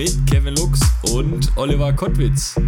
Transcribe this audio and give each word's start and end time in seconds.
mit 0.00 0.26
Kevin 0.26 0.54
Lux 0.54 0.80
und 1.12 1.54
Oliver 1.56 1.92
Kottwitz. 1.92 2.58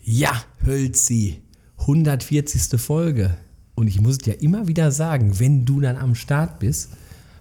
Ja, 0.00 0.44
Hölzi, 0.64 1.42
140. 1.78 2.80
Folge. 2.80 3.36
Und 3.74 3.88
ich 3.88 4.00
muss 4.00 4.18
dir 4.18 4.40
immer 4.40 4.68
wieder 4.68 4.92
sagen, 4.92 5.40
wenn 5.40 5.64
du 5.64 5.80
dann 5.80 5.96
am 5.96 6.14
Start 6.14 6.60
bist, 6.60 6.90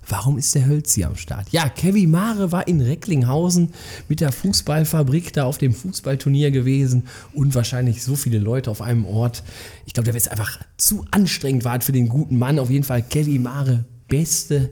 warum 0.08 0.40
ist 0.40 0.56
der 0.56 0.66
Hölzi 0.66 1.04
am 1.04 1.16
Start? 1.18 1.50
Ja, 1.52 1.70
Kevin 1.70 2.10
Mare 2.10 2.52
war 2.52 2.68
in 2.68 2.82
Recklinghausen 2.82 3.74
mit 4.10 4.20
der 4.20 4.32
Fußballfabrik 4.32 5.34
da 5.34 5.44
auf 5.44 5.60
dem 5.60 5.76
Fußballturnier 5.76 6.50
gewesen 6.50 7.04
und 7.34 7.54
wahrscheinlich 7.54 8.02
so 8.02 8.16
viele 8.16 8.40
Leute 8.40 8.72
auf 8.72 8.82
einem 8.82 9.06
Ort. 9.06 9.44
Ich 9.86 9.94
glaube, 9.94 10.06
der 10.06 10.16
wird 10.16 10.32
einfach 10.32 10.58
zu 10.78 11.06
anstrengend 11.12 11.64
war 11.64 11.80
für 11.82 11.92
den 11.92 12.10
guten 12.10 12.40
Mann. 12.40 12.58
Auf 12.58 12.72
jeden 12.72 12.86
Fall 12.86 13.04
Kevin 13.04 13.44
Mare, 13.44 13.86
beste 14.08 14.72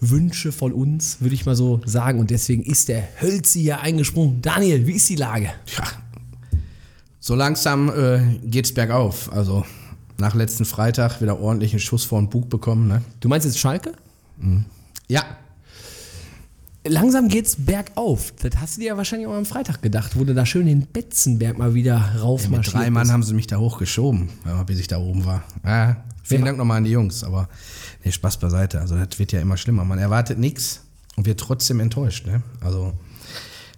Genesungswünsche 0.00 0.52
von 0.52 0.72
uns, 0.72 1.20
würde 1.20 1.34
ich 1.34 1.46
mal 1.46 1.54
so 1.56 1.80
sagen. 1.84 2.18
Und 2.20 2.30
deswegen 2.30 2.62
ist 2.62 2.88
der 2.88 3.02
Hölzi 3.20 3.60
hier 3.60 3.80
eingesprungen. 3.80 4.40
Daniel, 4.42 4.86
wie 4.86 4.92
ist 4.92 5.08
die 5.08 5.16
Lage? 5.16 5.50
Ja, 5.76 5.84
so 7.18 7.34
langsam 7.34 7.90
äh, 7.90 8.38
geht's 8.44 8.72
bergauf. 8.72 9.32
Also 9.32 9.64
nach 10.18 10.34
letzten 10.34 10.64
Freitag 10.64 11.20
wieder 11.20 11.38
ordentlich 11.40 11.72
einen 11.72 11.80
Schuss 11.80 12.04
vor 12.04 12.20
den 12.20 12.28
Bug 12.30 12.48
bekommen. 12.48 12.88
Ne? 12.88 13.02
Du 13.20 13.28
meinst 13.28 13.46
jetzt 13.46 13.58
Schalke? 13.58 13.92
Ja, 15.08 15.24
Langsam 16.86 17.28
geht's 17.28 17.56
bergauf. 17.56 18.32
Das 18.40 18.58
hast 18.58 18.76
du 18.76 18.80
dir 18.80 18.86
ja 18.88 18.96
wahrscheinlich 18.96 19.28
auch 19.28 19.34
am 19.34 19.44
Freitag 19.44 19.82
gedacht, 19.82 20.18
wo 20.18 20.24
du 20.24 20.32
da 20.34 20.46
schön 20.46 20.64
den 20.64 20.86
Betzenberg 20.86 21.58
mal 21.58 21.74
wieder 21.74 21.98
mit 22.14 22.22
raufmarschiert 22.22 22.74
drei 22.74 22.88
Mann 22.90 23.12
haben 23.12 23.22
sie 23.22 23.34
mich 23.34 23.46
da 23.46 23.58
hochgeschoben, 23.58 24.30
ja, 24.46 24.62
bis 24.62 24.78
ich 24.80 24.88
da 24.88 24.96
oben 24.96 25.26
war. 25.26 25.42
Ja, 25.62 26.02
vielen 26.22 26.40
Wer- 26.40 26.46
Dank 26.46 26.56
nochmal 26.58 26.78
an 26.78 26.84
die 26.84 26.90
Jungs, 26.92 27.22
aber 27.22 27.50
nee, 28.04 28.12
Spaß 28.12 28.38
beiseite. 28.38 28.80
Also 28.80 28.96
das 28.96 29.18
wird 29.18 29.32
ja 29.32 29.40
immer 29.40 29.56
schlimmer. 29.56 29.84
Man 29.84 29.98
erwartet 29.98 30.38
nichts 30.38 30.82
und 31.16 31.26
wird 31.26 31.40
trotzdem 31.40 31.80
enttäuscht. 31.80 32.26
Ne? 32.26 32.42
Also 32.60 32.92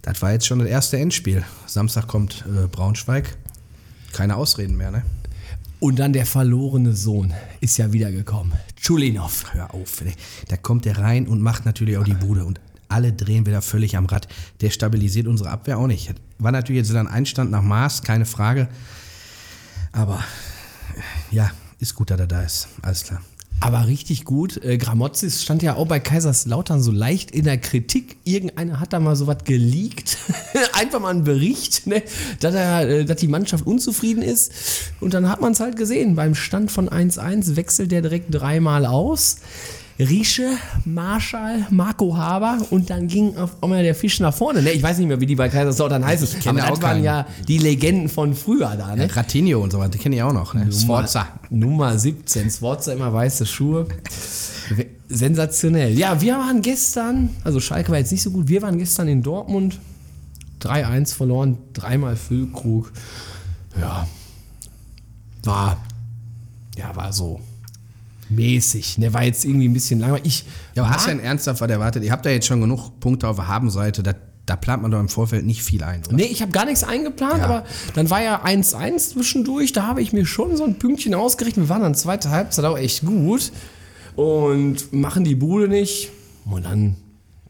das 0.03 0.20
war 0.23 0.33
jetzt 0.33 0.47
schon 0.47 0.59
das 0.59 0.69
erste 0.69 0.98
Endspiel. 0.98 1.45
Samstag 1.67 2.09
kommt 2.09 2.45
äh, 2.47 2.67
Braunschweig. 2.67 3.37
Keine 4.12 4.37
Ausreden 4.37 4.77
mehr, 4.77 4.91
ne? 4.91 5.03
Und 5.81 5.98
dann 5.98 6.12
der 6.12 6.27
verlorene 6.27 6.93
Sohn 6.93 7.34
ist 7.61 7.77
ja 7.77 7.93
wiedergekommen. 7.93 8.53
Chulinov. 8.77 9.53
Hör 9.53 9.75
auf, 9.75 10.00
ey. 10.03 10.12
da 10.47 10.56
kommt 10.56 10.84
der 10.84 10.98
rein 10.98 11.27
und 11.27 11.41
macht 11.41 11.65
natürlich 11.65 11.97
auch 11.97 12.05
die 12.05 12.15
Bude 12.15 12.45
und 12.45 12.61
alle 12.89 13.12
drehen 13.12 13.47
wieder 13.47 13.62
völlig 13.62 13.97
am 13.97 14.06
Rad. 14.06 14.28
Der 14.61 14.70
stabilisiert 14.70 15.27
unsere 15.27 15.50
Abwehr 15.50 15.78
auch 15.78 15.87
nicht. 15.87 16.15
War 16.39 16.53
natürlich 16.53 16.83
jetzt 16.83 16.95
dann 16.95 17.09
Einstand 17.09 17.50
nach 17.50 17.62
Maß, 17.62 18.03
keine 18.03 18.27
Frage. 18.27 18.69
Aber 19.91 20.23
ja, 21.31 21.50
ist 21.81 21.95
gut, 21.95 22.11
dass 22.11 22.20
er 22.20 22.27
da 22.27 22.43
ist. 22.43 22.69
Alles 22.83 23.05
klar. 23.05 23.23
Aber 23.62 23.86
richtig 23.86 24.24
gut. 24.24 24.62
Äh, 24.64 24.77
Gramozis 24.77 25.41
stand 25.41 25.62
ja 25.62 25.77
auch 25.77 25.86
bei 25.86 26.00
Kaiserslautern 26.00 26.82
so 26.82 26.91
leicht 26.91 27.30
in 27.30 27.44
der 27.44 27.58
Kritik. 27.58 28.16
Irgendeiner 28.24 28.80
hat 28.80 28.92
da 28.92 28.98
mal 28.98 29.14
so 29.14 29.28
was 29.28 29.44
geleakt. 29.44 30.19
Einfach 30.72 30.98
mal 30.98 31.10
einen 31.10 31.22
Bericht, 31.22 31.87
ne? 31.87 32.03
dass, 32.41 32.56
er, 32.56 32.88
äh, 32.88 33.04
dass 33.04 33.19
die 33.19 33.28
Mannschaft 33.28 33.64
unzufrieden 33.64 34.20
ist. 34.20 34.50
Und 34.98 35.14
dann 35.14 35.28
hat 35.28 35.41
man 35.41 35.53
es 35.53 35.60
halt 35.60 35.76
gesehen. 35.76 36.16
Beim 36.16 36.34
Stand 36.34 36.72
von 36.72 36.88
1-1 36.88 37.54
wechselt 37.54 37.92
der 37.92 38.03
direkt 38.03 38.34
dreimal 38.34 38.84
aus. 38.84 39.37
Riesche, 39.98 40.56
Marschall, 40.84 41.66
Marco 41.70 42.16
Haber 42.16 42.58
und 42.70 42.91
dann 42.91 43.08
ging 43.08 43.36
auf 43.36 43.62
einmal 43.62 43.82
der 43.82 43.94
Fisch 43.94 44.20
nach 44.20 44.34
vorne. 44.34 44.62
Ne? 44.62 44.70
Ich 44.70 44.82
weiß 44.82 44.98
nicht 44.98 45.06
mehr, 45.06 45.20
wie 45.20 45.26
die 45.26 45.36
bei 45.36 45.48
Kaiserslautern 45.48 46.04
heißen. 46.04 46.41
kenne 46.41 46.60
Aber 46.60 46.70
das 46.70 46.78
auch 46.78 46.82
waren 46.82 46.92
keinen. 46.92 47.04
ja 47.04 47.26
die 47.47 47.58
Legenden 47.58 48.08
von 48.08 48.34
früher 48.34 48.75
da. 48.76 48.97
Ne? 48.97 49.06
Ja, 49.06 49.12
Ratinho 49.12 49.60
und 49.62 49.70
so 49.70 49.78
weiter, 49.78 49.91
die 49.91 49.98
kenne 49.98 50.16
ich 50.16 50.22
auch 50.22 50.32
noch. 50.32 50.54
Ne? 50.54 50.72
Sforza. 50.72 51.28
Nummer 51.50 51.98
17. 51.98 52.50
Sforza 52.50 52.92
immer 52.92 53.12
weiße 53.12 53.47
Schuhe. 53.47 53.86
Sensationell. 55.08 55.97
Ja, 55.98 56.20
wir 56.20 56.34
waren 56.34 56.62
gestern, 56.62 57.31
also 57.44 57.60
Schalke 57.60 57.92
war 57.92 57.98
jetzt 57.98 58.12
nicht 58.12 58.22
so 58.22 58.31
gut, 58.31 58.48
wir 58.48 58.62
waren 58.62 58.78
gestern 58.78 59.08
in 59.08 59.22
Dortmund. 59.22 59.78
3-1 60.62 61.14
verloren, 61.14 61.58
dreimal 61.72 62.16
Füllkrug. 62.16 62.92
Ja, 63.81 64.06
war, 65.42 65.76
ja, 66.76 66.94
war 66.94 67.12
so 67.12 67.41
mäßig. 68.34 68.97
Der 68.98 69.12
war 69.12 69.22
jetzt 69.25 69.44
irgendwie 69.44 69.69
ein 69.69 69.72
bisschen 69.72 70.00
langweilig. 70.00 70.26
Ich 70.26 70.44
Ja, 70.75 70.82
aber 70.84 70.93
hast 70.94 71.06
du 71.06 71.10
denn 71.10 71.20
ernsthaft 71.20 71.60
was 71.60 71.70
erwartet? 71.70 72.04
Ihr 72.04 72.12
habt 72.12 72.25
ja 72.26 72.32
jetzt 72.32 72.47
schon 72.47 72.60
genug 72.60 72.98
Punkte 73.00 73.28
auf 73.28 73.37
der 73.37 73.48
Habenseite. 73.48 74.03
Da, 74.03 74.15
da 74.47 74.56
plant 74.56 74.82
man 74.82 74.91
doch 74.91 75.00
im 75.00 75.09
Vorfeld 75.09 75.44
nicht 75.47 75.62
viel 75.62 75.82
ein, 75.84 76.03
oder? 76.06 76.16
Nee, 76.16 76.25
ich 76.25 76.43
habe 76.43 76.50
gar 76.53 76.65
nichts 76.65 76.82
eingeplant, 76.84 77.38
Ja. 77.38 77.44
aber 77.44 77.65
dann 77.94 78.10
war 78.10 78.22
ja 78.22 78.44
1-1 78.44 79.10
zwischendurch. 79.10 79.72
Da 79.72 79.87
habe 79.87 80.03
ich 80.03 80.12
mir 80.12 80.26
schon 80.26 80.56
so 80.56 80.65
ein 80.65 80.78
Pünktchen 80.78 81.15
ausgerechnet. 81.15 81.66
Wir 81.66 81.69
waren 81.69 81.82
dann 81.82 81.94
zweite 81.94 82.31
Halbzeit 82.31 82.65
auch 82.65 82.76
echt 82.78 83.04
gut 83.04 83.53
und 84.16 84.93
machen 84.93 85.25
die 85.25 85.34
Bude 85.34 85.69
nicht. 85.69 86.10
Und 86.44 86.64
dann 86.64 86.97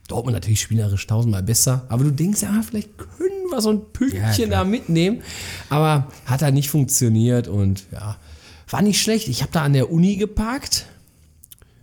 Dortmund 0.09 0.35
natürlich 0.35 0.61
spielerisch 0.61 1.07
tausendmal 1.07 1.43
besser. 1.43 1.87
Aber 1.89 2.05
du 2.05 2.11
denkst 2.11 2.43
ja, 2.43 2.61
vielleicht 2.67 2.99
können 2.99 3.51
wir 3.51 3.61
so 3.63 3.71
ein 3.71 3.81
Pünktchen 3.93 4.51
Ja, 4.51 4.59
da 4.59 4.65
mitnehmen. 4.65 5.23
Aber 5.71 6.09
hat 6.27 6.43
da 6.43 6.51
nicht 6.51 6.69
funktioniert 6.69 7.49
und 7.49 7.85
ja, 7.93 8.17
war 8.73 8.83
nicht 8.83 9.01
schlecht. 9.01 9.29
Ich 9.29 9.43
habe 9.43 9.53
da 9.53 9.63
an 9.63 9.73
der 9.73 9.91
Uni 9.91 10.17
geparkt 10.17 10.87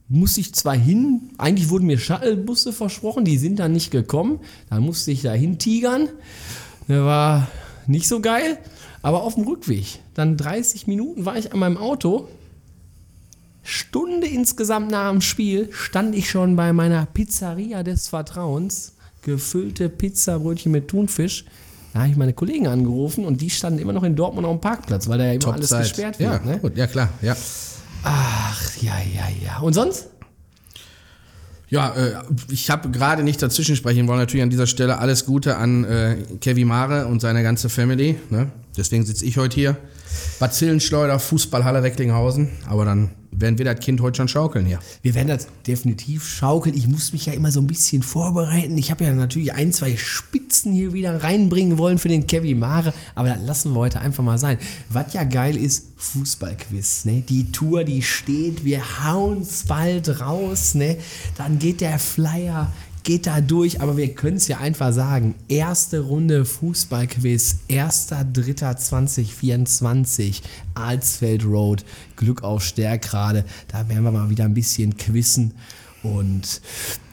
musste 0.10 0.42
ich 0.42 0.54
zwar 0.54 0.76
hin, 0.76 1.30
eigentlich 1.38 1.70
wurden 1.70 1.86
mir 1.86 2.00
Shuttlebusse 2.00 2.74
versprochen, 2.74 3.26
die 3.26 3.38
sind 3.38 3.60
dann 3.60 3.72
nicht 3.72 3.92
gekommen. 3.92 4.40
Da 4.70 4.80
musste 4.80 5.12
ich 5.12 5.22
da 5.22 5.32
hin 5.32 5.60
tigern. 5.60 6.10
Der 6.88 7.06
war 7.06 7.48
nicht 7.86 8.08
so 8.08 8.20
geil, 8.20 8.58
aber 9.04 9.24
auf 9.24 9.36
dem 9.36 9.44
Rückweg. 9.44 10.00
Dann 10.16 10.36
30 10.36 10.88
Minuten 10.88 11.26
war 11.26 11.38
ich 11.38 11.54
an 11.54 11.60
meinem 11.60 11.78
Auto. 11.78 12.28
Stunde 13.62 14.26
insgesamt 14.26 14.90
nach 14.90 15.12
dem 15.12 15.22
Spiel 15.22 15.70
stand 15.72 16.16
ich 16.16 16.30
schon 16.30 16.56
bei 16.56 16.74
meiner 16.74 17.06
Pizzeria 17.06 17.84
des 17.84 18.08
Vertrauens. 18.08 18.96
Gefüllte 19.22 19.90
Pizzabrötchen 19.90 20.72
mit 20.72 20.88
Thunfisch. 20.88 21.46
Da 21.94 22.00
habe 22.02 22.10
ich 22.10 22.16
meine 22.18 22.34
Kollegen 22.34 22.68
angerufen 22.68 23.26
und 23.26 23.42
die 23.42 23.50
standen 23.50 23.80
immer 23.80 23.94
noch 23.94 24.04
in 24.04 24.16
Dortmund 24.16 24.46
auf 24.46 24.56
dem 24.58 24.62
Parkplatz, 24.62 25.08
weil 25.08 25.18
da 25.18 25.26
ja 25.26 25.34
immer 25.34 25.54
alles 25.54 25.70
Top-Zeit. 25.70 25.88
gesperrt 25.88 26.20
Ja, 26.20 26.32
wird. 26.34 26.46
Ne? 26.46 26.58
gut, 26.60 26.78
ja 26.78 26.88
klar. 26.88 27.10
Ja, 27.22 27.36
Ach, 28.04 28.78
ja, 28.82 28.94
ja, 29.14 29.28
ja. 29.44 29.60
Und 29.60 29.74
sonst? 29.74 30.10
ja 31.70 31.94
äh, 31.96 32.14
ich 32.50 32.70
habe 32.70 32.90
gerade 32.90 33.24
nicht 33.24 33.42
dazwischen 33.42 33.76
sprechen 33.76 34.08
wollen. 34.08 34.20
Natürlich 34.20 34.44
an 34.44 34.50
dieser 34.50 34.68
Stelle 34.68 34.98
alles 35.00 35.26
Gute 35.26 35.58
an 35.58 35.84
äh, 35.84 36.18
Kevin 36.42 36.68
Mare 36.68 37.08
und 37.08 37.20
seine 37.22 37.44
ganze 37.44 37.70
Family. 37.70 38.16
Ne? 38.30 38.50
Deswegen 38.78 39.06
sitze 39.06 39.26
ich 39.26 39.38
heute 39.38 39.56
hier. 39.56 39.78
Bazillenschleuder, 40.40 41.20
Fußballhalle 41.20 41.84
Recklinghausen. 41.84 42.50
Aber 42.68 42.86
dann 42.86 43.10
werden 43.32 43.58
wir 43.58 43.66
das 43.66 43.80
Kind 43.80 44.02
heute 44.02 44.18
schon 44.18 44.28
schaukeln 44.28 44.66
hier. 44.66 44.80
Wir 45.02 45.16
werden 45.16 45.28
das 45.28 45.48
definitiv 45.66 46.28
schaukeln. 46.28 46.76
Ich 46.76 46.88
muss 46.88 47.14
mich 47.14 47.26
ja 47.26 47.34
immer 47.34 47.52
so 47.52 47.62
ein 47.62 47.68
bisschen 47.68 48.04
vorbereiten. 48.04 48.78
Ich 48.78 48.92
habe 48.92 49.04
ja 49.04 49.14
natürlich 49.14 49.54
ein, 49.54 49.72
zwei 49.72 49.96
Spitzen 49.98 50.74
hier 50.74 50.94
wieder 50.94 51.24
reinbringen 51.24 51.78
wollen 51.78 51.98
für 52.00 52.10
den 52.10 52.28
Kevin 52.28 52.60
Mare, 52.60 52.94
aber 53.16 53.30
das 53.30 53.42
lassen 53.46 53.74
wir 53.74 53.80
heute 53.80 54.00
einfach 54.00 54.24
mal 54.24 54.38
sein. 54.38 54.58
Was 54.90 55.14
ja 55.14 55.24
geil 55.24 55.56
ist, 55.58 55.88
Fußballquiz. 55.98 57.06
Ne? 57.06 57.22
Die 57.28 57.52
Tour, 57.52 57.84
die 57.84 58.02
steht, 58.02 58.66
wir 58.66 58.82
hauen's 59.04 59.66
bald 59.68 60.22
raus. 60.22 60.74
Ne? 60.76 60.98
Dann 61.38 61.60
geht 61.60 61.82
der 61.82 62.00
Flyer, 62.00 62.72
geht 63.04 63.28
da 63.28 63.42
durch, 63.42 63.82
aber 63.82 63.98
wir 63.98 64.14
können 64.14 64.38
es 64.38 64.48
ja 64.48 64.60
einfach 64.60 64.94
sagen. 64.94 65.36
Erste 65.48 66.02
Runde 66.02 66.46
Fußballquiz, 66.46 67.62
1.3.2024, 67.70 70.42
Alsfeld 70.76 71.44
Road, 71.46 71.84
Glück 72.16 72.44
auf 72.44 72.64
Stärkrade. 72.64 73.46
Da 73.68 73.90
werden 73.90 74.04
wir 74.04 74.12
mal 74.12 74.30
wieder 74.30 74.46
ein 74.46 74.54
bisschen 74.54 74.96
quizzen 74.98 75.56
und 76.04 76.62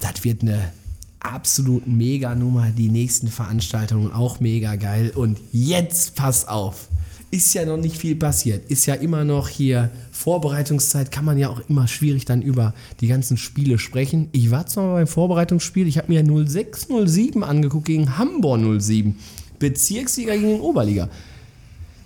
das 0.00 0.24
wird 0.24 0.42
eine 0.42 0.72
absolut 1.20 1.86
mega 1.86 2.34
Nummer. 2.34 2.70
Die 2.70 2.88
nächsten 2.88 3.28
Veranstaltungen 3.28 4.12
auch 4.12 4.40
mega 4.40 4.76
geil. 4.76 5.12
Und 5.14 5.38
jetzt 5.52 6.14
pass 6.14 6.46
auf. 6.46 6.88
Ist 7.36 7.52
ja 7.52 7.66
noch 7.66 7.76
nicht 7.76 7.98
viel 7.98 8.16
passiert. 8.16 8.70
Ist 8.70 8.86
ja 8.86 8.94
immer 8.94 9.22
noch 9.22 9.48
hier 9.48 9.90
Vorbereitungszeit. 10.10 11.12
Kann 11.12 11.26
man 11.26 11.36
ja 11.36 11.50
auch 11.50 11.60
immer 11.68 11.86
schwierig 11.86 12.24
dann 12.24 12.40
über 12.40 12.72
die 13.00 13.08
ganzen 13.08 13.36
Spiele 13.36 13.78
sprechen. 13.78 14.30
Ich 14.32 14.50
war 14.50 14.66
zwar 14.66 14.94
beim 14.94 15.06
Vorbereitungsspiel, 15.06 15.86
ich 15.86 15.98
habe 15.98 16.10
mir 16.10 16.24
06, 16.48 16.88
07 17.04 17.44
angeguckt 17.44 17.84
gegen 17.84 18.16
Hamburg 18.16 18.80
07. 18.80 19.18
Bezirksliga 19.58 20.34
gegen 20.34 20.62
Oberliga. 20.62 21.10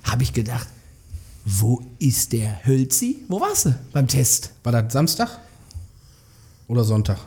Habe 0.03 0.25
ich 0.25 0.33
gedacht, 0.33 0.67
wo 1.45 1.81
ist 2.01 2.33
der 2.33 2.67
Hölzi? 2.67 3.19
Wo 3.29 3.41
warst 3.41 3.67
du 3.67 3.75
beim 3.93 4.09
Test? 4.09 4.51
War 4.65 4.73
das 4.73 4.93
Samstag? 4.93 5.39
Oder 6.67 6.83
Sonntag? 6.83 7.19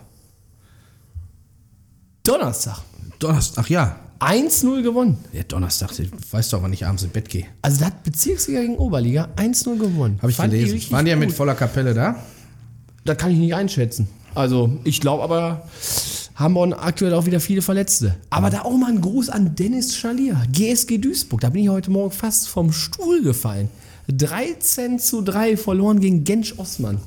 Donnerstag. 2.23 2.81
Donnerstag, 3.17 3.63
ach 3.63 3.69
ja. 3.69 4.02
1-0 4.23 4.81
gewonnen. 4.81 5.17
Ja, 5.33 5.43
Donnerstag, 5.43 5.97
ich 5.99 6.09
weiß 6.31 6.49
doch, 6.49 6.63
wann 6.63 6.73
ich 6.73 6.85
abends 6.85 7.03
ins 7.03 7.11
Bett 7.11 7.29
gehe. 7.29 7.45
Also 7.61 7.79
da 7.79 7.87
hat 7.87 8.03
Bezirksliga 8.03 8.61
gegen 8.61 8.77
Oberliga 8.77 9.29
1-0 9.35 9.77
gewonnen. 9.77 10.17
Habe 10.21 10.31
ich 10.31 10.37
Fand 10.37 10.51
gelesen. 10.53 10.73
richtig 10.73 10.91
Waren 10.91 11.05
die 11.05 11.11
ja 11.11 11.17
mit 11.17 11.31
voller 11.31 11.55
Kapelle 11.55 11.93
da? 11.93 12.15
Das 13.05 13.17
kann 13.17 13.31
ich 13.31 13.37
nicht 13.37 13.53
einschätzen. 13.53 14.07
Also 14.35 14.77
ich 14.83 15.01
glaube 15.01 15.23
aber, 15.23 15.67
haben 16.35 16.53
wir 16.55 16.83
aktuell 16.83 17.13
auch 17.13 17.25
wieder 17.25 17.39
viele 17.39 17.61
Verletzte. 17.61 18.15
Aber 18.29 18.49
da 18.49 18.61
auch 18.61 18.77
mal 18.77 18.89
ein 18.89 19.01
Gruß 19.01 19.29
an 19.29 19.55
Dennis 19.55 19.95
Schalier, 19.95 20.41
GSG 20.51 20.97
Duisburg. 20.97 21.41
Da 21.41 21.49
bin 21.49 21.63
ich 21.63 21.69
heute 21.69 21.91
Morgen 21.91 22.11
fast 22.11 22.47
vom 22.47 22.71
Stuhl 22.71 23.21
gefallen. 23.21 23.69
13 24.07 24.99
zu 24.99 25.21
3 25.21 25.57
verloren 25.57 25.99
gegen 25.99 26.23
Gensch 26.23 26.57
Osman. 26.57 26.99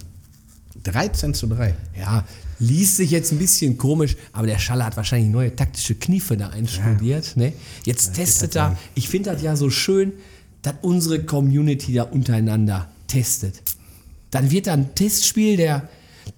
13 0.85 1.35
zu 1.35 1.47
3. 1.49 1.75
Ja, 1.99 2.25
liest 2.59 2.97
sich 2.97 3.11
jetzt 3.11 3.33
ein 3.33 3.39
bisschen 3.39 3.77
komisch, 3.77 4.17
aber 4.33 4.47
der 4.47 4.59
Schaller 4.59 4.87
hat 4.87 4.97
wahrscheinlich 4.97 5.31
neue 5.31 5.55
taktische 5.55 5.95
Kniefe 5.95 6.37
da 6.37 6.49
einstudiert. 6.49 7.37
Ne? 7.37 7.53
Jetzt 7.85 8.15
testet 8.15 8.57
er, 8.57 8.77
ich 8.95 9.09
finde 9.09 9.33
das 9.33 9.43
ja 9.43 9.57
so 9.57 9.71
schön, 9.71 10.13
dass 10.63 10.75
unsere 10.83 11.25
Community 11.25 11.95
da 11.95 12.05
untereinander 12.05 12.89
testet. 13.07 13.63
Dann 14.31 14.51
wird 14.51 14.67
da 14.67 14.73
ein 14.73 14.95
Testspiel, 14.95 15.57
der, 15.57 15.89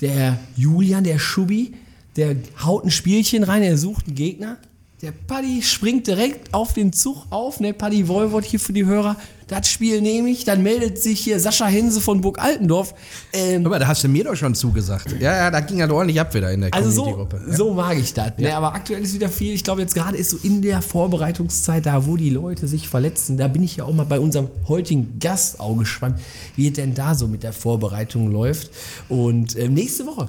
der 0.01 0.39
Julian, 0.57 1.05
der 1.05 1.19
Schubi, 1.19 1.75
der 2.17 2.37
haut 2.63 2.85
ein 2.85 2.91
Spielchen 2.91 3.45
rein, 3.45 3.63
er 3.63 3.79
sucht 3.79 4.07
einen 4.07 4.17
Gegner. 4.17 4.59
Der 5.01 5.13
Paddy 5.13 5.63
springt 5.63 6.09
direkt 6.09 6.53
auf 6.53 6.73
den 6.73 6.93
Zug 6.93 7.27
auf, 7.31 7.61
ne, 7.61 7.73
Paddy 7.73 8.09
Wolwort 8.09 8.45
hier 8.45 8.59
für 8.59 8.73
die 8.73 8.85
Hörer. 8.85 9.15
Das 9.47 9.69
Spiel 9.69 10.01
nehme 10.01 10.29
ich, 10.29 10.45
dann 10.45 10.65
meldet 10.65 11.01
sich 11.01 11.21
hier 11.21 11.39
Sascha 11.39 11.67
Hense 11.67 12.01
von 12.01 12.21
Burg 12.21 12.41
Altendorf. 12.41 12.95
Ähm, 13.33 13.65
Aber 13.65 13.79
da 13.79 13.87
hast 13.87 14.03
du 14.03 14.09
mir 14.09 14.25
doch 14.25 14.35
schon 14.35 14.57
zugesagt. 14.57 15.15
Ja, 15.21 15.37
ja, 15.37 15.51
da 15.53 15.61
ging 15.61 15.81
halt 15.81 15.93
ordentlich 15.93 16.21
ab 16.21 16.35
wieder 16.35 16.51
in 16.51 16.63
der 16.63 16.75
also 16.75 16.91
so, 16.91 17.05
Community-Gruppe. 17.05 17.57
so 17.57 17.75
mag 17.75 17.97
ich 17.97 18.13
das. 18.13 18.33
Ne? 18.39 18.53
Aber 18.55 18.75
aktuell 18.75 19.01
ist 19.05 19.15
wieder 19.15 19.29
viel. 19.29 19.55
Ich 19.55 19.63
glaube, 19.63 19.83
jetzt 19.83 19.95
gerade 19.95 20.17
ist 20.17 20.31
so 20.31 20.39
in 20.43 20.63
der 20.63 20.83
Vorbereitungszeit, 20.83 21.87
da 21.87 22.05
wo 22.05 22.17
die 22.17 22.31
Leute 22.31 22.67
sich 22.67 22.89
verletzen, 22.89 23.37
da 23.37 23.47
bin 23.47 23.63
ich 23.63 23.77
ja 23.77 23.85
auch 23.85 23.95
mal 23.95 24.05
bei 24.05 24.19
unserem 24.19 24.49
heutigen 24.67 25.21
Gast 25.21 25.61
auch 25.61 25.77
gespannt, 25.77 26.19
wie 26.57 26.67
es 26.67 26.73
denn 26.75 26.95
da 26.95 27.15
so 27.15 27.29
mit 27.29 27.45
der 27.45 27.53
Vorbereitung 27.53 28.33
läuft. 28.33 28.73
Und 29.09 29.57
ähm, 29.57 29.75
nächste 29.75 30.07
Woche 30.07 30.29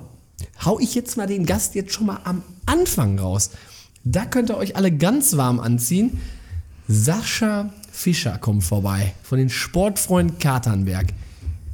hau 0.63 0.79
ich 0.79 0.95
jetzt 0.95 1.17
mal 1.17 1.27
den 1.27 1.45
Gast 1.45 1.75
jetzt 1.75 1.93
schon 1.93 2.05
mal 2.05 2.19
am 2.23 2.43
Anfang 2.65 3.17
raus. 3.17 3.49
Da 4.03 4.25
könnt 4.25 4.49
ihr 4.49 4.57
euch 4.57 4.75
alle 4.75 4.91
ganz 4.91 5.37
warm 5.37 5.59
anziehen. 5.59 6.19
Sascha 6.87 7.71
Fischer 7.91 8.37
kommt 8.37 8.63
vorbei 8.63 9.13
von 9.23 9.37
den 9.37 9.49
Sportfreunden 9.49 10.39
Katernberg. 10.39 11.07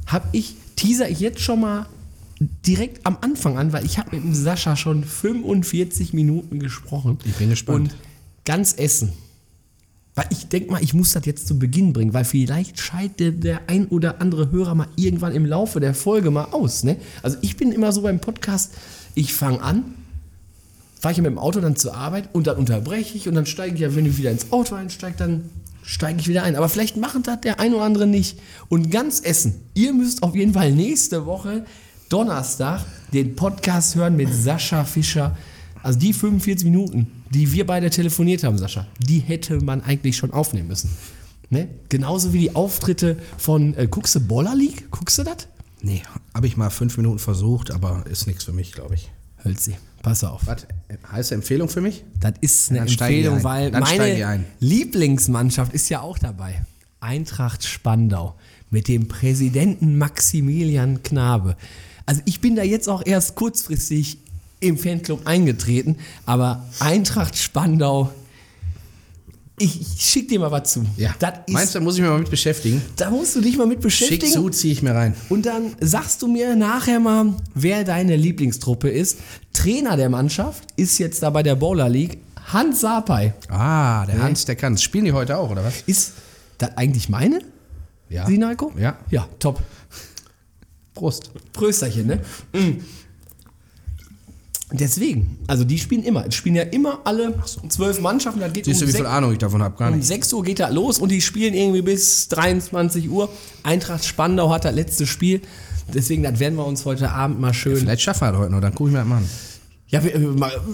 Hab 0.06 0.28
ich, 0.32 0.56
teaser 0.76 1.08
ich 1.08 1.20
jetzt 1.20 1.40
schon 1.40 1.60
mal 1.60 1.86
direkt 2.66 3.06
am 3.06 3.16
Anfang 3.20 3.56
an, 3.56 3.72
weil 3.72 3.84
ich 3.84 3.98
habe 3.98 4.16
mit 4.16 4.24
dem 4.24 4.34
Sascha 4.34 4.76
schon 4.76 5.04
45 5.04 6.12
Minuten 6.12 6.58
gesprochen. 6.58 7.18
Ich 7.24 7.34
bin 7.36 7.50
gespannt. 7.50 7.92
Und 7.92 7.96
ganz 8.44 8.74
Essen. 8.74 9.12
Weil 10.14 10.26
ich 10.30 10.48
denke 10.48 10.72
mal, 10.72 10.82
ich 10.82 10.94
muss 10.94 11.12
das 11.12 11.26
jetzt 11.26 11.46
zu 11.46 11.58
Beginn 11.58 11.92
bringen, 11.92 12.14
weil 12.14 12.24
vielleicht 12.24 12.80
scheidet 12.80 13.44
der 13.44 13.68
ein 13.68 13.86
oder 13.86 14.20
andere 14.20 14.50
Hörer 14.50 14.74
mal 14.74 14.88
irgendwann 14.96 15.34
im 15.34 15.44
Laufe 15.44 15.78
der 15.78 15.94
Folge 15.94 16.30
mal 16.30 16.46
aus. 16.52 16.84
Ne? 16.84 16.96
Also 17.22 17.36
ich 17.42 17.56
bin 17.56 17.70
immer 17.70 17.92
so 17.92 18.02
beim 18.02 18.18
Podcast, 18.18 18.72
ich 19.14 19.34
fange 19.34 19.62
an, 19.62 19.84
fahre 21.00 21.12
ich 21.12 21.18
mit 21.18 21.26
dem 21.26 21.38
Auto 21.38 21.60
dann 21.60 21.76
zur 21.76 21.94
Arbeit 21.94 22.28
und 22.32 22.46
dann 22.46 22.56
unterbreche 22.56 23.16
ich 23.16 23.28
und 23.28 23.34
dann 23.34 23.46
steige 23.46 23.74
ich 23.74 23.80
ja, 23.80 23.94
wenn 23.94 24.06
ich 24.06 24.18
wieder 24.18 24.30
ins 24.30 24.52
Auto 24.52 24.74
einsteige, 24.74 25.16
dann 25.18 25.50
steige 25.82 26.20
ich 26.20 26.28
wieder 26.28 26.42
ein. 26.42 26.56
Aber 26.56 26.68
vielleicht 26.68 26.96
machen 26.96 27.22
das 27.22 27.40
der 27.40 27.60
ein 27.60 27.74
oder 27.74 27.84
andere 27.84 28.06
nicht. 28.06 28.38
Und 28.68 28.90
ganz 28.90 29.20
Essen, 29.20 29.54
ihr 29.74 29.92
müsst 29.92 30.22
auf 30.22 30.34
jeden 30.34 30.54
Fall 30.54 30.72
nächste 30.72 31.26
Woche 31.26 31.64
Donnerstag 32.08 32.84
den 33.12 33.36
Podcast 33.36 33.94
hören 33.94 34.16
mit 34.16 34.32
Sascha 34.32 34.84
Fischer. 34.84 35.36
Also 35.82 35.98
die 35.98 36.12
45 36.12 36.64
Minuten, 36.64 37.06
die 37.30 37.52
wir 37.52 37.66
beide 37.66 37.90
telefoniert 37.90 38.42
haben, 38.42 38.58
Sascha, 38.58 38.86
die 38.98 39.20
hätte 39.20 39.60
man 39.62 39.82
eigentlich 39.82 40.16
schon 40.16 40.32
aufnehmen 40.32 40.68
müssen. 40.68 40.90
Ne? 41.50 41.68
Genauso 41.88 42.32
wie 42.32 42.40
die 42.40 42.56
Auftritte 42.56 43.18
von, 43.38 43.74
äh, 43.74 43.86
guckst 43.88 44.14
du 44.14 44.20
Baller 44.20 44.54
League? 44.54 44.90
Guckst 44.90 45.18
du 45.18 45.22
das? 45.22 45.48
Nee, 45.82 46.02
habe 46.34 46.46
ich 46.46 46.56
mal 46.56 46.70
fünf 46.70 46.96
Minuten 46.96 47.18
versucht, 47.18 47.70
aber 47.70 48.04
ist 48.10 48.26
nichts 48.26 48.44
für 48.44 48.52
mich, 48.52 48.72
glaube 48.72 48.94
ich. 48.94 49.10
Hölzi, 49.44 49.76
pass 50.06 50.22
auf. 50.22 50.46
Was? 50.46 50.68
Heißt 51.10 51.32
Empfehlung 51.32 51.68
für 51.68 51.80
mich? 51.80 52.04
Das 52.20 52.34
ist 52.40 52.70
eine 52.70 52.84
ich 52.86 52.92
Empfehlung, 52.92 53.42
weil 53.42 53.72
Dann 53.72 53.82
meine 53.82 54.24
ein. 54.24 54.44
Lieblingsmannschaft 54.60 55.74
ist 55.74 55.88
ja 55.88 56.00
auch 56.00 56.16
dabei. 56.16 56.64
Eintracht 57.00 57.64
Spandau 57.64 58.36
mit 58.70 58.86
dem 58.86 59.08
Präsidenten 59.08 59.98
Maximilian 59.98 61.02
Knabe. 61.02 61.56
Also 62.06 62.22
ich 62.24 62.40
bin 62.40 62.54
da 62.54 62.62
jetzt 62.62 62.88
auch 62.88 63.04
erst 63.04 63.34
kurzfristig 63.34 64.18
im 64.60 64.78
Fanclub 64.78 65.26
eingetreten, 65.26 65.96
aber 66.24 66.64
Eintracht 66.78 67.36
Spandau, 67.36 68.12
ich, 69.58 69.80
ich 69.80 70.02
schick 70.02 70.28
dir 70.28 70.38
mal 70.40 70.50
was 70.50 70.72
zu. 70.72 70.84
Das 71.18 71.32
ist, 71.46 71.52
Meinst 71.52 71.74
du, 71.74 71.78
da 71.78 71.84
muss 71.84 71.94
ich 71.96 72.02
mich 72.02 72.10
mal 72.10 72.18
mit 72.18 72.30
beschäftigen? 72.30 72.82
da 72.96 73.10
musst 73.10 73.36
du 73.36 73.40
dich 73.40 73.56
mal 73.56 73.66
mit 73.66 73.76
Schick 73.78 73.82
beschäftigen. 73.82 74.32
zu, 74.32 74.50
ziehe 74.50 74.72
ich 74.72 74.82
mir 74.82 74.94
rein. 74.94 75.14
Und 75.28 75.46
dann 75.46 75.74
sagst 75.80 76.20
du 76.22 76.28
mir 76.28 76.56
nachher 76.56 77.00
mal, 77.00 77.34
wer 77.54 77.84
deine 77.84 78.16
Lieblingstruppe 78.16 78.88
ist. 78.88 79.18
Trainer 79.52 79.96
der 79.96 80.10
Mannschaft 80.10 80.64
ist 80.76 80.98
jetzt 80.98 81.22
da 81.22 81.30
bei 81.30 81.42
der 81.42 81.54
Bowler 81.54 81.88
League 81.88 82.18
Hans 82.52 82.80
Sapai. 82.80 83.34
Ah, 83.48 84.04
der 84.06 84.22
Hans, 84.22 84.44
der 84.44 84.56
kann's. 84.56 84.82
Spielen 84.82 85.06
die 85.06 85.12
heute 85.12 85.36
auch, 85.38 85.50
oder 85.50 85.64
was? 85.64 85.82
Ist 85.86 86.12
das 86.58 86.76
eigentlich 86.76 87.08
meine? 87.08 87.40
Ja. 88.08 88.26
Sinalko? 88.26 88.72
Ja. 88.78 88.98
Ja, 89.10 89.28
top. 89.38 89.60
Prost. 90.94 91.30
Prösterchen, 91.52 92.06
ne? 92.06 92.20
Mm. 92.52 92.80
Deswegen, 94.72 95.38
also 95.46 95.62
die 95.62 95.78
spielen 95.78 96.02
immer. 96.02 96.26
Es 96.26 96.34
spielen 96.34 96.56
ja 96.56 96.62
immer 96.64 97.00
alle 97.04 97.34
zwölf 97.68 98.00
Mannschaften. 98.00 98.40
Das 98.40 98.52
geht 98.52 98.64
Siehst 98.64 98.80
du, 98.80 98.84
um 98.84 98.92
wie 98.92 98.96
viel 98.96 99.06
Ahnung 99.06 99.32
ich 99.32 99.38
davon 99.38 99.62
habe? 99.62 99.76
Gar 99.76 99.90
um 99.90 99.96
nicht. 99.98 100.06
6 100.06 100.32
Uhr 100.32 100.42
geht 100.42 100.58
das 100.58 100.72
los 100.72 100.98
und 100.98 101.10
die 101.10 101.20
spielen 101.20 101.54
irgendwie 101.54 101.82
bis 101.82 102.28
23 102.28 103.08
Uhr. 103.08 103.28
Eintracht 103.62 104.04
Spandau 104.04 104.50
hat 104.50 104.64
das 104.64 104.74
letzte 104.74 105.06
Spiel. 105.06 105.40
Deswegen, 105.94 106.24
das 106.24 106.40
werden 106.40 106.56
wir 106.56 106.66
uns 106.66 106.84
heute 106.84 107.10
Abend 107.10 107.40
mal 107.40 107.54
schön 107.54 107.76
Vielleicht 107.76 108.02
schaffen 108.02 108.22
wir 108.22 108.32
das 108.32 108.40
heute 108.40 108.52
noch, 108.52 108.60
dann 108.60 108.74
gucke 108.74 108.90
ich 108.90 108.94
mir 108.94 109.00
das 109.00 109.08
mal 109.08 109.18
an. 109.18 109.28
Ja, 109.88 110.02
wir, 110.02 110.12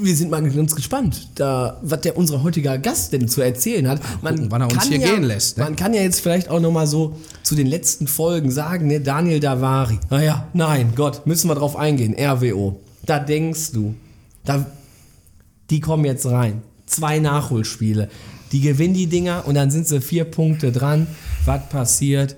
wir 0.03 0.17
sind 0.17 0.31
mal 0.31 0.41
ganz 0.51 0.75
gespannt, 0.75 1.29
da, 1.35 1.79
was 1.83 2.01
der 2.01 2.17
unser 2.17 2.43
heutiger 2.43 2.79
Gast 2.79 3.13
denn 3.13 3.29
zu 3.29 3.43
erzählen 3.43 3.87
hat. 3.87 4.01
Man 4.23 4.37
gucken, 4.37 4.51
wann 4.51 4.63
er 4.63 4.73
uns 4.73 4.85
hier 4.85 4.97
ja, 4.97 5.11
gehen 5.11 5.25
lässt, 5.25 5.59
ne? 5.59 5.65
Man 5.65 5.77
kann 5.77 5.93
ja 5.93 6.01
jetzt 6.01 6.21
vielleicht 6.21 6.49
auch 6.49 6.61
noch 6.61 6.73
mal 6.73 6.87
so 6.87 7.21
zu 7.43 7.55
den 7.55 7.67
letzten 7.67 8.07
Folgen 8.07 8.51
sagen, 8.51 8.87
ne, 8.87 9.01
Daniel 9.01 9.39
Davari. 9.39 9.99
Naja, 10.09 10.49
nein, 10.55 10.95
Gott, 10.97 11.27
müssen 11.27 11.49
wir 11.49 11.55
drauf 11.55 11.77
eingehen. 11.77 12.17
RWO. 12.19 12.81
Da 13.07 13.19
denkst 13.19 13.73
du, 13.73 13.95
da, 14.45 14.67
die 15.71 15.81
kommen 15.81 16.05
jetzt 16.05 16.27
rein. 16.27 16.63
Zwei 16.87 17.19
Nachholspiele. 17.19 18.09
Die 18.53 18.61
gewinnen 18.61 18.95
die 18.95 19.07
Dinger 19.07 19.47
und 19.47 19.55
dann 19.55 19.71
sind 19.71 19.89
sie 19.89 20.01
vier 20.01 20.25
Punkte 20.25 20.73
dran. 20.73 21.07
Was 21.45 21.69
passiert? 21.69 22.37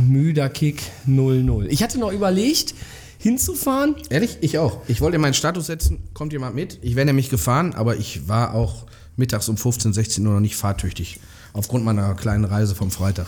Müder 0.00 0.48
Kick 0.48 0.82
0-0. 1.08 1.66
Ich 1.66 1.82
hatte 1.82 1.98
noch 1.98 2.12
überlegt, 2.12 2.74
hinzufahren. 3.18 3.96
Ehrlich? 4.10 4.38
Ich 4.42 4.58
auch. 4.58 4.80
Ich 4.86 5.00
wollte 5.00 5.18
meinen 5.18 5.34
Status 5.34 5.66
setzen, 5.66 5.98
kommt 6.12 6.32
jemand 6.32 6.54
mit? 6.54 6.78
Ich 6.82 6.94
wäre 6.94 7.06
nämlich 7.06 7.30
gefahren, 7.30 7.74
aber 7.74 7.96
ich 7.96 8.28
war 8.28 8.54
auch 8.54 8.86
mittags 9.16 9.48
um 9.48 9.56
15, 9.56 9.92
16 9.92 10.26
Uhr 10.26 10.34
noch 10.34 10.40
nicht 10.40 10.56
fahrtüchtig. 10.56 11.20
Aufgrund 11.52 11.84
meiner 11.84 12.14
kleinen 12.14 12.44
Reise 12.44 12.74
vom 12.74 12.90
Freitag. 12.90 13.26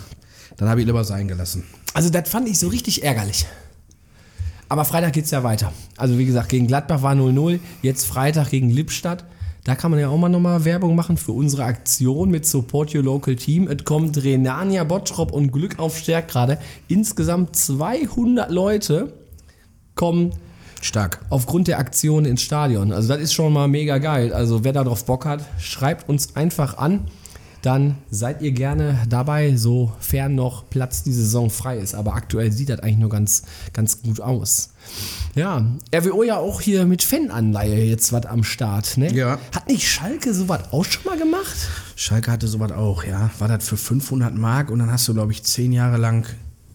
Dann 0.57 0.69
habe 0.69 0.81
ich 0.81 0.87
lieber 0.87 1.05
sein 1.05 1.29
gelassen. 1.29 1.65
Also 1.95 2.11
das 2.11 2.29
fand 2.29 2.49
ich 2.49 2.59
so 2.59 2.69
richtig 2.69 3.05
ärgerlich. 3.05 3.47
Aber 4.69 4.85
Freitag 4.85 5.13
geht's 5.13 5.31
ja 5.31 5.43
weiter. 5.43 5.73
Also 5.97 6.19
wie 6.19 6.27
gesagt, 6.27 6.49
gegen 6.49 6.67
Gladbach 6.67 7.03
war 7.03 7.15
0-0, 7.15 7.61
jetzt 7.83 8.05
Freitag 8.07 8.51
gegen 8.51 8.71
Lippstadt. 8.71 9.25
Da 9.65 9.75
kann 9.75 9.91
man 9.91 9.99
ja 9.99 10.09
auch 10.09 10.17
mal 10.17 10.29
nochmal 10.29 10.65
Werbung 10.65 10.95
machen 10.95 11.17
für 11.17 11.33
unsere 11.33 11.65
Aktion 11.65 12.31
mit 12.31 12.47
Support 12.47 12.95
Your 12.95 13.03
Local 13.03 13.35
Team. 13.35 13.67
Es 13.67 13.85
kommt 13.85 14.23
Renania 14.23 14.85
Bottrop 14.85 15.33
und 15.33 15.51
Glück 15.51 15.81
auf 15.81 15.99
Stärk 15.99 16.29
gerade. 16.29 16.59
Insgesamt 16.87 17.57
200 17.57 18.49
Leute 18.51 19.13
kommen 19.97 20.31
Stark. 20.83 21.19
aufgrund 21.31 21.67
der 21.67 21.81
Aktion 21.81 22.25
ins 22.27 22.43
Stadion. 22.43 22.93
Also 22.93 23.09
das 23.09 23.21
ist 23.21 23.33
schon 23.33 23.53
mal 23.53 23.67
mega 23.67 23.99
geil. 23.99 24.33
Also 24.33 24.63
wer 24.63 24.73
darauf 24.73 25.05
Bock 25.05 25.25
hat, 25.25 25.45
schreibt 25.59 26.09
uns 26.09 26.37
einfach 26.37 26.79
an. 26.79 27.09
Dann 27.67 27.99
seid 28.11 28.43
ihr 28.43 28.53
gerne 28.53 28.97
dabei, 29.09 29.57
sofern 29.57 30.37
noch 30.37 30.71
Platz 30.71 31.03
die 31.03 31.13
Saison 31.13 31.51
frei 31.51 31.79
ist. 31.79 31.97
Aber 31.97 32.15
aktuell 32.15 32.53
sieht 32.53 32.69
das 32.69 32.79
eigentlich 32.79 32.99
nur 32.99 33.09
ganz, 33.09 33.43
ganz 33.73 34.03
gut 34.03 34.21
aus. 34.21 34.71
Ja, 35.35 35.67
RWO 35.93 36.23
ja 36.23 36.37
auch 36.37 36.61
hier 36.61 36.87
mit 36.87 37.03
Fananleihe 37.03 37.83
jetzt 37.83 38.13
was 38.13 38.25
am 38.27 38.45
Start. 38.45 38.97
Ne? 38.99 39.13
Ja. 39.13 39.41
Hat 39.53 39.67
nicht 39.67 39.89
Schalke 39.89 40.33
sowas 40.33 40.61
auch 40.71 40.85
schon 40.85 41.07
mal 41.07 41.19
gemacht? 41.19 41.57
Schalke 41.97 42.31
hatte 42.31 42.47
sowas 42.47 42.71
auch, 42.71 43.03
ja. 43.03 43.31
War 43.41 43.49
das 43.49 43.69
für 43.69 43.77
500 43.77 44.33
Mark 44.33 44.71
und 44.71 44.79
dann 44.79 44.93
hast 44.93 45.09
du, 45.09 45.15
glaube 45.15 45.33
ich, 45.33 45.43
zehn 45.43 45.73
Jahre 45.73 45.97
lang 45.97 46.25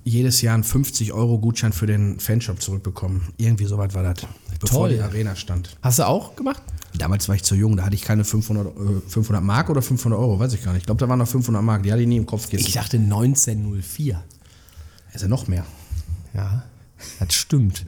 jedes 0.03 0.41
Jahr 0.41 0.55
einen 0.55 0.65
50 0.65 1.13
Euro 1.13 1.39
Gutschein 1.39 1.71
für 1.71 1.87
den 1.87 2.19
Fanshop 2.19 2.61
zurückbekommen. 2.61 3.29
Irgendwie 3.37 3.65
sowas 3.65 3.93
war 3.93 4.03
das, 4.03 4.27
bevor 4.61 4.87
Toll. 4.87 4.95
die 4.97 5.01
Arena 5.01 5.35
stand. 5.35 5.75
Hast 5.81 5.99
du 5.99 6.07
auch 6.07 6.35
gemacht? 6.35 6.61
Damals 6.97 7.27
war 7.27 7.35
ich 7.35 7.43
zu 7.43 7.55
jung, 7.55 7.77
da 7.77 7.85
hatte 7.85 7.95
ich 7.95 8.01
keine 8.01 8.23
500, 8.23 8.67
äh, 8.67 8.69
500 9.07 9.43
Mark 9.43 9.69
oder 9.69 9.81
500 9.81 10.19
Euro, 10.19 10.39
weiß 10.39 10.53
ich 10.53 10.63
gar 10.63 10.73
nicht. 10.73 10.81
Ich 10.81 10.85
glaube, 10.85 10.99
da 10.99 11.07
waren 11.09 11.19
noch 11.19 11.27
500 11.27 11.63
Mark, 11.63 11.83
die 11.83 11.91
hatte 11.91 12.01
ich 12.01 12.07
nie 12.07 12.17
im 12.17 12.25
Kopfkissen. 12.25 12.65
Ich 12.67 12.73
dachte 12.73 12.97
1904. 12.97 14.21
ist 15.13 15.21
ja 15.21 15.27
noch 15.27 15.47
mehr. 15.47 15.65
Ja, 16.33 16.63
das 17.19 17.33
stimmt. 17.33 17.85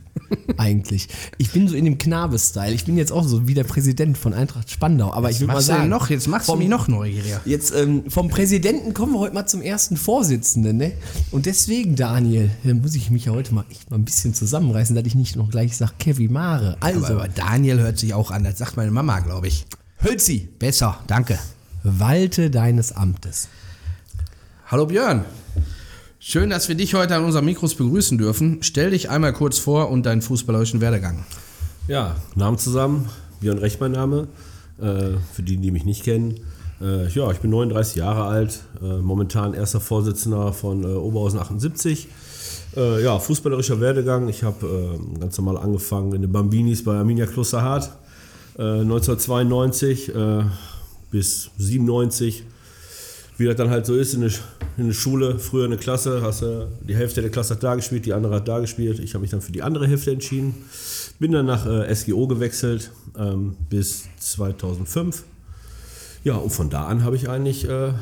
eigentlich. 0.58 1.08
Ich 1.38 1.51
bin 1.51 1.67
so 1.67 1.75
in 1.75 1.86
dem 1.86 1.98
Knabe-Style. 1.98 2.74
Ich 2.74 2.86
bin 2.86 2.98
jetzt 2.98 3.12
auch 3.12 3.27
so 3.27 3.48
wie 3.48 3.53
der 3.53 3.63
Präsident 3.63 4.17
von 4.17 4.34
Eintracht 4.34 4.70
Spandau. 4.70 5.12
Aber 5.13 5.29
ich 5.29 5.39
will 5.39 5.48
mal 5.48 5.55
du 5.55 5.62
sagen, 5.62 5.89
noch? 5.89 6.10
Jetzt 6.10 6.27
machst 6.27 6.48
du 6.48 6.53
vom- 6.53 6.60
mich 6.60 6.70
noch 6.70 6.88
neugieriger. 6.88 7.41
Jetzt 7.46 7.74
ähm, 7.75 8.10
vom 8.10 8.29
Präsidenten 8.29 8.93
kommen 8.93 9.13
wir 9.13 9.20
heute 9.20 9.34
mal 9.36 9.46
zum 9.46 9.62
ersten 9.62 9.98
Vorsitzenden, 9.98 10.77
ne? 10.77 10.93
Und 11.32 11.46
deswegen, 11.46 11.96
Daniel, 11.96 12.50
muss 12.63 12.96
ich 12.96 13.10
mich 13.10 13.25
ja 13.25 13.32
heute 13.34 13.53
mal 13.53 13.65
echt 13.70 13.89
mal 13.91 13.98
ein 13.98 14.05
bisschen 14.05 14.34
zusammenreißen, 14.34 14.96
dass 14.96 15.05
ich 15.05 15.15
nicht 15.15 15.36
noch 15.36 15.50
gleich 15.50 15.75
sage, 15.77 15.93
Kevin 16.00 16.32
Mare. 16.34 16.77
Also, 16.79 17.05
Aber, 17.05 17.15
aber 17.15 17.27
Daniel 17.27 17.79
hört 17.79 17.98
sich 18.00 18.13
auch 18.13 18.32
an, 18.32 18.43
das 18.43 18.58
sagt 18.58 18.77
meine 18.77 18.91
Mama, 18.91 19.20
glaube 19.20 19.48
ich. 19.48 19.65
Hölzi, 20.03 20.50
Besser, 20.60 21.00
danke. 21.08 21.38
walte 21.84 22.50
deines 22.50 22.91
Amtes. 22.91 23.48
Hallo 24.67 24.86
Björn. 24.86 25.25
Schön, 26.25 26.50
dass 26.50 26.70
wir 26.70 26.75
dich 26.75 26.94
heute 26.94 27.18
an 27.18 27.25
unseren 27.25 27.44
Mikros 27.44 27.75
begrüßen 27.75 28.18
dürfen. 28.18 28.60
Stell 28.62 28.92
dich 28.92 29.10
einmal 29.10 29.34
kurz 29.34 29.60
vor 29.60 29.92
und 29.92 30.06
deinen 30.06 30.22
fußballerischen 30.22 30.80
Werdegang. 30.80 31.25
Ja, 31.89 32.15
Namen 32.36 32.58
zusammen. 32.58 33.10
Björn 33.42 33.58
Recht 33.58 33.82
mein 33.82 33.92
Name. 33.92 34.30
Äh, 34.80 35.18
für 35.34 35.44
die, 35.44 35.58
die 35.58 35.70
mich 35.70 35.84
nicht 35.84 36.06
kennen. 36.06 36.39
Äh, 36.80 37.10
ja, 37.10 37.30
ich 37.30 37.39
bin 37.39 37.51
39 37.51 37.98
Jahre 37.98 38.24
alt, 38.24 38.62
äh, 38.82 39.00
momentan 39.00 39.53
erster 39.53 39.82
Vorsitzender 39.82 40.53
von 40.53 40.86
äh, 40.86 40.88
Oberhausen 40.88 41.39
78. 41.39 42.08
Äh, 42.77 43.03
ja, 43.03 43.20
fußballerischer 43.20 43.82
Werdegang. 43.82 44.30
Ich 44.30 44.44
habe 44.44 44.65
äh, 44.65 45.20
ganz 45.20 45.38
normal 45.38 45.58
angefangen 45.58 46.13
in 46.13 46.22
den 46.22 46.32
Bambinis 46.32 46.86
bei 46.86 46.96
Arminia 46.96 47.25
Klosterhardt. 47.25 47.92
Äh, 48.58 48.62
1992 48.62 50.15
äh, 50.15 50.44
bis 51.12 51.51
97 51.58 52.46
wie 53.38 53.46
das 53.46 53.56
dann 53.56 53.70
halt 53.70 53.86
so 53.86 53.96
ist 53.96 54.13
in 54.13 54.22
der, 54.22 54.32
in 54.78 54.88
der 54.88 54.94
Schule, 54.94 55.40
früher 55.40 55.66
eine 55.66 55.78
Klasse, 55.78 56.22
hast 56.22 56.42
du 56.42 56.68
die 56.82 56.96
Hälfte 56.96 57.22
der 57.22 57.32
Klasse 57.32 57.56
hat 57.56 57.63
da 57.63 57.75
gespielt, 57.75 58.06
die 58.06 58.13
andere 58.13 58.36
hat 58.36 58.48
da 58.48 58.60
gespielt. 58.60 59.00
Ich 59.00 59.13
habe 59.13 59.22
mich 59.22 59.32
dann 59.32 59.42
für 59.42 59.52
die 59.52 59.63
andere 59.63 59.88
Hälfte 59.88 60.12
entschieden. 60.12 60.54
Bin 61.20 61.32
dann 61.32 61.46
nach 61.46 61.66
äh, 61.66 61.94
SGO 61.94 62.28
gewechselt 62.28 62.92
ähm, 63.18 63.56
bis 63.70 64.04
2005. 64.20 65.24
Ja, 66.24 66.36
und 66.36 66.52
von 66.52 66.70
da 66.70 66.86
an 66.86 67.04
habe 67.04 67.16
ich 67.16 67.30
eigentlich, 67.30 67.66
äh, 67.66 67.94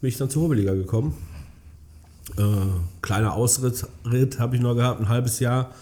bin 0.00 0.08
ich 0.08 0.18
dann 0.18 0.28
zur 0.28 0.42
Hobbyliga 0.42 0.74
gekommen. 0.74 1.14
Äh, 2.36 2.42
kleiner 3.00 3.34
Ausritt 3.34 3.86
Ritt 4.04 4.38
habe 4.38 4.56
ich 4.56 4.62
noch 4.62 4.74
gehabt, 4.74 5.00
ein 5.00 5.08
halbes 5.08 5.40
Jahr 5.40 5.72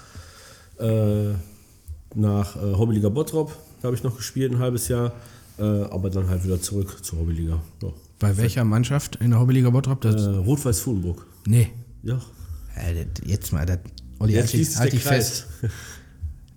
äh, 0.78 1.32
nach 2.14 2.56
äh, 2.56 2.74
Hobbyliga 2.76 3.08
Bottrop. 3.08 3.56
Habe 3.82 3.94
ich 3.94 4.02
noch 4.02 4.16
gespielt, 4.16 4.52
ein 4.52 4.58
halbes 4.58 4.88
Jahr. 4.88 5.12
Äh, 5.58 5.62
aber 5.62 6.10
dann 6.10 6.28
halt 6.28 6.44
wieder 6.44 6.60
zurück 6.60 7.04
zur 7.04 7.20
Hobbyliga. 7.20 7.58
Ja. 7.82 7.88
Bei 8.18 8.36
welcher 8.36 8.64
Mannschaft 8.64 9.16
in 9.16 9.30
der 9.30 9.40
Hobbyliga 9.40 9.70
Bottrop? 9.70 10.00
Das, 10.00 10.14
Äh, 10.22 10.28
Rot-Weiß 10.30 10.80
Fuhlenburg. 10.80 11.26
nee. 11.46 11.70
Ja. 12.02 12.20
Äh, 12.76 13.06
jetzt 13.24 13.52
mal, 13.52 13.66
das, 13.66 13.78
Olli, 14.18 14.34
Jetzt 14.34 14.54
halt, 14.54 14.76
halt 14.78 14.92
dich 14.92 15.02
fest. 15.02 15.46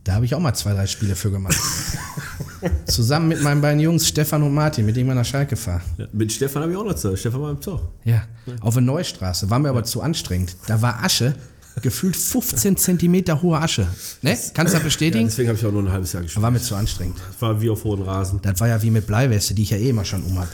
Da 0.06 0.16
habe 0.16 0.26
ich 0.26 0.34
auch 0.34 0.40
mal 0.40 0.54
zwei, 0.56 0.74
drei 0.74 0.88
Spiele 0.88 1.14
für 1.16 1.30
gemacht. 1.30 1.56
Zusammen 2.86 3.28
mit 3.28 3.44
meinen 3.44 3.62
beiden 3.62 3.80
Jungs, 3.80 4.08
Stefan 4.08 4.42
und 4.44 4.54
Martin, 4.54 4.86
mit 4.86 4.96
denen 4.96 5.08
wir 5.10 5.14
nach 5.14 5.26
Schalke 5.26 5.56
fahren. 5.56 5.82
Ja, 5.98 6.08
mit 6.14 6.32
Stefan 6.32 6.64
habe 6.64 6.72
ich 6.72 6.78
auch 6.78 6.86
noch 6.86 6.96
zu. 6.96 7.16
Stefan 7.16 7.42
war 7.42 7.52
im 7.52 7.60
Tor. 7.62 7.92
Ja. 8.06 8.24
Auf 8.62 8.74
der 8.76 8.82
Neustraße. 8.82 9.50
War 9.50 9.60
mir 9.60 9.70
aber 9.70 9.84
zu 9.84 10.02
anstrengend. 10.02 10.56
Da 10.68 10.82
war 10.82 11.04
Asche, 11.04 11.36
gefühlt 11.82 12.16
15 12.16 12.78
Zentimeter 12.78 13.42
hohe 13.42 13.60
Asche. 13.60 13.88
Ne? 14.22 14.32
Kannst 14.32 14.56
du 14.56 14.62
das 14.64 14.74
Ja, 14.74 14.80
bestätigen? 14.80 15.26
deswegen 15.26 15.50
habe 15.50 15.60
ich 15.60 15.66
auch 15.66 15.72
nur 15.72 15.84
ein 15.84 15.92
halbes 15.92 16.14
Jahr 16.14 16.24
gespielt. 16.24 16.42
war 16.42 16.50
mir 16.52 16.60
zu 16.62 16.76
anstrengend. 16.76 17.18
Das 17.32 17.42
war 17.42 17.62
wie 17.62 17.70
auf 17.70 17.84
hohen 17.84 18.02
Rasen. 18.02 18.40
Das 18.42 18.60
war 18.62 18.68
ja 18.68 18.82
wie 18.82 18.90
mit 18.92 19.06
Bleiweste, 19.06 19.54
die 19.54 19.62
ich 19.64 19.70
ja 19.70 19.78
eh 19.78 19.90
immer 19.90 20.06
schon 20.06 20.24
um 20.24 20.40
hab. 20.40 20.48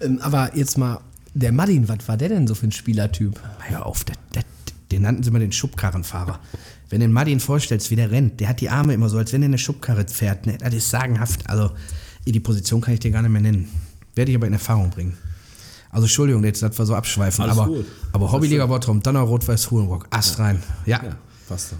Ähm, 0.00 0.18
aber 0.20 0.56
jetzt 0.56 0.78
mal, 0.78 1.00
der 1.34 1.52
Martin, 1.52 1.88
was 1.88 2.08
war 2.08 2.16
der 2.16 2.28
denn 2.28 2.46
so 2.46 2.54
für 2.54 2.66
ein 2.66 2.72
Spielertyp? 2.72 3.40
Hör 3.60 3.86
auf, 3.86 4.04
das, 4.04 4.16
das, 4.32 4.44
den 4.90 5.02
nannten 5.02 5.22
sie 5.22 5.30
mal 5.30 5.38
den 5.38 5.52
Schubkarrenfahrer. 5.52 6.40
Wenn 6.88 7.00
du 7.00 7.06
den 7.06 7.12
Martin 7.12 7.38
vorstellst, 7.38 7.90
wie 7.90 7.96
der 7.96 8.10
rennt, 8.10 8.40
der 8.40 8.48
hat 8.48 8.60
die 8.60 8.70
Arme 8.70 8.94
immer 8.94 9.08
so, 9.08 9.18
als 9.18 9.32
wenn 9.32 9.42
er 9.42 9.46
eine 9.46 9.58
Schubkarre 9.58 10.06
fährt. 10.08 10.46
Ne? 10.46 10.58
Das 10.58 10.74
ist 10.74 10.90
sagenhaft. 10.90 11.48
Also, 11.48 11.70
die 12.26 12.40
Position 12.40 12.80
kann 12.80 12.94
ich 12.94 13.00
dir 13.00 13.10
gar 13.10 13.22
nicht 13.22 13.30
mehr 13.30 13.40
nennen. 13.40 13.68
Werde 14.14 14.32
ich 14.32 14.36
aber 14.36 14.48
in 14.48 14.52
Erfahrung 14.52 14.90
bringen. 14.90 15.16
Also, 15.90 16.06
Entschuldigung, 16.06 16.42
jetzt, 16.44 16.62
dass 16.62 16.76
wir 16.76 16.86
so 16.86 16.94
abschweifen. 16.94 17.44
Alles 17.44 17.58
aber, 17.58 17.68
gut. 17.68 17.86
aber 18.12 18.32
Hobbyliga 18.32 18.66
Bottrop, 18.66 19.02
dann 19.04 19.14
noch 19.14 19.28
Rot-Weiß 19.28 19.70
Hulenburg. 19.70 20.06
Ast 20.10 20.38
rein. 20.38 20.60
Ja. 20.84 21.00
Ja, 21.02 21.16
passt 21.48 21.72
doch. 21.72 21.78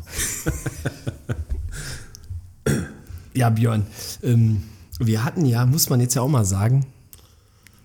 Ja, 3.35 3.49
Björn, 3.51 3.87
ähm, 4.23 4.63
wir 4.99 5.25
hatten 5.25 5.47
ja, 5.47 5.65
muss 5.65 5.89
man 5.89 6.01
jetzt 6.01 6.15
ja 6.15 6.23
auch 6.23 6.29
mal 6.29 6.45
sagen, 6.45 6.87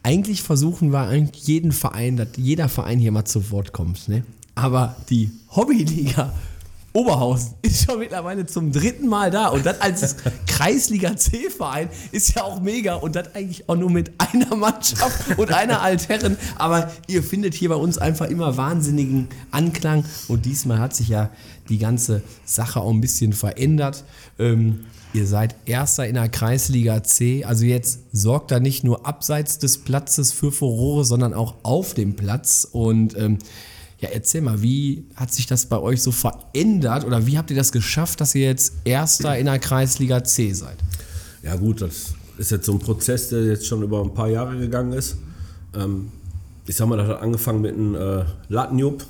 eigentlich 0.05 0.43
versuchen 0.43 0.93
wir 0.93 1.07
eigentlich 1.07 1.47
jeden 1.47 1.71
Verein, 1.71 2.15
dass 2.15 2.27
jeder 2.37 2.69
Verein 2.69 2.99
hier 2.99 3.11
mal 3.11 3.25
zu 3.25 3.49
Wort 3.49 3.73
kommt. 3.73 4.07
Ne? 4.07 4.23
Aber 4.53 4.95
die 5.09 5.31
Hobbyliga 5.55 6.31
Oberhausen 6.93 7.55
ist 7.63 7.85
schon 7.85 7.97
mittlerweile 7.97 8.45
zum 8.45 8.71
dritten 8.71 9.07
Mal 9.07 9.31
da. 9.31 9.47
Und 9.47 9.65
das 9.65 9.81
als 9.81 10.17
Kreisliga 10.47 11.17
C-Verein 11.17 11.89
ist 12.11 12.35
ja 12.35 12.43
auch 12.43 12.61
mega. 12.61 12.93
Und 12.93 13.15
das 13.15 13.33
eigentlich 13.33 13.67
auch 13.67 13.75
nur 13.75 13.89
mit 13.89 14.11
einer 14.19 14.55
Mannschaft 14.55 15.27
und 15.37 15.51
einer 15.51 15.81
Altherren. 15.81 16.37
Aber 16.55 16.91
ihr 17.07 17.23
findet 17.23 17.55
hier 17.55 17.69
bei 17.69 17.75
uns 17.75 17.97
einfach 17.97 18.27
immer 18.27 18.57
wahnsinnigen 18.57 19.27
Anklang. 19.49 20.05
Und 20.27 20.45
diesmal 20.45 20.77
hat 20.77 20.95
sich 20.95 21.09
ja 21.09 21.31
die 21.67 21.79
ganze 21.79 22.21
Sache 22.45 22.79
auch 22.79 22.91
ein 22.91 23.01
bisschen 23.01 23.33
verändert. 23.33 24.03
Ähm, 24.37 24.85
ihr 25.15 25.25
seid 25.25 25.55
Erster 25.65 26.05
in 26.07 26.15
der 26.15 26.27
Kreisliga 26.29 27.01
C. 27.01 27.45
Also 27.45 27.65
jetzt 27.65 27.99
sorgt 28.11 28.51
da 28.51 28.59
nicht 28.59 28.83
nur 28.83 29.05
abseits 29.05 29.57
des 29.59 29.77
Platzes 29.77 30.33
für 30.33 30.51
Furore, 30.51 31.05
sondern 31.05 31.33
auch 31.33 31.55
auf 31.63 31.93
dem 31.93 32.15
Platz. 32.15 32.67
Und 32.69 33.17
ähm, 33.17 33.39
ja, 33.99 34.09
erzähl 34.09 34.41
mal, 34.41 34.61
wie 34.61 35.05
hat 35.15 35.33
sich 35.33 35.47
das 35.47 35.67
bei 35.67 35.79
euch 35.79 36.01
so 36.01 36.11
verändert 36.11 37.05
oder 37.05 37.25
wie 37.25 37.37
habt 37.37 37.49
ihr 37.49 37.55
das 37.55 37.71
geschafft, 37.71 38.19
dass 38.19 38.35
ihr 38.35 38.45
jetzt 38.45 38.73
Erster 38.83 39.37
in 39.37 39.45
der 39.45 39.59
Kreisliga 39.59 40.23
C 40.23 40.51
seid? 40.51 40.77
Ja 41.41 41.55
gut, 41.55 41.81
das 41.81 42.13
ist 42.37 42.51
jetzt 42.51 42.65
so 42.65 42.73
ein 42.73 42.79
Prozess, 42.79 43.29
der 43.29 43.45
jetzt 43.45 43.65
schon 43.65 43.81
über 43.83 44.01
ein 44.01 44.13
paar 44.13 44.27
Jahre 44.27 44.57
gegangen 44.57 44.91
ist. 44.91 45.17
Ähm, 45.73 46.11
ich 46.67 46.75
sag 46.75 46.87
mal, 46.87 46.97
das 46.97 47.07
hat 47.07 47.21
angefangen 47.21 47.61
mit 47.61 47.73
einem 47.73 47.95
äh, 47.95 48.25
Lattenjupp, 48.49 49.05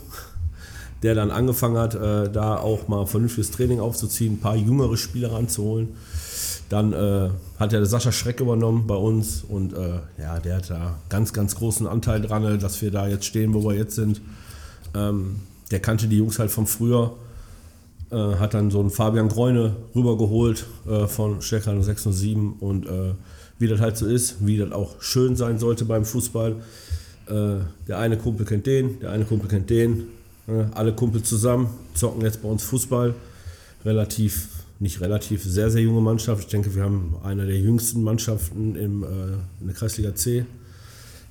der 1.05 1.13
dann 1.13 1.29
angefangen 1.29 1.77
hat, 1.77 1.93
äh, 1.93 2.31
da 2.31 2.57
auch 2.57 2.87
mal 2.87 3.05
vernünftiges 3.05 3.51
Training 3.51 3.79
aufzuziehen, 3.79 4.33
ein 4.33 4.39
paar 4.39 4.55
jüngere 4.55 4.97
Spieler 4.97 5.33
ranzuholen. 5.33 5.89
Dann 6.69 6.93
äh, 6.93 7.29
hat 7.59 7.73
der 7.73 7.85
Sascha 7.85 8.11
Schreck 8.11 8.39
übernommen 8.39 8.87
bei 8.87 8.95
uns 8.95 9.43
und 9.47 9.73
äh, 9.73 9.99
ja, 10.17 10.39
der 10.39 10.55
hat 10.57 10.71
da 10.71 10.95
ganz, 11.09 11.31
ganz 11.31 11.53
großen 11.55 11.85
Anteil 11.85 12.21
dran, 12.21 12.59
dass 12.59 12.81
wir 12.81 12.89
da 12.89 13.07
jetzt 13.07 13.25
stehen, 13.25 13.53
wo 13.53 13.63
wir 13.63 13.75
jetzt 13.75 13.93
sind. 13.93 14.19
Ähm, 14.95 15.41
der 15.69 15.79
kannte 15.79 16.07
die 16.07 16.17
Jungs 16.17 16.39
halt 16.39 16.49
von 16.49 16.65
früher, 16.65 17.13
äh, 18.09 18.15
hat 18.15 18.55
dann 18.55 18.71
so 18.71 18.79
einen 18.79 18.89
Fabian 18.89 19.29
Greune 19.29 19.75
rübergeholt 19.95 20.65
äh, 20.87 21.05
von 21.05 21.39
Stärker 21.43 21.79
607 21.79 22.53
und 22.53 22.87
äh, 22.87 23.13
wie 23.59 23.67
das 23.67 23.79
halt 23.79 23.95
so 23.95 24.07
ist, 24.07 24.37
wie 24.39 24.57
das 24.57 24.71
auch 24.71 24.99
schön 25.03 25.35
sein 25.35 25.59
sollte 25.59 25.85
beim 25.85 26.03
Fußball. 26.03 26.55
Äh, 27.27 27.57
der 27.87 27.99
eine 27.99 28.17
Kumpel 28.17 28.47
kennt 28.47 28.65
den, 28.65 28.99
der 29.01 29.11
eine 29.11 29.25
Kumpel 29.25 29.49
kennt 29.49 29.69
den, 29.69 29.99
äh, 29.99 30.14
alle 30.73 30.93
Kumpel 30.93 31.23
zusammen 31.23 31.69
zocken 31.93 32.21
jetzt 32.21 32.41
bei 32.41 32.47
uns 32.47 32.63
Fußball. 32.63 33.15
Relativ, 33.83 34.49
nicht 34.79 35.01
relativ, 35.01 35.43
sehr, 35.43 35.69
sehr 35.69 35.81
junge 35.81 36.01
Mannschaft. 36.01 36.43
Ich 36.43 36.49
denke, 36.49 36.75
wir 36.75 36.83
haben 36.83 37.15
eine 37.23 37.45
der 37.45 37.57
jüngsten 37.57 38.03
Mannschaften 38.03 38.75
im, 38.75 39.03
äh, 39.03 39.07
in 39.61 39.67
der 39.67 39.75
Kreisliga 39.75 40.13
C. 40.15 40.45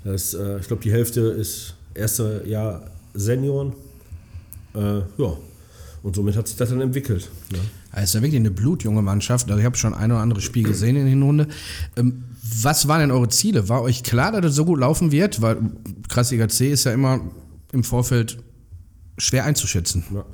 Das, 0.05 0.35
äh, 0.35 0.59
ich 0.59 0.67
glaube, 0.67 0.83
die 0.83 0.93
Hälfte 0.93 1.21
ist 1.21 1.75
erste 1.95 2.43
Jahr 2.47 2.91
Senioren. 3.15 3.73
Äh, 4.75 4.99
ja, 4.99 5.37
und 6.03 6.15
somit 6.15 6.37
hat 6.37 6.47
sich 6.47 6.57
das 6.57 6.69
dann 6.69 6.81
entwickelt. 6.81 7.31
Ne? 7.51 7.59
Es 7.93 8.05
ist 8.05 8.15
ja 8.15 8.23
wirklich 8.23 8.39
eine 8.39 8.51
blutjunge 8.51 9.01
Mannschaft. 9.01 9.49
Also 9.49 9.59
ich 9.59 9.65
habe 9.65 9.77
schon 9.77 9.95
ein 9.95 10.11
oder 10.11 10.21
andere 10.21 10.41
Spiel 10.41 10.65
gesehen 10.65 10.97
in 10.97 11.03
der 11.03 11.11
Hinrunde. 11.11 11.49
Ähm, 11.97 12.25
was 12.63 12.89
waren 12.89 13.01
denn 13.01 13.11
eure 13.11 13.29
Ziele? 13.29 13.69
War 13.69 13.83
euch 13.83 14.03
klar, 14.03 14.33
dass 14.33 14.51
es 14.51 14.57
so 14.57 14.65
gut 14.65 14.81
laufen 14.81 15.13
wird? 15.13 15.41
Weil 15.41 15.59
Kreisliga 16.09 16.49
C 16.49 16.71
ist 16.71 16.85
ja 16.85 16.93
immer 16.93 17.21
im 17.73 17.85
Vorfeld 17.85 18.39
schwer 19.19 19.45
einzuschätzen. 19.45 20.05
Ja. 20.13 20.25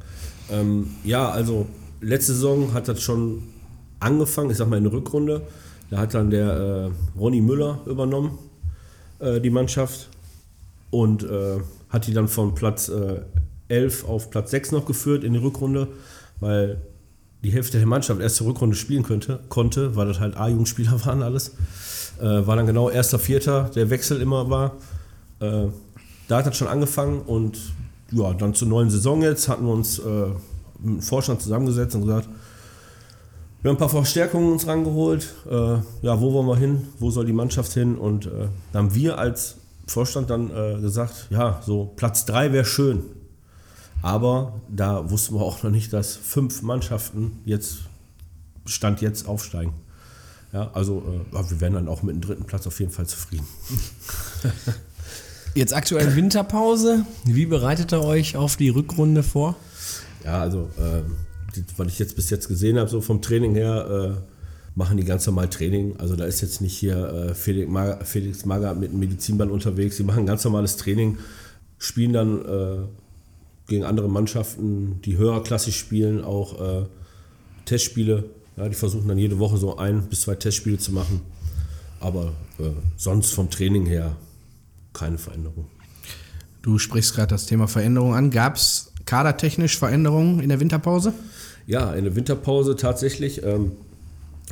Ähm, 0.50 0.88
ja, 1.04 1.30
also 1.30 1.66
letzte 2.00 2.32
Saison 2.32 2.72
hat 2.72 2.88
das 2.88 3.02
schon 3.02 3.42
angefangen, 4.00 4.50
ich 4.50 4.56
sag 4.56 4.68
mal 4.68 4.76
in 4.76 4.84
der 4.84 4.92
Rückrunde. 4.92 5.42
Da 5.90 5.98
hat 5.98 6.14
dann 6.14 6.30
der 6.30 6.90
äh, 7.16 7.18
Ronny 7.18 7.40
Müller 7.40 7.80
übernommen, 7.86 8.38
äh, 9.18 9.40
die 9.40 9.50
Mannschaft, 9.50 10.08
und 10.90 11.22
äh, 11.22 11.58
hat 11.88 12.06
die 12.06 12.12
dann 12.12 12.28
von 12.28 12.54
Platz 12.54 12.88
äh, 12.88 13.20
11 13.68 14.04
auf 14.04 14.30
Platz 14.30 14.50
6 14.50 14.72
noch 14.72 14.86
geführt 14.86 15.24
in 15.24 15.32
die 15.32 15.38
Rückrunde, 15.38 15.88
weil 16.40 16.80
die 17.42 17.52
Hälfte 17.52 17.78
der 17.78 17.86
Mannschaft 17.86 18.20
erste 18.20 18.44
Rückrunde 18.44 18.76
spielen 18.76 19.02
könnte, 19.02 19.40
konnte, 19.48 19.96
weil 19.96 20.06
das 20.06 20.20
halt 20.20 20.36
A-Jugendspieler 20.36 21.04
waren 21.06 21.22
alles. 21.22 21.54
Äh, 22.20 22.46
war 22.46 22.56
dann 22.56 22.66
genau 22.66 22.90
erster, 22.90 23.18
vierter, 23.18 23.70
der 23.74 23.90
Wechsel 23.90 24.20
immer 24.20 24.50
war. 24.50 24.76
Äh, 25.40 25.68
da 26.28 26.38
hat 26.38 26.46
das 26.46 26.56
schon 26.56 26.68
angefangen 26.68 27.20
und 27.22 27.58
ja, 28.12 28.32
dann 28.34 28.54
zur 28.54 28.68
neuen 28.68 28.90
Saison 28.90 29.22
jetzt 29.22 29.48
hatten 29.48 29.66
wir 29.66 29.72
uns 29.72 29.98
äh, 29.98 30.28
mit 30.78 30.96
dem 30.96 31.02
Vorstand 31.02 31.42
zusammengesetzt 31.42 31.94
und 31.94 32.02
gesagt, 32.02 32.28
wir 33.62 33.68
haben 33.68 33.76
ein 33.76 33.78
paar 33.78 33.90
Verstärkungen 33.90 34.52
uns 34.52 34.66
rangeholt. 34.66 35.34
Äh, 35.48 35.78
ja, 36.02 36.20
wo 36.20 36.32
wollen 36.32 36.46
wir 36.46 36.56
hin? 36.56 36.88
Wo 36.98 37.10
soll 37.10 37.26
die 37.26 37.34
Mannschaft 37.34 37.72
hin? 37.72 37.96
Und 37.96 38.26
äh, 38.26 38.48
dann 38.72 38.86
haben 38.86 38.94
wir 38.94 39.18
als 39.18 39.56
Vorstand 39.86 40.30
dann 40.30 40.50
äh, 40.50 40.80
gesagt, 40.80 41.26
ja, 41.28 41.60
so 41.64 41.92
Platz 41.96 42.24
3 42.24 42.52
wäre 42.52 42.64
schön. 42.64 43.02
Aber 44.02 44.54
da 44.68 45.10
wussten 45.10 45.34
wir 45.34 45.42
auch 45.42 45.62
noch 45.62 45.70
nicht, 45.70 45.92
dass 45.92 46.16
fünf 46.16 46.62
Mannschaften 46.62 47.38
jetzt, 47.44 47.80
Stand 48.64 49.02
jetzt, 49.02 49.28
aufsteigen. 49.28 49.74
Ja, 50.52 50.70
also 50.72 51.02
äh, 51.32 51.50
wir 51.50 51.60
wären 51.60 51.74
dann 51.74 51.88
auch 51.88 52.02
mit 52.02 52.14
dem 52.14 52.22
dritten 52.22 52.44
Platz 52.44 52.66
auf 52.66 52.80
jeden 52.80 52.92
Fall 52.92 53.06
zufrieden. 53.06 53.46
Jetzt 55.54 55.74
aktuell 55.74 56.14
Winterpause. 56.14 57.04
Wie 57.24 57.46
bereitet 57.46 57.92
ihr 57.92 58.04
euch 58.04 58.36
auf 58.36 58.56
die 58.56 58.68
Rückrunde 58.68 59.24
vor? 59.24 59.56
Ja, 60.24 60.40
also, 60.40 60.70
äh, 60.78 61.02
was 61.76 61.88
ich 61.88 61.98
jetzt 61.98 62.14
bis 62.14 62.30
jetzt 62.30 62.46
gesehen 62.46 62.78
habe, 62.78 62.88
so 62.88 63.00
vom 63.00 63.20
Training 63.20 63.54
her, 63.54 64.16
äh, 64.18 64.30
machen 64.76 64.96
die 64.96 65.04
ganz 65.04 65.26
normal 65.26 65.48
Training. 65.48 65.96
Also 65.98 66.14
da 66.14 66.24
ist 66.24 66.40
jetzt 66.40 66.60
nicht 66.60 66.76
hier 66.76 66.96
äh, 66.96 67.34
Felix, 67.34 67.68
Mag 67.68 68.06
Felix 68.06 68.44
Magath 68.44 68.78
mit 68.78 68.90
einem 68.90 69.00
Medizinball 69.00 69.50
unterwegs. 69.50 69.96
Die 69.96 70.04
machen 70.04 70.24
ganz 70.24 70.44
normales 70.44 70.76
Training, 70.76 71.18
spielen 71.78 72.12
dann 72.12 72.44
äh, 72.44 72.76
gegen 73.66 73.84
andere 73.84 74.08
Mannschaften, 74.08 75.00
die 75.04 75.16
höherklassig 75.16 75.76
spielen, 75.76 76.22
auch 76.22 76.60
äh, 76.60 76.86
Testspiele. 77.64 78.24
Ja, 78.56 78.68
die 78.68 78.76
versuchen 78.76 79.08
dann 79.08 79.18
jede 79.18 79.40
Woche 79.40 79.56
so 79.56 79.76
ein 79.78 80.02
bis 80.08 80.22
zwei 80.22 80.36
Testspiele 80.36 80.78
zu 80.78 80.92
machen. 80.92 81.22
Aber 81.98 82.32
äh, 82.58 82.70
sonst 82.96 83.32
vom 83.32 83.50
Training 83.50 83.86
her 83.86 84.16
keine 84.92 85.18
Veränderung. 85.18 85.66
Du 86.62 86.78
sprichst 86.78 87.14
gerade 87.14 87.28
das 87.28 87.46
Thema 87.46 87.68
Veränderung 87.68 88.14
an. 88.14 88.30
Gab 88.30 88.56
es 88.56 88.92
kadertechnisch 89.06 89.78
Veränderungen 89.78 90.40
in 90.40 90.48
der 90.48 90.60
Winterpause? 90.60 91.14
Ja, 91.66 91.92
in 91.94 92.04
der 92.04 92.16
Winterpause 92.16 92.76
tatsächlich. 92.76 93.42
Ähm, 93.42 93.72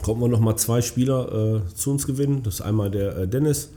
konnten 0.02 0.22
wir 0.22 0.28
nochmal 0.28 0.56
zwei 0.56 0.80
Spieler 0.80 1.62
äh, 1.66 1.74
zu 1.74 1.90
uns 1.90 2.06
gewinnen. 2.06 2.42
Das 2.42 2.54
ist 2.54 2.60
einmal 2.60 2.90
der 2.90 3.16
äh, 3.16 3.28
Dennis, 3.28 3.70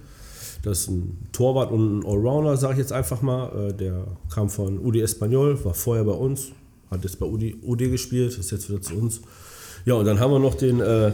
das 0.63 0.81
ist 0.81 0.89
ein 0.89 1.17
Torwart 1.31 1.71
und 1.71 1.99
ein 1.99 2.05
Allrounder, 2.05 2.55
sage 2.57 2.73
ich 2.73 2.79
jetzt 2.79 2.93
einfach 2.93 3.21
mal. 3.21 3.69
Äh, 3.69 3.73
der 3.73 4.05
kam 4.33 4.49
von 4.49 4.79
UD 4.79 4.97
Espanyol, 4.97 5.63
war 5.65 5.73
vorher 5.73 6.03
bei 6.03 6.11
uns, 6.13 6.51
hat 6.89 7.03
jetzt 7.03 7.19
bei 7.19 7.25
UD, 7.25 7.55
UD 7.63 7.79
gespielt, 7.79 8.37
ist 8.37 8.51
jetzt 8.51 8.69
wieder 8.69 8.81
zu 8.81 8.95
uns. 8.95 9.21
Ja, 9.85 9.95
und 9.95 10.05
dann 10.05 10.19
haben 10.19 10.31
wir 10.31 10.39
noch 10.39 10.55
den, 10.55 10.79
äh, 10.79 11.11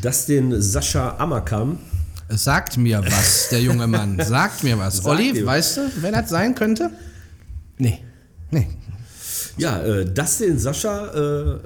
das 0.00 0.26
den 0.26 0.60
Sascha 0.62 1.16
Amakam. 1.18 1.78
Es 2.28 2.44
sagt 2.44 2.76
mir 2.76 3.02
was, 3.04 3.48
der 3.50 3.60
junge 3.60 3.86
Mann. 3.86 4.18
Sagt 4.24 4.64
mir 4.64 4.78
was. 4.78 4.96
Sagt 4.96 5.08
Olli, 5.08 5.32
dir 5.32 5.46
was. 5.46 5.54
weißt 5.54 5.76
du, 5.76 5.80
wer 6.00 6.12
das 6.12 6.30
sein 6.30 6.54
könnte? 6.54 6.90
Nee. 7.78 8.00
Nee. 8.50 8.68
Ja, 9.58 9.82
äh, 9.82 10.10
das 10.10 10.38
den 10.38 10.58
Sascha 10.58 11.06
äh, 11.14 11.58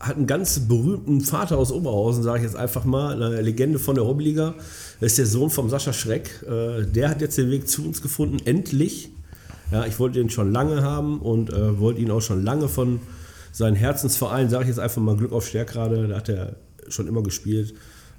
hat 0.00 0.16
einen 0.16 0.26
ganz 0.26 0.60
berühmten 0.60 1.20
Vater 1.20 1.58
aus 1.58 1.70
Oberhausen, 1.70 2.22
sage 2.22 2.38
ich 2.38 2.44
jetzt 2.44 2.56
einfach 2.56 2.84
mal, 2.84 3.22
eine 3.22 3.40
Legende 3.40 3.78
von 3.78 3.94
der 3.94 4.04
Hobbyliga. 4.04 4.54
Das 5.00 5.12
ist 5.12 5.18
der 5.18 5.26
Sohn 5.26 5.50
vom 5.50 5.70
Sascha 5.70 5.92
Schreck. 5.92 6.42
Äh, 6.42 6.84
der 6.86 7.10
hat 7.10 7.20
jetzt 7.20 7.38
den 7.38 7.50
Weg 7.50 7.68
zu 7.68 7.86
uns 7.86 8.02
gefunden, 8.02 8.38
endlich. 8.44 9.10
Ja, 9.70 9.86
ich 9.86 9.98
wollte 9.98 10.18
den 10.18 10.30
schon 10.30 10.52
lange 10.52 10.82
haben 10.82 11.20
und 11.20 11.50
äh, 11.50 11.78
wollte 11.78 12.00
ihn 12.00 12.10
auch 12.10 12.20
schon 12.20 12.42
lange 12.42 12.68
von 12.68 13.00
seinem 13.52 13.76
Herzensverein, 13.76 14.50
sage 14.50 14.64
ich 14.64 14.68
jetzt 14.68 14.80
einfach 14.80 15.00
mal 15.00 15.16
Glück 15.16 15.32
auf 15.32 15.46
Stärkrade, 15.46 16.08
da 16.08 16.16
hat 16.16 16.28
er 16.28 16.56
schon 16.88 17.06
immer 17.06 17.22
gespielt. 17.22 17.74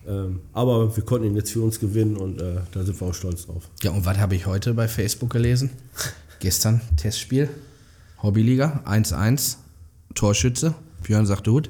Ähm, 0.07 0.41
aber 0.53 0.95
wir 0.95 1.03
konnten 1.03 1.27
ihn 1.27 1.35
jetzt 1.35 1.51
für 1.51 1.61
uns 1.61 1.79
gewinnen 1.79 2.17
und 2.17 2.41
äh, 2.41 2.55
da 2.71 2.83
sind 2.83 2.99
wir 2.99 3.07
auch 3.07 3.13
stolz 3.13 3.45
drauf. 3.45 3.69
Ja, 3.83 3.91
und 3.91 4.05
was 4.05 4.17
habe 4.17 4.35
ich 4.35 4.45
heute 4.47 4.73
bei 4.73 4.87
Facebook 4.87 5.29
gelesen? 5.29 5.69
Gestern 6.39 6.81
Testspiel, 6.97 7.49
Hobbyliga, 8.23 8.81
1-1, 8.85 9.57
Torschütze, 10.15 10.73
Björn 11.03 11.25
sagt 11.25 11.45
gut. 11.47 11.69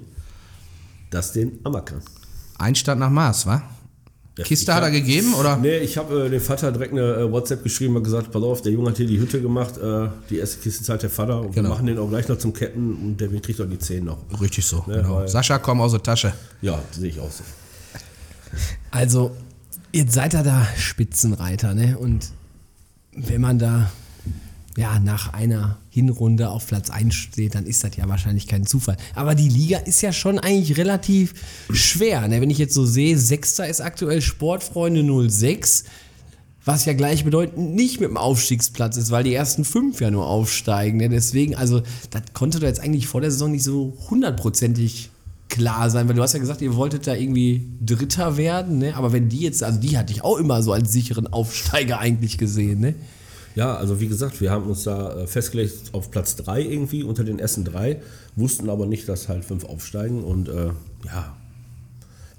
Das 1.09 1.33
den 1.33 1.59
Amakan. 1.65 2.01
Einstand 2.57 2.99
nach 3.01 3.09
Maß, 3.09 3.45
wa? 3.47 3.61
Kiste 4.43 4.73
hat 4.73 4.81
er 4.83 4.91
gegeben, 4.91 5.33
oder? 5.33 5.57
Nee, 5.57 5.79
ich 5.79 5.97
habe 5.97 6.25
äh, 6.25 6.29
dem 6.29 6.39
Vater 6.39 6.71
direkt 6.71 6.93
eine 6.93 7.01
äh, 7.15 7.31
WhatsApp 7.31 7.63
geschrieben 7.63 7.97
und 7.97 8.03
gesagt, 8.03 8.31
pass 8.31 8.41
auf, 8.41 8.61
der 8.61 8.71
Junge 8.71 8.89
hat 8.89 8.97
hier 8.97 9.05
die 9.05 9.19
Hütte 9.19 9.41
gemacht, 9.41 9.77
äh, 9.77 10.07
die 10.29 10.37
erste 10.37 10.59
Kiste 10.61 10.83
zahlt 10.85 11.03
der 11.03 11.09
Vater 11.09 11.41
und 11.41 11.53
Genau. 11.53 11.67
wir 11.67 11.73
machen 11.75 11.85
den 11.85 11.99
auch 11.99 12.07
gleich 12.09 12.27
noch 12.29 12.37
zum 12.37 12.53
Ketten 12.53 12.93
und 12.95 13.17
der 13.19 13.27
kriegt 13.41 13.59
auch 13.59 13.65
die 13.69 13.77
10 13.77 14.05
noch. 14.05 14.17
Richtig 14.39 14.65
so, 14.65 14.83
Ne, 14.87 15.01
genau. 15.03 15.27
Sascha, 15.27 15.59
komm 15.59 15.81
aus 15.81 15.91
der 15.91 16.01
Tasche. 16.01 16.33
Ja, 16.61 16.81
sehe 16.91 17.09
ich 17.09 17.19
auch 17.19 17.29
so. 17.29 17.43
Also, 18.91 19.35
jetzt 19.91 20.13
seid 20.13 20.33
ihr 20.33 20.43
da 20.43 20.67
Spitzenreiter, 20.77 21.73
ne? 21.73 21.97
Und 21.97 22.31
wenn 23.13 23.41
man 23.41 23.59
da 23.59 23.91
ja, 24.77 24.99
nach 24.99 25.33
einer 25.33 25.77
Hinrunde 25.89 26.49
auf 26.49 26.67
Platz 26.67 26.89
1 26.89 27.13
steht, 27.13 27.55
dann 27.55 27.65
ist 27.65 27.83
das 27.83 27.95
ja 27.97 28.07
wahrscheinlich 28.07 28.47
kein 28.47 28.65
Zufall. 28.65 28.95
Aber 29.15 29.35
die 29.35 29.49
Liga 29.49 29.79
ist 29.79 30.01
ja 30.01 30.13
schon 30.13 30.39
eigentlich 30.39 30.77
relativ 30.77 31.33
schwer. 31.71 32.27
Ne? 32.27 32.39
Wenn 32.41 32.49
ich 32.49 32.57
jetzt 32.57 32.73
so 32.73 32.85
sehe, 32.85 33.17
Sechster 33.17 33.67
ist 33.67 33.81
aktuell 33.81 34.21
Sportfreunde 34.21 35.29
06, 35.29 35.83
was 36.63 36.85
ja 36.85 36.93
gleichbedeutend 36.93 37.75
nicht 37.75 37.99
mit 37.99 38.09
dem 38.09 38.17
Aufstiegsplatz 38.17 38.95
ist, 38.95 39.11
weil 39.11 39.23
die 39.23 39.33
ersten 39.33 39.65
fünf 39.65 39.99
ja 39.99 40.09
nur 40.09 40.27
aufsteigen. 40.27 40.97
Ne? 40.97 41.09
Deswegen, 41.09 41.55
also, 41.55 41.81
das 42.09 42.21
konnte 42.33 42.59
doch 42.59 42.67
jetzt 42.67 42.79
eigentlich 42.79 43.07
vor 43.07 43.19
der 43.19 43.31
Saison 43.31 43.51
nicht 43.51 43.63
so 43.63 43.97
hundertprozentig 44.09 45.09
klar 45.51 45.89
sein, 45.89 46.07
weil 46.07 46.15
du 46.15 46.21
hast 46.23 46.33
ja 46.33 46.39
gesagt, 46.39 46.61
ihr 46.61 46.75
wolltet 46.75 47.05
da 47.05 47.13
irgendwie 47.13 47.67
Dritter 47.79 48.37
werden, 48.37 48.79
ne? 48.79 48.95
aber 48.95 49.13
wenn 49.13 49.29
die 49.29 49.41
jetzt, 49.41 49.61
also 49.61 49.79
die 49.79 49.97
hatte 49.97 50.13
ich 50.13 50.23
auch 50.23 50.37
immer 50.37 50.63
so 50.63 50.71
als 50.71 50.91
sicheren 50.91 51.27
Aufsteiger 51.27 51.99
eigentlich 51.99 52.39
gesehen, 52.39 52.79
ne? 52.79 52.95
Ja, 53.53 53.75
also 53.75 53.99
wie 53.99 54.07
gesagt, 54.07 54.39
wir 54.39 54.49
haben 54.49 54.63
uns 54.67 54.83
da 54.83 55.13
äh, 55.13 55.27
festgelegt 55.27 55.73
auf 55.91 56.09
Platz 56.09 56.37
3 56.37 56.61
irgendwie 56.61 57.03
unter 57.03 57.25
den 57.25 57.37
ersten 57.37 57.65
drei, 57.65 58.01
wussten 58.37 58.69
aber 58.69 58.85
nicht, 58.85 59.09
dass 59.09 59.27
halt 59.27 59.43
fünf 59.43 59.65
aufsteigen 59.65 60.23
und 60.23 60.47
äh, 60.47 60.69
ja, 61.05 61.35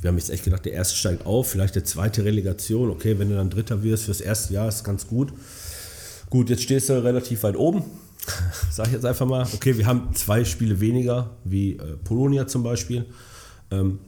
wir 0.00 0.08
haben 0.08 0.16
jetzt 0.16 0.30
echt 0.30 0.44
gedacht, 0.44 0.64
der 0.64 0.72
erste 0.72 0.96
steigt 0.96 1.26
auf, 1.26 1.50
vielleicht 1.50 1.76
der 1.76 1.84
zweite 1.84 2.24
Relegation, 2.24 2.90
okay, 2.90 3.18
wenn 3.18 3.28
du 3.28 3.36
dann 3.36 3.50
Dritter 3.50 3.82
wirst 3.82 4.04
fürs 4.04 4.22
erste 4.22 4.54
Jahr, 4.54 4.68
ist 4.68 4.84
ganz 4.84 5.06
gut. 5.06 5.32
Gut, 6.30 6.48
jetzt 6.48 6.62
stehst 6.62 6.88
du 6.88 7.04
relativ 7.04 7.42
weit 7.42 7.56
oben, 7.56 7.84
sag 8.70 8.86
ich 8.88 8.92
jetzt 8.94 9.04
einfach 9.04 9.26
mal. 9.26 9.46
Okay, 9.54 9.76
wir 9.76 9.86
haben 9.86 10.14
zwei 10.14 10.44
Spiele 10.44 10.80
weniger, 10.80 11.30
wie 11.44 11.76
äh, 11.76 11.96
Polonia 12.04 12.46
zum 12.46 12.62
Beispiel. 12.62 13.06
Ähm, 13.70 13.98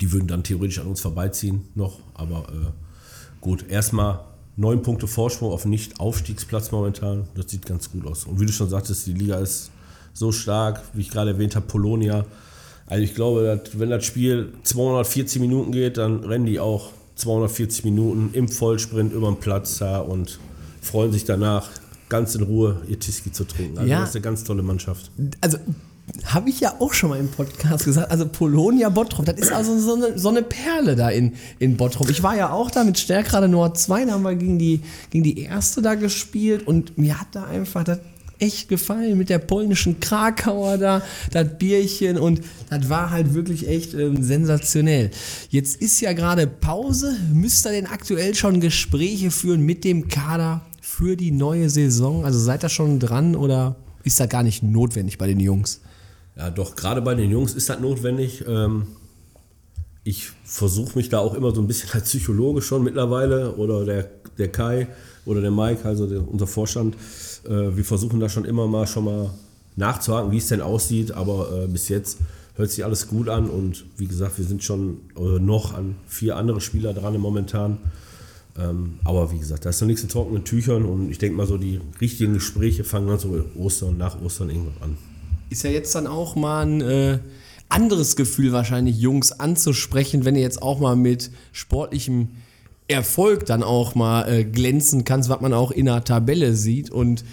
die 0.00 0.12
würden 0.12 0.28
dann 0.28 0.42
theoretisch 0.42 0.78
an 0.78 0.86
uns 0.86 1.00
vorbeiziehen 1.00 1.68
noch, 1.74 2.00
aber 2.14 2.46
äh, 2.50 3.40
gut, 3.40 3.68
erstmal 3.68 4.20
neun 4.56 4.82
Punkte 4.82 5.06
Vorsprung 5.06 5.52
auf 5.52 5.64
Nicht-Aufstiegsplatz 5.64 6.70
momentan. 6.70 7.28
Das 7.34 7.50
sieht 7.50 7.66
ganz 7.66 7.90
gut 7.90 8.06
aus. 8.06 8.24
Und 8.24 8.40
wie 8.40 8.46
du 8.46 8.52
schon 8.52 8.68
sagtest, 8.68 9.06
die 9.06 9.12
Liga 9.12 9.38
ist 9.38 9.70
so 10.12 10.32
stark, 10.32 10.82
wie 10.94 11.02
ich 11.02 11.10
gerade 11.10 11.32
erwähnt 11.32 11.56
habe, 11.56 11.66
Polonia. 11.66 12.24
Also 12.86 13.02
ich 13.02 13.14
glaube, 13.14 13.42
dass, 13.42 13.78
wenn 13.78 13.90
das 13.90 14.04
Spiel 14.04 14.52
240 14.62 15.40
Minuten 15.40 15.72
geht, 15.72 15.98
dann 15.98 16.24
rennen 16.24 16.46
die 16.46 16.60
auch 16.60 16.90
240 17.16 17.84
Minuten 17.84 18.30
im 18.32 18.48
Vollsprint 18.48 19.12
über 19.12 19.28
den 19.28 19.40
Platz 19.40 19.78
da 19.78 19.98
und 19.98 20.38
freuen 20.80 21.12
sich 21.12 21.24
danach 21.24 21.68
ganz 22.08 22.34
in 22.34 22.42
Ruhe 22.42 22.82
ihr 22.88 22.98
Tiski 22.98 23.32
zu 23.32 23.44
trinken. 23.44 23.78
Also 23.78 23.90
Ja. 23.90 24.00
das 24.00 24.10
ist 24.10 24.16
eine 24.16 24.22
ganz 24.22 24.44
tolle 24.44 24.62
Mannschaft. 24.62 25.10
also 25.40 25.58
habe 26.24 26.50
ich 26.50 26.60
ja 26.60 26.74
auch 26.78 26.92
schon 26.92 27.10
mal 27.10 27.18
im 27.18 27.28
Podcast 27.28 27.84
gesagt, 27.84 28.10
also 28.12 28.28
Polonia 28.28 28.88
Bottrop, 28.90 29.24
das 29.26 29.40
ist 29.40 29.50
also 29.52 29.76
so 29.78 29.94
eine, 29.94 30.16
so 30.18 30.28
eine 30.28 30.42
Perle 30.42 30.94
da 30.94 31.10
in, 31.10 31.32
in 31.58 31.76
Bottrop. 31.76 32.08
Ich 32.10 32.22
war 32.22 32.36
ja 32.36 32.50
auch 32.50 32.70
da 32.70 32.84
mit 32.84 32.96
Stärkrade 32.98 33.48
Nord 33.48 33.76
2, 33.76 34.04
da 34.04 34.12
haben 34.12 34.22
wir 34.22 34.36
gegen 34.36 34.58
die, 34.58 34.82
gegen 35.10 35.24
die 35.24 35.40
erste 35.40 35.82
da 35.82 35.96
gespielt 35.96 36.64
und 36.66 36.96
mir 36.96 37.20
hat 37.20 37.28
da 37.32 37.44
einfach 37.46 37.82
das 37.82 37.98
echt 38.38 38.68
gefallen 38.68 39.16
mit 39.18 39.30
der 39.30 39.38
polnischen 39.38 39.98
Krakauer 39.98 40.78
da, 40.78 41.02
das 41.32 41.58
Bierchen 41.58 42.18
und 42.18 42.40
das 42.70 42.88
war 42.88 43.10
halt 43.10 43.34
wirklich 43.34 43.66
echt 43.66 43.94
ähm, 43.94 44.22
sensationell. 44.22 45.10
Jetzt 45.50 45.80
ist 45.80 46.00
ja 46.00 46.12
gerade 46.12 46.46
Pause, 46.46 47.16
müsst 47.32 47.66
ihr 47.66 47.72
denn 47.72 47.86
aktuell 47.86 48.34
schon 48.34 48.60
Gespräche 48.60 49.30
führen 49.30 49.62
mit 49.62 49.84
dem 49.84 50.08
Kader 50.08 50.60
für 50.96 51.14
die 51.16 51.30
neue 51.30 51.68
Saison? 51.68 52.24
Also 52.24 52.38
seid 52.38 52.64
ihr 52.64 52.70
schon 52.70 52.98
dran 52.98 53.36
oder 53.36 53.76
ist 54.02 54.18
das 54.18 54.28
gar 54.30 54.42
nicht 54.42 54.62
notwendig 54.62 55.18
bei 55.18 55.26
den 55.26 55.40
Jungs? 55.40 55.82
Ja, 56.36 56.48
doch, 56.48 56.74
gerade 56.74 57.02
bei 57.02 57.14
den 57.14 57.30
Jungs 57.30 57.52
ist 57.52 57.68
das 57.68 57.80
notwendig. 57.80 58.44
Ähm, 58.48 58.86
ich 60.04 60.30
versuche 60.44 60.96
mich 60.96 61.10
da 61.10 61.18
auch 61.18 61.34
immer 61.34 61.54
so 61.54 61.60
ein 61.60 61.66
bisschen 61.66 61.90
als 61.92 62.04
Psychologe 62.04 62.62
schon 62.62 62.82
mittlerweile 62.82 63.52
oder 63.56 63.84
der, 63.84 64.08
der 64.38 64.50
Kai 64.50 64.88
oder 65.26 65.42
der 65.42 65.50
Mike, 65.50 65.84
also 65.84 66.06
der, 66.06 66.26
unser 66.26 66.46
Vorstand. 66.46 66.94
Äh, 67.44 67.76
wir 67.76 67.84
versuchen 67.84 68.18
da 68.18 68.30
schon 68.30 68.46
immer 68.46 68.66
mal 68.66 68.86
schon 68.86 69.04
mal 69.04 69.30
nachzuhaken, 69.76 70.32
wie 70.32 70.38
es 70.38 70.48
denn 70.48 70.62
aussieht, 70.62 71.12
aber 71.12 71.64
äh, 71.64 71.66
bis 71.66 71.90
jetzt 71.90 72.18
hört 72.54 72.70
sich 72.70 72.82
alles 72.86 73.06
gut 73.06 73.28
an 73.28 73.50
und 73.50 73.84
wie 73.98 74.06
gesagt, 74.06 74.38
wir 74.38 74.46
sind 74.46 74.64
schon 74.64 75.00
noch 75.14 75.74
an 75.74 75.96
vier 76.06 76.36
andere 76.36 76.62
Spieler 76.62 76.94
dran 76.94 77.18
momentan. 77.18 77.76
Ähm, 78.58 78.98
aber 79.04 79.32
wie 79.32 79.38
gesagt, 79.38 79.64
da 79.64 79.70
ist 79.70 79.80
noch 79.80 79.86
nichts 79.86 80.02
in 80.02 80.08
trockenen 80.08 80.44
Tüchern 80.44 80.84
und 80.84 81.10
ich 81.10 81.18
denke 81.18 81.36
mal 81.36 81.46
so, 81.46 81.58
die 81.58 81.80
richtigen 82.00 82.34
Gespräche 82.34 82.84
fangen 82.84 83.08
dann 83.08 83.18
so 83.18 83.44
Ostern, 83.56 83.98
nach 83.98 84.20
Ostern 84.22 84.50
irgendwann 84.50 84.82
an. 84.82 84.98
Ist 85.50 85.62
ja 85.62 85.70
jetzt 85.70 85.94
dann 85.94 86.06
auch 86.06 86.36
mal 86.36 86.64
ein 86.64 86.80
äh, 86.80 87.18
anderes 87.68 88.16
Gefühl 88.16 88.52
wahrscheinlich, 88.52 88.98
Jungs 88.98 89.32
anzusprechen, 89.32 90.24
wenn 90.24 90.36
ihr 90.36 90.42
jetzt 90.42 90.62
auch 90.62 90.80
mal 90.80 90.96
mit 90.96 91.30
sportlichem 91.52 92.28
Erfolg 92.88 93.46
dann 93.46 93.62
auch 93.62 93.94
mal 93.94 94.28
äh, 94.28 94.44
glänzen 94.44 95.04
kannst, 95.04 95.28
was 95.28 95.40
man 95.40 95.52
auch 95.52 95.70
in 95.70 95.86
der 95.86 96.04
Tabelle 96.04 96.54
sieht 96.54 96.90
und 96.90 97.24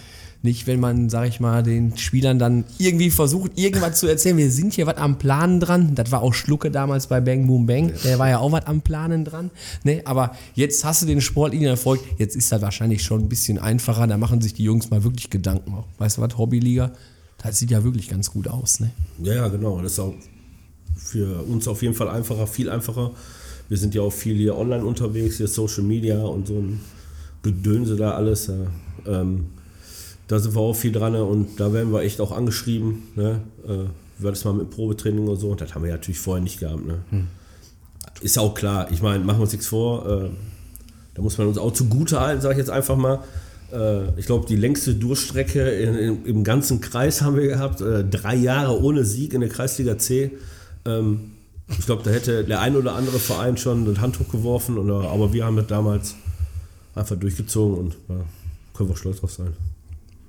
nicht, 0.44 0.68
wenn 0.68 0.82
man, 0.82 1.10
sag 1.10 1.28
ich 1.30 1.40
mal, 1.40 1.64
den 1.64 1.98
Spielern 1.98 2.38
dann 2.38 2.66
irgendwie 2.78 3.10
versucht, 3.10 3.58
irgendwas 3.58 4.00
zu 4.00 4.08
erzählen. 4.08 4.36
Wir 4.36 4.52
sind 4.52 4.74
hier 4.74 4.86
was 4.86 4.98
am 4.98 5.18
Planen 5.18 5.62
dran. 5.62 5.96
Das 5.96 6.12
war 6.12 6.22
auch 6.22 6.34
Schlucke 6.34 6.70
damals 6.70 7.08
bei 7.08 7.22
Bang 7.22 7.48
Boom 7.48 7.66
Bang. 7.66 7.94
Der 8.04 8.20
war 8.20 8.30
ja 8.30 8.40
auch 8.40 8.52
was 8.52 8.68
am 8.68 8.82
Planen 8.82 9.24
dran. 9.24 9.52
Ne? 9.84 10.02
Aber 10.04 10.36
jetzt 10.54 10.84
hast 10.84 11.02
du 11.02 11.06
den 11.06 11.22
sportlichen 11.22 11.66
Erfolg. 11.66 12.02
Jetzt 12.18 12.36
ist 12.36 12.52
das 12.52 12.62
wahrscheinlich 12.62 13.04
schon 13.04 13.22
ein 13.22 13.30
bisschen 13.30 13.58
einfacher. 13.58 14.06
Da 14.06 14.18
machen 14.18 14.42
sich 14.42 14.54
die 14.54 14.64
Jungs 14.64 14.90
mal 14.90 15.06
wirklich 15.06 15.30
Gedanken. 15.30 15.74
Auch. 15.76 15.86
Weißt 15.98 16.18
du 16.18 16.22
was, 16.22 16.38
Hobbyliga? 16.38 16.92
Das 17.42 17.60
sieht 17.60 17.72
ja 17.72 17.86
wirklich 17.86 18.10
ganz 18.10 18.30
gut 18.30 18.50
aus, 18.50 18.82
ne? 18.82 18.92
Ja, 19.24 19.36
ja, 19.36 19.48
genau. 19.48 19.82
Das 19.82 19.94
ist 19.94 20.00
auch 20.00 20.14
für 20.98 21.42
uns 21.44 21.70
auf 21.70 21.82
jeden 21.82 21.94
Fall 21.94 22.10
einfacher, 22.10 22.48
viel 22.48 22.70
einfacher. 22.70 23.12
Wir 23.70 23.78
sind 23.78 23.96
ja 23.96 24.02
auch 24.02 24.12
viel 24.12 24.36
hier 24.36 24.58
online 24.58 24.84
unterwegs, 24.84 25.38
hier 25.38 25.48
Social 25.48 25.84
Media 25.84 26.22
und 26.22 26.48
so 26.48 26.56
ein 26.56 26.82
Gedönse 27.44 27.96
da 27.96 28.12
alles. 28.12 28.48
Ja. 28.48 29.22
Ähm, 29.22 29.46
da 30.28 30.40
sind 30.40 30.56
wir 30.56 30.62
auch 30.62 30.74
viel 30.74 30.92
dran 30.92 31.14
ne? 31.14 31.24
und 31.24 31.60
da 31.60 31.74
werden 31.74 31.92
wir 31.92 32.02
echt 32.02 32.22
auch 32.22 32.32
angeschrieben. 32.32 33.04
Ne? 33.16 33.42
Äh, 33.68 34.24
war 34.24 34.32
das 34.32 34.46
mal 34.46 34.54
mit 34.54 34.70
Probetraining 34.70 35.28
und 35.28 35.38
so? 35.38 35.54
Das 35.56 35.76
haben 35.76 35.84
wir 35.84 35.90
ja 35.90 35.96
natürlich 35.96 36.20
vorher 36.20 36.44
nicht 36.44 36.60
gehabt. 36.60 36.86
Ne? 36.86 37.00
Ist 38.22 38.40
auch 38.40 38.54
klar. 38.54 38.92
Ich 38.92 39.02
meine, 39.02 39.24
machen 39.24 39.40
wir 39.40 39.44
uns 39.44 39.52
nichts 39.52 39.68
vor. 39.68 40.08
Äh, 40.08 40.30
da 41.16 41.22
muss 41.22 41.38
man 41.38 41.48
uns 41.48 41.58
auch 41.58 41.74
zugute 41.74 42.20
halten, 42.22 42.42
sage 42.42 42.54
ich 42.54 42.60
jetzt 42.60 42.70
einfach 42.70 42.96
mal. 42.96 43.24
Äh, 43.72 44.18
ich 44.20 44.26
glaube, 44.26 44.46
die 44.48 44.56
längste 44.56 44.96
Durchstrecke 44.96 45.70
in, 45.70 45.96
in, 45.96 46.26
im 46.26 46.44
ganzen 46.44 46.80
Kreis 46.80 47.22
haben 47.22 47.36
wir 47.36 47.48
gehabt. 47.48 47.82
Äh, 47.82 48.06
drei 48.06 48.36
Jahre 48.36 48.82
ohne 48.82 49.04
Sieg 49.04 49.34
in 49.34 49.42
der 49.42 49.50
Kreisliga 49.50 49.98
C. 49.98 50.32
Ähm, 50.86 51.32
ich 51.68 51.86
glaube, 51.86 52.04
da 52.04 52.12
hätte 52.12 52.44
der 52.44 52.62
ein 52.62 52.76
oder 52.76 52.96
andere 52.96 53.20
Verein 53.20 53.58
schon 53.58 53.88
ein 53.88 54.02
Handtuch 54.02 54.30
geworfen. 54.30 54.78
Oder, 54.78 55.10
aber 55.10 55.34
wir 55.34 55.46
haben 55.46 55.58
das 55.58 55.68
damals 55.68 56.16
einfach 56.96 57.16
durchgezogen 57.16 57.78
und 57.78 57.98
ja, 58.10 58.16
können 58.74 58.90
wir 58.90 58.96
stolz 58.96 59.20
drauf 59.20 59.32
sein. 59.32 59.54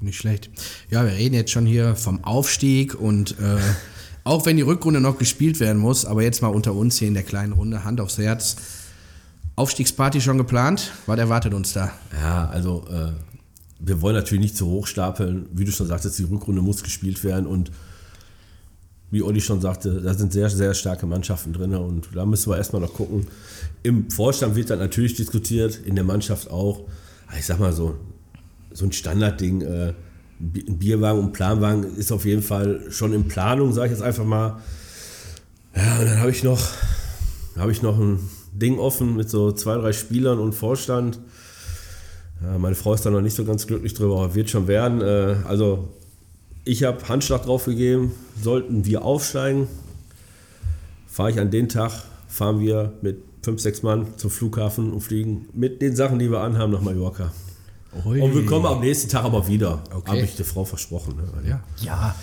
Nicht 0.01 0.19
schlecht. 0.19 0.51
Ja, 0.91 1.05
wir 1.05 1.13
reden 1.13 1.35
jetzt 1.35 1.51
schon 1.51 1.67
hier 1.67 1.97
vom 1.97 2.25
Aufstieg 2.25 2.95
und 2.95 3.33
äh, 3.33 3.59
auch 4.25 4.47
wenn 4.47 4.57
die 4.57 4.63
Rückrunde 4.63 5.01
noch 5.01 5.19
gespielt 5.19 5.61
werden 5.61 5.81
muss, 5.81 6.05
aber 6.05 6.23
jetzt 6.23 6.43
mal 6.43 6.49
unter 6.49 6.75
uns 6.75 6.99
hier 6.99 7.09
in 7.09 7.15
der 7.15 7.23
kleinen 7.23 7.53
Runde, 7.53 7.85
Hand 7.85 8.01
aufs 8.01 8.19
Herz. 8.19 8.57
Aufstiegsparty 9.57 10.21
schon 10.21 10.39
geplant? 10.39 10.93
Was 11.07 11.19
erwartet 11.19 11.55
uns 11.55 11.73
da? 11.73 11.93
Ja, 12.21 12.49
also 12.49 12.85
äh, 12.91 13.13
wir 13.79 14.01
wollen 14.01 14.17
natürlich 14.17 14.43
nicht 14.43 14.57
zu 14.57 14.67
hoch 14.67 14.87
stapeln. 14.87 15.47
Wie 15.53 15.65
du 15.65 15.71
schon 15.71 15.87
sagtest, 15.87 16.19
die 16.19 16.25
Rückrunde 16.25 16.61
muss 16.61 16.83
gespielt 16.83 17.23
werden 17.23 17.47
und 17.47 17.71
wie 19.11 19.23
Olli 19.23 19.41
schon 19.41 19.61
sagte, 19.61 20.01
da 20.01 20.13
sind 20.13 20.33
sehr, 20.33 20.51
sehr 20.51 20.75
starke 20.75 21.07
Mannschaften 21.07 21.53
drin 21.53 21.73
und 21.77 22.09
da 22.15 22.27
müssen 22.27 22.51
wir 22.51 22.57
erstmal 22.57 22.83
noch 22.83 22.93
gucken. 22.93 23.29
Im 23.85 24.11
Vorstand 24.11 24.57
wird 24.57 24.71
dann 24.71 24.81
natürlich 24.81 25.15
diskutiert, 25.15 25.79
in 25.85 25.95
der 25.95 26.03
Mannschaft 26.03 26.51
auch. 26.51 26.81
Ich 27.39 27.47
sag 27.47 27.61
mal 27.61 27.73
so, 27.73 27.95
so 28.75 28.85
ein 28.85 28.93
Standardding, 28.93 29.63
äh, 29.63 29.95
ein 30.41 30.79
Bierwagen 30.79 31.21
und 31.21 31.33
Planwagen 31.33 31.97
ist 31.97 32.13
auf 32.13 32.25
jeden 32.27 32.43
Fall 32.43 32.83
schon 32.91 33.15
in 33.15 33.27
Planung, 33.29 33.73
sage 33.73 33.87
ich 33.87 33.93
jetzt 33.93 34.03
einfach 34.03 34.25
mal. 34.25 34.61
Ja, 35.75 35.99
und 35.99 36.07
dann 36.07 36.21
habe 36.21 36.31
ich 36.31 36.45
noch, 36.45 36.61
habe 37.57 37.73
ich 37.73 37.83
noch 37.83 37.99
ein 37.99 38.19
Ding 38.53 38.79
offen 38.79 39.17
mit 39.17 39.31
so 39.31 39.53
zwei, 39.53 39.77
drei 39.77 39.93
Spielern 39.93 40.39
und 40.39 40.55
Vorstand. 40.55 41.21
Ja, 42.43 42.59
meine 42.59 42.75
Frau 42.75 42.95
ist 42.95 43.07
da 43.07 43.11
noch 43.11 43.21
nicht 43.21 43.35
so 43.35 43.45
ganz 43.45 43.67
glücklich 43.67 43.95
drüber, 43.95 44.17
aber 44.17 44.35
wird 44.35 44.51
schon 44.51 44.67
werden. 44.67 45.01
Äh, 45.01 45.37
also 45.47 45.89
ich 46.65 46.83
habe 46.83 47.09
Handschlag 47.09 47.45
drauf 47.45 47.65
gegeben, 47.65 48.13
sollten 48.43 48.85
wir 48.85 49.05
aufsteigen, 49.05 49.69
fahre 51.07 51.31
ich 51.31 51.39
an 51.39 51.51
den 51.51 51.69
Tag, 51.69 51.93
fahren 52.27 52.61
wir 52.61 52.93
mit 53.03 53.19
fünf, 53.43 53.61
sechs 53.61 53.83
Mann 53.83 54.07
zum 54.17 54.31
Flughafen 54.31 54.93
und 54.93 55.01
fliegen 55.01 55.47
mit 55.53 55.81
den 55.81 55.95
Sachen, 55.95 56.19
die 56.19 56.31
wir 56.31 56.41
anhaben, 56.41 56.73
nach 56.73 56.81
Mallorca. 56.81 57.33
Ui. 58.05 58.21
Und 58.21 58.35
wir 58.35 58.47
kommen 58.47 58.67
am 58.67 58.81
nächsten 58.81 59.09
Tag 59.09 59.25
aber 59.25 59.47
wieder. 59.47 59.83
Okay. 59.95 60.11
Habe 60.11 60.21
ich 60.21 60.37
der 60.37 60.45
Frau 60.45 60.65
versprochen. 60.65 61.17
Ne? 61.17 61.49
Ja. 61.49 61.61
Ja, 61.83 62.15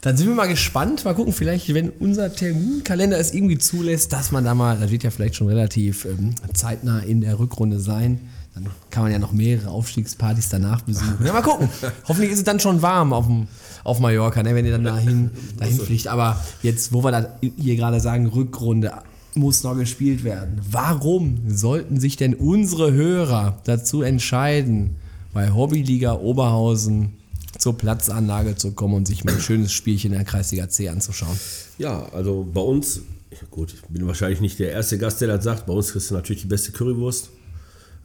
dann 0.00 0.16
sind 0.16 0.28
wir 0.28 0.34
mal 0.34 0.48
gespannt. 0.48 1.04
Mal 1.04 1.14
gucken, 1.14 1.32
vielleicht, 1.32 1.72
wenn 1.74 1.90
unser 1.90 2.32
Terminkalender 2.32 3.18
es 3.18 3.32
irgendwie 3.32 3.58
zulässt, 3.58 4.12
dass 4.12 4.32
man 4.32 4.44
da 4.44 4.54
mal, 4.54 4.78
das 4.78 4.90
wird 4.90 5.02
ja 5.02 5.10
vielleicht 5.10 5.36
schon 5.36 5.48
relativ 5.48 6.04
ähm, 6.04 6.34
zeitnah 6.54 7.00
in 7.00 7.20
der 7.20 7.38
Rückrunde 7.38 7.80
sein. 7.80 8.20
Dann 8.54 8.66
kann 8.90 9.04
man 9.04 9.12
ja 9.12 9.18
noch 9.18 9.32
mehrere 9.32 9.70
Aufstiegspartys 9.70 10.48
danach 10.48 10.82
besuchen. 10.82 11.24
Ja, 11.24 11.32
mal 11.32 11.42
gucken. 11.42 11.68
Hoffentlich 12.08 12.32
ist 12.32 12.38
es 12.38 12.44
dann 12.44 12.58
schon 12.58 12.82
warm 12.82 13.12
auf, 13.12 13.26
dem, 13.26 13.46
auf 13.84 14.00
Mallorca, 14.00 14.42
ne, 14.42 14.54
wenn 14.54 14.64
ihr 14.64 14.72
dann 14.72 14.84
dahin, 14.84 15.30
dahin 15.56 15.78
fliegt. 15.78 16.08
Aber 16.08 16.42
jetzt, 16.62 16.92
wo 16.92 17.04
wir 17.04 17.12
da 17.12 17.38
hier 17.56 17.76
gerade 17.76 18.00
sagen, 18.00 18.26
Rückrunde 18.26 18.92
muss 19.34 19.62
noch 19.62 19.76
gespielt 19.76 20.24
werden. 20.24 20.60
Warum 20.68 21.38
sollten 21.46 22.00
sich 22.00 22.16
denn 22.16 22.34
unsere 22.34 22.92
Hörer 22.92 23.58
dazu 23.64 24.02
entscheiden, 24.02 24.96
bei 25.32 25.52
Hobbyliga 25.52 26.14
Oberhausen 26.14 27.16
zur 27.58 27.76
Platzanlage 27.76 28.56
zu 28.56 28.72
kommen 28.72 28.94
und 28.94 29.06
sich 29.08 29.24
mal 29.24 29.34
ein 29.34 29.40
schönes 29.40 29.72
Spielchen 29.72 30.12
in 30.12 30.18
der 30.18 30.26
Kreisliga 30.26 30.68
C 30.68 30.88
anzuschauen? 30.88 31.38
Ja, 31.78 32.06
also 32.12 32.46
bei 32.52 32.60
uns, 32.60 33.02
gut, 33.50 33.74
ich 33.74 33.82
bin 33.88 34.06
wahrscheinlich 34.06 34.40
nicht 34.40 34.58
der 34.58 34.72
erste 34.72 34.98
Gast, 34.98 35.20
der 35.20 35.28
das 35.28 35.44
sagt. 35.44 35.66
Bei 35.66 35.72
uns 35.72 35.92
kriegst 35.92 36.10
du 36.10 36.14
natürlich 36.14 36.42
die 36.42 36.48
beste 36.48 36.72
Currywurst. 36.72 37.30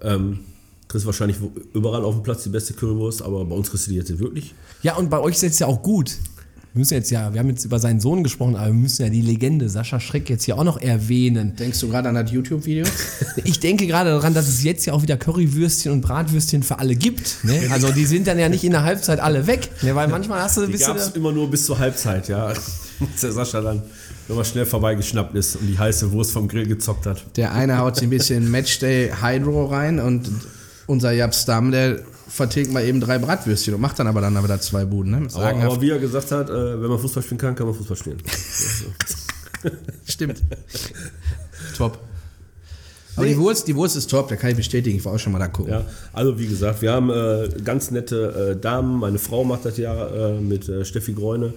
Ähm, 0.01 0.39
kriegst 0.87 1.05
wahrscheinlich 1.05 1.37
überall 1.73 2.03
auf 2.03 2.15
dem 2.15 2.23
Platz 2.23 2.43
die 2.43 2.49
beste 2.49 2.73
Currywurst, 2.73 3.21
aber 3.21 3.45
bei 3.45 3.55
uns 3.55 3.69
kriegst 3.69 3.87
du 3.87 3.91
die 3.91 3.97
jetzt 3.97 4.17
wirklich. 4.19 4.53
Ja, 4.83 4.95
und 4.95 5.09
bei 5.09 5.19
euch 5.19 5.35
ist 5.35 5.41
jetzt 5.41 5.59
ja 5.59 5.67
auch 5.67 5.81
gut. 5.81 6.17
Wir 6.75 6.79
müssen 6.79 6.95
jetzt 6.95 7.09
ja, 7.09 7.31
wir 7.33 7.39
haben 7.39 7.47
jetzt 7.47 7.63
über 7.63 7.79
seinen 7.79 8.01
Sohn 8.01 8.21
gesprochen, 8.21 8.57
aber 8.57 8.65
wir 8.65 8.73
müssen 8.73 9.01
ja 9.03 9.07
die 9.07 9.21
Legende 9.21 9.69
Sascha 9.69 10.01
Schreck 10.01 10.29
jetzt 10.29 10.43
hier 10.43 10.57
auch 10.59 10.65
noch 10.65 10.75
erwähnen. 10.75 11.55
Denkst 11.55 11.79
du 11.79 11.87
gerade 11.87 12.09
an 12.09 12.15
das 12.15 12.29
YouTube-Video? 12.29 12.85
Ich 13.45 13.61
denke 13.61 13.87
gerade 13.87 14.09
daran, 14.09 14.33
dass 14.33 14.49
es 14.49 14.61
jetzt 14.61 14.85
ja 14.85 14.91
auch 14.91 15.01
wieder 15.01 15.15
Currywürstchen 15.15 15.93
und 15.93 16.01
Bratwürstchen 16.01 16.63
für 16.63 16.77
alle 16.79 16.95
gibt. 16.95 17.45
Ne? 17.45 17.61
Also 17.71 17.93
die 17.93 18.03
sind 18.05 18.27
dann 18.27 18.37
ja 18.37 18.49
nicht 18.49 18.65
in 18.65 18.71
der 18.71 18.83
Halbzeit 18.83 19.21
alle 19.21 19.47
weg, 19.47 19.69
ne? 19.83 19.95
weil 19.95 20.09
manchmal 20.09 20.41
hast 20.41 20.57
du 20.57 20.61
ein 20.61 20.67
Die 20.67 20.73
bisschen. 20.73 20.87
gab 20.87 20.97
es 20.97 21.15
immer 21.15 21.31
nur 21.31 21.49
bis 21.49 21.65
zur 21.65 21.79
Halbzeit, 21.79 22.27
ja. 22.27 22.45
Als 22.47 23.21
der 23.21 23.31
Sascha 23.31 23.61
dann 23.61 23.81
nochmal 24.27 24.43
schnell 24.43 24.65
vorbeigeschnappt 24.65 25.33
ist 25.33 25.55
und 25.55 25.67
die 25.67 25.79
heiße 25.79 26.11
Wurst 26.11 26.33
vom 26.33 26.49
Grill 26.49 26.67
gezockt 26.67 27.05
hat. 27.05 27.23
Der 27.37 27.53
eine 27.53 27.77
haut 27.77 27.95
sich 27.95 28.03
ein 28.03 28.09
bisschen 28.09 28.51
Matchday 28.51 29.13
Hydro 29.21 29.67
rein 29.67 30.01
und 30.01 30.29
unser 30.87 31.13
Jab 31.13 31.33
Stamm, 31.33 31.71
der 31.71 31.99
vertilgt 32.27 32.71
mal 32.71 32.83
eben 32.83 32.99
drei 32.99 33.17
Bratwürstchen 33.17 33.73
und 33.73 33.81
macht 33.81 33.99
dann 33.99 34.07
aber 34.07 34.21
dann 34.21 34.41
wieder 34.43 34.59
zwei 34.59 34.85
Buden. 34.85 35.11
Ne? 35.11 35.27
Aber, 35.33 35.53
aber 35.53 35.81
wie 35.81 35.89
er 35.89 35.99
gesagt 35.99 36.31
hat, 36.31 36.49
äh, 36.49 36.81
wenn 36.81 36.89
man 36.89 36.99
Fußball 36.99 37.23
spielen 37.23 37.37
kann, 37.39 37.55
kann 37.55 37.67
man 37.67 37.75
Fußball 37.75 37.97
spielen. 37.97 38.17
Stimmt. 40.05 40.43
top. 41.77 41.99
Aber 43.15 43.25
die 43.25 43.37
Wurst, 43.37 43.67
die 43.67 43.75
Wurst 43.75 43.95
ist 43.95 44.09
top, 44.09 44.27
da 44.27 44.35
kann 44.35 44.49
ich 44.49 44.57
bestätigen. 44.57 44.97
Ich 44.97 45.05
war 45.05 45.13
auch 45.13 45.19
schon 45.19 45.31
mal 45.31 45.39
da 45.39 45.47
gucken. 45.47 45.71
Ja, 45.71 45.85
also 46.11 46.37
wie 46.37 46.47
gesagt, 46.47 46.81
wir 46.81 46.91
haben 46.91 47.09
äh, 47.09 47.49
ganz 47.63 47.91
nette 47.91 48.51
äh, 48.55 48.59
Damen. 48.59 48.99
Meine 48.99 49.19
Frau 49.19 49.43
macht 49.43 49.65
das 49.65 49.77
ja 49.77 50.07
äh, 50.07 50.39
mit 50.39 50.67
äh, 50.67 50.83
Steffi 50.83 51.13
Gräune. 51.13 51.53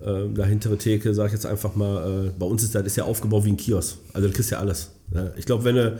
Äh, 0.00 0.28
da 0.34 0.44
hintere 0.44 0.76
Theke, 0.76 1.14
sage 1.14 1.28
ich 1.28 1.32
jetzt 1.34 1.46
einfach 1.46 1.74
mal. 1.76 2.26
Äh, 2.26 2.30
bei 2.36 2.46
uns 2.46 2.62
ist 2.62 2.74
das 2.74 2.84
ist 2.84 2.96
ja 2.96 3.04
aufgebaut 3.04 3.44
wie 3.44 3.50
ein 3.50 3.56
Kiosk. 3.56 3.98
Also 4.12 4.26
du 4.28 4.34
kriegst 4.34 4.50
ja 4.50 4.58
alles. 4.58 4.90
Ja. 5.14 5.30
Ich 5.36 5.46
glaube, 5.46 5.64
wenn 5.64 5.78
eine, 5.78 5.98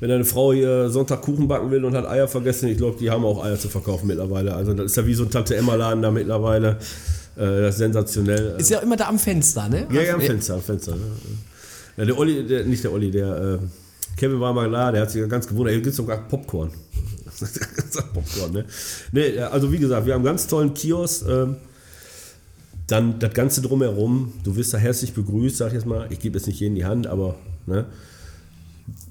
wenn 0.00 0.10
eine 0.10 0.24
Frau 0.24 0.52
hier 0.52 0.90
Sonntag 0.90 1.22
Kuchen 1.22 1.48
backen 1.48 1.70
will 1.70 1.84
und 1.84 1.94
hat 1.94 2.06
Eier 2.06 2.28
vergessen, 2.28 2.68
ich 2.68 2.76
glaube, 2.76 2.98
die 2.98 3.10
haben 3.10 3.24
auch 3.24 3.44
Eier 3.44 3.58
zu 3.58 3.68
verkaufen 3.68 4.06
mittlerweile. 4.06 4.54
Also 4.54 4.74
das 4.74 4.86
ist 4.86 4.96
ja 4.96 5.06
wie 5.06 5.14
so 5.14 5.24
ein 5.24 5.30
Tante-Emma-Laden 5.30 6.02
da 6.02 6.10
mittlerweile. 6.10 6.78
Äh, 7.36 7.62
das 7.62 7.74
ist 7.74 7.78
sensationell. 7.78 8.56
ist 8.58 8.70
ja 8.70 8.78
immer 8.80 8.96
da 8.96 9.08
am 9.08 9.18
Fenster, 9.18 9.68
ne? 9.68 9.86
Ja, 9.90 10.02
ja, 10.02 10.14
am 10.14 10.20
Fenster, 10.20 10.54
am 10.54 10.62
Fenster. 10.62 10.96
ne? 10.96 11.02
Ja, 11.96 12.04
der 12.04 12.18
Olli, 12.18 12.46
der, 12.46 12.64
nicht 12.64 12.84
der 12.84 12.92
Olli, 12.92 13.10
der 13.10 13.36
äh, 13.36 13.58
Kevin 14.16 14.40
war 14.40 14.52
mal 14.52 14.70
da, 14.70 14.92
der 14.92 15.02
hat 15.02 15.10
sich 15.10 15.20
ja 15.20 15.26
ganz 15.26 15.46
gewundert, 15.46 15.72
hier 15.72 15.82
gibt 15.82 15.92
es 15.92 15.96
sogar 15.96 16.26
Popcorn. 16.28 16.70
Popcorn, 18.14 18.52
ne? 18.52 18.64
Nee, 19.12 19.38
also 19.38 19.70
wie 19.72 19.78
gesagt, 19.78 20.06
wir 20.06 20.14
haben 20.14 20.20
einen 20.20 20.26
ganz 20.26 20.46
tollen 20.46 20.74
Kiosk. 20.74 21.26
Ähm, 21.28 21.56
dann 22.86 23.18
das 23.18 23.34
Ganze 23.34 23.62
drumherum, 23.62 24.32
du 24.44 24.54
wirst 24.56 24.72
da 24.72 24.78
herzlich 24.78 25.12
begrüßt, 25.12 25.56
sag 25.56 25.68
ich 25.68 25.74
jetzt 25.74 25.86
mal. 25.86 26.06
Ich 26.10 26.20
gebe 26.20 26.38
jetzt 26.38 26.46
nicht 26.46 26.60
jeden 26.60 26.76
die 26.76 26.84
Hand, 26.84 27.06
aber 27.06 27.34
ne, 27.66 27.86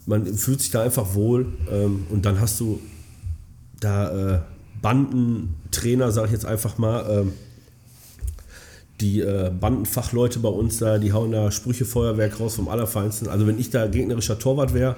man 0.06 0.26
fühlt 0.26 0.62
sich 0.62 0.72
da 0.72 0.84
einfach 0.84 1.14
wohl. 1.14 1.48
Ähm, 1.72 2.08
und 2.10 2.26
dann 2.26 2.40
hast 2.40 2.60
du 2.60 2.80
da 3.80 4.36
äh, 4.36 4.40
Bandentrainer, 4.82 6.12
sag 6.12 6.26
ich 6.26 6.32
jetzt 6.32 6.46
einfach 6.46 6.78
mal. 6.78 7.06
Ähm, 7.10 7.34
die 9.02 9.20
äh, 9.20 9.52
Bandenfachleute 9.52 10.40
bei 10.40 10.48
uns 10.48 10.78
da, 10.78 10.98
die 11.00 11.12
hauen 11.12 11.32
da 11.34 11.52
Sprüchefeuerwerk 11.52 12.40
raus 12.40 12.56
vom 12.56 12.70
Allerfeinsten. 12.70 13.28
Also 13.28 13.46
wenn 13.46 13.60
ich 13.60 13.70
da 13.70 13.88
gegnerischer 13.88 14.40
Torwart 14.40 14.74
wäre, 14.74 14.96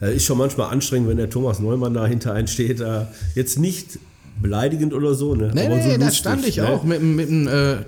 ist 0.00 0.24
schon 0.24 0.38
manchmal 0.38 0.70
anstrengend, 0.72 1.10
wenn 1.10 1.16
der 1.16 1.28
Thomas 1.28 1.58
Neumann 1.58 1.92
da 1.92 2.06
hinter 2.06 2.32
einen 2.32 2.48
steht. 2.48 2.80
Äh, 2.80 3.06
jetzt 3.34 3.58
nicht 3.58 3.98
beleidigend 4.40 4.94
oder 4.94 5.14
so, 5.14 5.34
ne? 5.34 5.50
Nee, 5.52 5.66
aber 5.66 5.76
nee, 5.76 5.82
so 5.82 5.88
da 5.88 5.96
lustig, 5.96 6.18
stand 6.18 6.46
ich 6.46 6.56
ne? 6.56 6.68
auch 6.68 6.84
mit, 6.84 7.02
mit 7.02 7.28
dem 7.28 7.48
äh, 7.48 7.78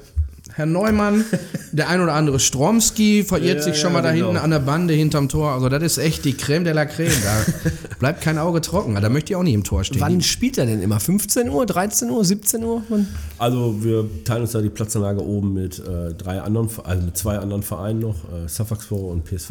Herrn 0.60 0.72
Neumann, 0.72 1.24
der 1.72 1.88
ein 1.88 2.00
oder 2.00 2.12
andere 2.12 2.38
Stromski 2.38 3.24
verirrt 3.24 3.58
Ja, 3.58 3.62
sich 3.62 3.78
schon 3.78 3.90
ja, 3.90 3.98
mal 3.98 4.02
da 4.02 4.12
genau. 4.12 4.26
hinten 4.26 4.42
an 4.42 4.50
der 4.50 4.58
Bande 4.58 4.92
hinterm 4.92 5.28
Tor. 5.28 5.52
Also 5.52 5.68
das 5.70 5.82
ist 5.82 5.98
echt 5.98 6.24
die 6.26 6.34
Creme 6.34 6.64
de 6.64 6.74
la 6.74 6.84
Creme. 6.84 7.12
Da 7.22 7.70
bleibt 7.98 8.20
kein 8.20 8.38
Auge 8.38 8.60
trocken. 8.60 8.94
Da 8.94 9.08
möchte 9.08 9.32
ich 9.32 9.36
auch 9.36 9.42
nie 9.42 9.54
im 9.54 9.64
Tor 9.64 9.84
stehen. 9.84 10.00
Wann 10.00 10.20
spielt 10.20 10.58
er 10.58 10.66
denn 10.66 10.82
immer? 10.82 11.00
15 11.00 11.48
Uhr, 11.48 11.64
13 11.64 12.10
Uhr, 12.10 12.24
17 12.24 12.62
Uhr? 12.62 12.82
Wann? 12.90 13.08
Also 13.38 13.82
wir 13.82 14.06
teilen 14.24 14.42
uns 14.42 14.52
da 14.52 14.60
die 14.60 14.68
Platzanlage 14.68 15.24
oben 15.24 15.54
mit 15.54 15.78
äh, 15.78 16.12
drei 16.14 16.42
anderen, 16.42 16.68
also 16.84 17.02
mit 17.02 17.16
zwei 17.16 17.38
anderen 17.38 17.62
Vereinen 17.62 18.00
noch, 18.00 18.16
äh, 18.24 18.46
Saffaxpor 18.46 19.10
und 19.10 19.24
PSV. 19.24 19.50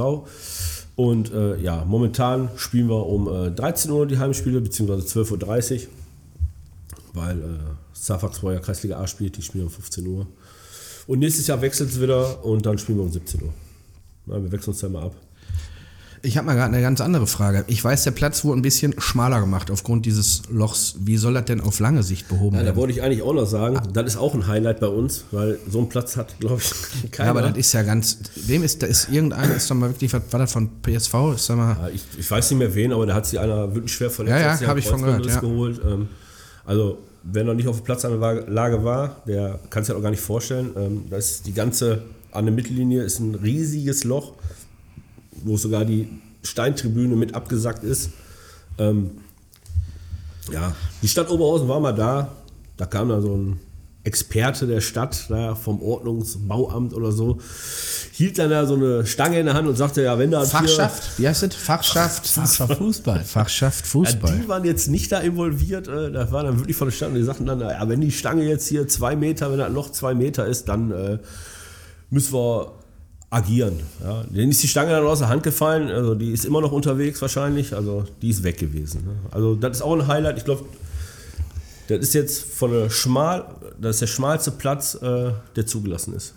Und 0.96 1.34
äh, 1.34 1.60
ja, 1.62 1.86
momentan 1.86 2.50
spielen 2.58 2.90
wir 2.90 3.06
um 3.08 3.28
äh, 3.28 3.52
13 3.52 3.90
Uhr 3.90 4.06
die 4.06 4.20
Heimspiele, 4.20 4.62
beziehungsweise 4.62 5.08
12.30 5.22 5.74
Uhr, 5.74 5.82
weil 7.14 7.40
äh, 7.40 7.44
Saffaxpor 7.94 8.54
ja 8.54 8.60
Kreisliga 8.60 9.00
A 9.00 9.08
spielt, 9.08 9.38
die 9.38 9.42
spielen 9.42 9.66
um 9.66 9.70
15 9.70 10.06
Uhr. 10.08 10.28
Und 11.10 11.18
nächstes 11.18 11.48
Jahr 11.48 11.60
wechselt 11.64 11.90
es 11.90 12.00
wieder 12.00 12.46
und 12.46 12.68
dann 12.68 12.78
spielen 12.78 13.00
wir 13.00 13.06
um 13.06 13.12
17 13.12 13.42
Uhr. 13.42 13.50
Ja, 14.28 14.44
wir 14.44 14.52
wechseln 14.52 14.74
uns 14.74 14.82
da 14.82 14.86
immer 14.86 15.02
ab. 15.02 15.16
Ich 16.22 16.38
habe 16.38 16.46
mal 16.46 16.54
gerade 16.54 16.72
eine 16.72 16.84
ganz 16.84 17.02
andere 17.02 17.26
Frage. 17.26 17.64
Ich 17.66 17.84
weiß, 17.84 18.04
der 18.04 18.12
Platz 18.12 18.46
wurde 18.46 18.60
ein 18.60 18.62
bisschen 18.62 18.94
schmaler 19.02 19.40
gemacht 19.40 19.72
aufgrund 19.72 20.06
dieses 20.06 20.44
Lochs. 20.52 20.98
Wie 21.00 21.18
soll 21.18 21.34
das 21.34 21.46
denn 21.46 21.62
auf 21.62 21.80
lange 21.80 22.04
Sicht 22.04 22.28
behoben 22.28 22.58
Ja, 22.58 22.60
da 22.62 22.68
werden? 22.68 22.78
wollte 22.78 22.94
ich 22.94 23.02
eigentlich 23.02 23.24
auch 23.24 23.34
noch 23.34 23.48
sagen, 23.48 23.82
das 23.92 24.06
ist 24.06 24.18
auch 24.18 24.36
ein 24.36 24.46
Highlight 24.46 24.82
bei 24.82 24.88
uns, 24.88 25.24
weil 25.32 25.58
so 25.68 25.80
einen 25.80 25.90
Platz 25.90 26.16
hat, 26.16 26.40
glaube 26.40 26.62
ich, 26.62 27.10
keiner. 27.12 27.26
Ja, 27.26 27.32
aber 27.32 27.42
das 27.42 27.58
ist 27.58 27.74
ja 27.74 27.82
ganz. 27.82 28.20
Wem 28.46 28.62
ist, 28.62 28.84
da 28.84 28.86
ist 28.86 29.10
irgendeiner, 29.10 29.56
ist 29.56 29.68
doch 29.72 29.76
mal 29.76 29.90
wirklich, 29.90 30.14
was 30.14 30.22
war 30.30 30.40
das 30.42 30.52
von 30.52 30.70
PSV? 30.84 31.14
Ist 31.34 31.50
da 31.50 31.56
mal. 31.56 31.76
Ja, 31.76 31.90
ich, 31.92 32.04
ich 32.20 32.30
weiß 32.30 32.52
nicht 32.52 32.60
mehr 32.60 32.76
wen, 32.76 32.94
aber 32.94 33.08
da 33.08 33.16
hat 33.16 33.26
sich 33.26 33.40
einer 33.40 33.74
wirklich 33.74 33.94
schwer 33.96 34.12
verletzt. 34.12 34.38
Ja, 34.38 34.42
ja, 34.42 34.52
hat 34.52 34.60
sich 34.60 34.68
hab 34.68 34.74
einen 34.74 34.80
ich 34.84 34.88
von 34.88 35.02
gehört, 35.02 35.26
ja. 35.26 35.40
geholt. 35.40 35.82
Ähm, 35.84 36.08
also, 36.66 37.00
wer 37.24 37.44
noch 37.44 37.54
nicht 37.54 37.68
auf 37.68 37.78
der 37.78 37.84
Platzanlage 37.84 38.84
war, 38.84 39.22
der 39.28 39.60
kann 39.70 39.84
sich 39.84 39.90
das 39.90 39.98
auch 39.98 40.04
gar 40.04 40.12
nicht 40.12 40.22
vorstellen. 40.22 40.72
Ähm, 40.76 41.06
ist 41.12 41.46
die 41.48 41.54
ganze, 41.54 42.04
an 42.32 42.46
der 42.46 42.54
Mittellinie 42.54 43.04
ist 43.04 43.20
ein 43.20 43.36
riesiges 43.36 44.04
Loch, 44.04 44.34
wo 45.44 45.58
sogar 45.58 45.86
die 45.86 46.10
Steintribüne 46.44 47.16
mit 47.16 47.36
abgesackt 47.36 47.84
ist. 47.84 48.12
Ähm, 48.78 49.12
ja, 50.52 50.76
die 51.02 51.08
Stadt 51.08 51.30
Oberhausen 51.30 51.68
war 51.68 51.80
mal 51.80 51.94
da. 51.94 52.32
Da 52.78 52.86
kam 52.86 53.10
dann 53.10 53.22
so 53.22 53.36
ein 53.36 53.60
Experte 54.06 54.66
der 54.66 54.80
Stadt, 54.82 55.26
da 55.30 55.56
vom 55.56 55.82
Ordnungsbauamt 55.82 56.94
oder 56.94 57.12
so, 57.12 57.38
hielt 58.14 58.40
dann 58.40 58.50
da 58.50 58.66
so 58.66 58.76
eine 58.76 59.06
Stange 59.06 59.40
in 59.40 59.46
der 59.46 59.56
Hand 59.56 59.68
und 59.68 59.76
sagte, 59.76 60.02
ja, 60.02 60.18
wenn 60.18 60.32
da 60.32 60.40
hier- 60.40 60.48
Fachschaft? 60.48 61.20
Wie 61.20 61.28
heißt 61.28 61.44
das? 61.44 61.56
Fachschaft? 61.56 62.26
Fachschaft 62.28 62.78
Fußball. 62.78 63.20
Fachschaft 63.26 63.82
Ja, 63.86 63.90
Fußball. 63.92 64.40
die 64.42 64.48
waren 64.48 64.64
jetzt 64.64 64.88
nicht 64.88 65.12
da 65.12 65.20
involviert, 65.20 65.88
äh, 65.90 66.12
das 66.12 66.32
war 66.32 66.44
dann 66.44 66.58
wirklich 66.60 66.78
von 66.78 66.88
der 66.88 66.96
Stadt 66.96 67.10
und 67.10 67.16
die 67.16 67.24
sagten 67.24 67.46
dann, 67.46 67.60
ja, 67.60 67.90
wenn 67.90 68.00
die 68.00 68.12
Stange 68.12 68.44
jetzt 68.48 68.68
hier 68.68 68.88
zwei 68.88 69.16
Meter, 69.18 69.52
wenn 69.52 69.60
das 69.60 69.72
Loch 69.72 69.92
zwei 69.92 70.14
Meter 70.14 70.46
ist, 70.48 70.70
dann 70.70 70.92
äh, 70.92 71.18
müssen 72.10 72.34
wir 72.34 72.72
agieren. 73.32 73.82
Ja. 74.02 74.24
Denen 74.24 74.50
ist 74.52 74.64
die 74.64 74.68
Stange 74.70 74.92
dann 74.92 75.06
aus 75.06 75.20
der 75.20 75.28
Hand 75.28 75.44
gefallen, 75.44 75.90
also 75.90 76.16
die 76.16 76.32
ist 76.32 76.46
immer 76.46 76.62
noch 76.62 76.72
unterwegs 76.72 77.22
wahrscheinlich, 77.22 77.76
also 77.76 78.06
die 78.22 78.30
ist 78.30 78.44
weg 78.44 78.58
gewesen. 78.58 79.04
Ne. 79.06 79.12
Also 79.32 79.56
das 79.56 79.78
ist 79.78 79.82
auch 79.84 79.94
ein 79.94 80.08
Highlight, 80.08 80.38
ich 80.38 80.46
glaube, 80.46 80.64
das 81.98 82.10
ist 82.10 82.14
jetzt 82.14 82.44
von 82.44 82.72
der 82.72 82.90
schmal, 82.90 83.46
das 83.80 83.98
ist 83.98 84.02
der 84.02 84.08
schmalste 84.08 84.52
Platz, 84.52 84.96
äh, 84.96 85.32
der 85.56 85.66
zugelassen 85.66 86.14
ist. 86.14 86.34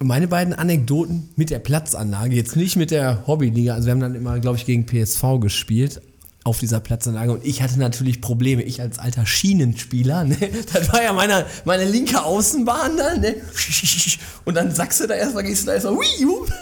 Meine 0.00 0.28
beiden 0.28 0.54
Anekdoten 0.54 1.30
mit 1.34 1.50
der 1.50 1.58
Platzanlage, 1.58 2.36
jetzt 2.36 2.54
nicht 2.54 2.76
mit 2.76 2.90
der 2.90 3.26
Hobbyliga, 3.26 3.74
also 3.74 3.86
wir 3.86 3.92
haben 3.92 4.00
dann 4.00 4.14
immer, 4.14 4.38
glaube 4.38 4.56
ich, 4.56 4.66
gegen 4.66 4.86
PSV 4.86 5.40
gespielt 5.40 6.00
auf 6.48 6.58
dieser 6.58 6.80
Platzanlage 6.80 7.32
und 7.32 7.44
ich 7.44 7.62
hatte 7.62 7.78
natürlich 7.78 8.20
Probleme, 8.20 8.62
ich 8.62 8.80
als 8.80 8.98
alter 8.98 9.26
Schienenspieler, 9.26 10.24
ne? 10.24 10.36
das 10.72 10.92
war 10.92 11.02
ja 11.02 11.12
meine, 11.12 11.44
meine 11.64 11.84
linke 11.84 12.22
Außenbahn 12.22 12.96
dann, 12.96 13.20
ne? 13.20 13.36
und 14.44 14.54
dann 14.56 14.74
sagst 14.74 15.00
du 15.00 15.06
da 15.06 15.14
erstmal, 15.14 15.44
gehst 15.44 15.62
du 15.62 15.66
da 15.66 15.74
erstmal. 15.74 15.96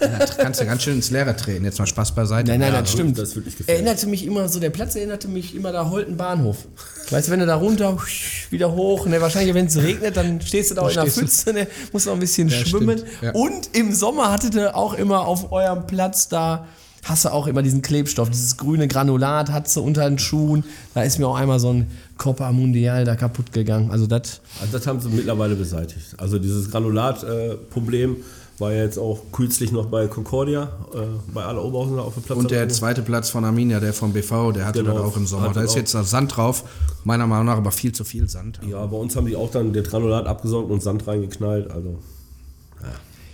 Da 0.00 0.26
kannst 0.42 0.60
du 0.60 0.66
ganz 0.66 0.82
schön 0.82 0.96
ins 0.96 1.10
Leere 1.10 1.36
treten. 1.36 1.64
Jetzt 1.64 1.78
mal 1.78 1.86
Spaß 1.86 2.14
beiseite. 2.14 2.50
Nein, 2.50 2.60
nein, 2.60 2.72
Ja, 2.72 2.80
das 2.80 2.92
stimmt. 2.92 3.18
das 3.18 3.34
wirklich 3.36 3.54
erinnerte 3.68 4.06
mich 4.06 4.24
immer 4.24 4.48
so, 4.48 4.60
der 4.60 4.70
Platz 4.70 4.94
erinnerte 4.96 5.28
mich 5.28 5.54
immer 5.54 5.72
da 5.72 5.88
Holten 5.88 6.16
Bahnhof. 6.16 6.66
Weißt 7.10 7.28
du, 7.28 7.32
wenn 7.32 7.40
du 7.40 7.46
da 7.46 7.54
runter, 7.56 7.96
wieder 8.50 8.72
hoch, 8.74 9.06
ne, 9.06 9.20
wahrscheinlich, 9.20 9.54
wenn 9.54 9.66
es 9.66 9.76
regnet, 9.76 10.16
dann 10.16 10.40
stehst 10.40 10.70
du 10.70 10.74
da 10.74 10.82
auch 10.82 10.88
in 10.88 10.94
der 10.94 11.06
Pfütze, 11.06 11.52
ne, 11.52 11.68
musst 11.92 12.06
noch 12.06 12.14
ein 12.14 12.20
bisschen 12.20 12.48
Ja, 12.48 12.56
schwimmen. 12.64 12.98
stimmt, 12.98 13.12
ja. 13.22 13.30
Und 13.32 13.70
im 13.76 13.94
Sommer 13.94 14.32
hattet 14.32 14.54
ihr 14.54 14.76
auch 14.76 14.94
immer 14.94 15.20
auf 15.26 15.52
eurem 15.52 15.86
Platz 15.86 16.28
da, 16.28 16.66
hast 17.08 17.24
du 17.24 17.32
auch 17.32 17.46
immer 17.46 17.62
diesen 17.62 17.82
Klebstoff, 17.82 18.30
dieses 18.30 18.56
grüne 18.56 18.88
Granulat, 18.88 19.50
hattest 19.52 19.76
du 19.76 19.82
unter 19.82 20.08
den 20.08 20.18
Schuhen. 20.18 20.64
Da 20.94 21.02
ist 21.02 21.18
mir 21.18 21.26
auch 21.28 21.36
einmal 21.36 21.60
so 21.60 21.72
ein 21.72 21.90
Copa 22.18 22.50
Mundial 22.52 23.04
da 23.04 23.16
kaputt 23.16 23.52
gegangen. 23.52 23.90
Also 23.90 24.06
das, 24.06 24.40
Also 24.60 24.76
das 24.78 24.86
haben 24.86 25.00
sie 25.00 25.08
mittlerweile 25.08 25.54
beseitigt. 25.54 26.14
Also 26.18 26.38
dieses 26.38 26.70
Granulat-Problem 26.70 28.16
war 28.58 28.72
ja 28.72 28.84
jetzt 28.84 28.98
auch 28.98 29.20
kürzlich 29.32 29.70
noch 29.70 29.86
bei 29.86 30.06
Concordia, 30.06 30.70
äh, 30.94 30.98
bei 31.34 31.44
aller 31.44 31.62
Oberhausen 31.62 31.98
auf 31.98 32.14
dem 32.14 32.22
Platz. 32.22 32.38
Und 32.38 32.50
der 32.50 32.68
zweite 32.70 33.02
Platz 33.02 33.28
von 33.28 33.44
Arminia, 33.44 33.80
der 33.80 33.92
vom 33.92 34.12
BV, 34.14 34.52
der 34.52 34.64
hatte 34.64 34.82
Genau. 34.82 34.94
das 34.94 35.02
auch 35.02 35.16
im 35.16 35.26
Sommer. 35.26 35.50
Hat 35.50 35.56
Da 35.56 35.62
ist 35.62 35.76
jetzt 35.76 35.94
noch 35.94 36.04
Sand 36.04 36.36
drauf. 36.36 36.64
Meiner 37.04 37.26
Meinung 37.26 37.46
nach 37.46 37.58
aber 37.58 37.70
viel 37.70 37.92
zu 37.92 38.04
viel 38.04 38.28
Sand. 38.28 38.60
Ja, 38.66 38.84
bei 38.86 38.96
uns 38.96 39.14
haben 39.14 39.26
die 39.26 39.36
auch 39.36 39.50
dann 39.50 39.72
das 39.74 39.84
Granulat 39.88 40.26
abgesaugt 40.26 40.70
und 40.70 40.82
Sand 40.82 41.06
reingeknallt. 41.06 41.70
Also 41.70 41.98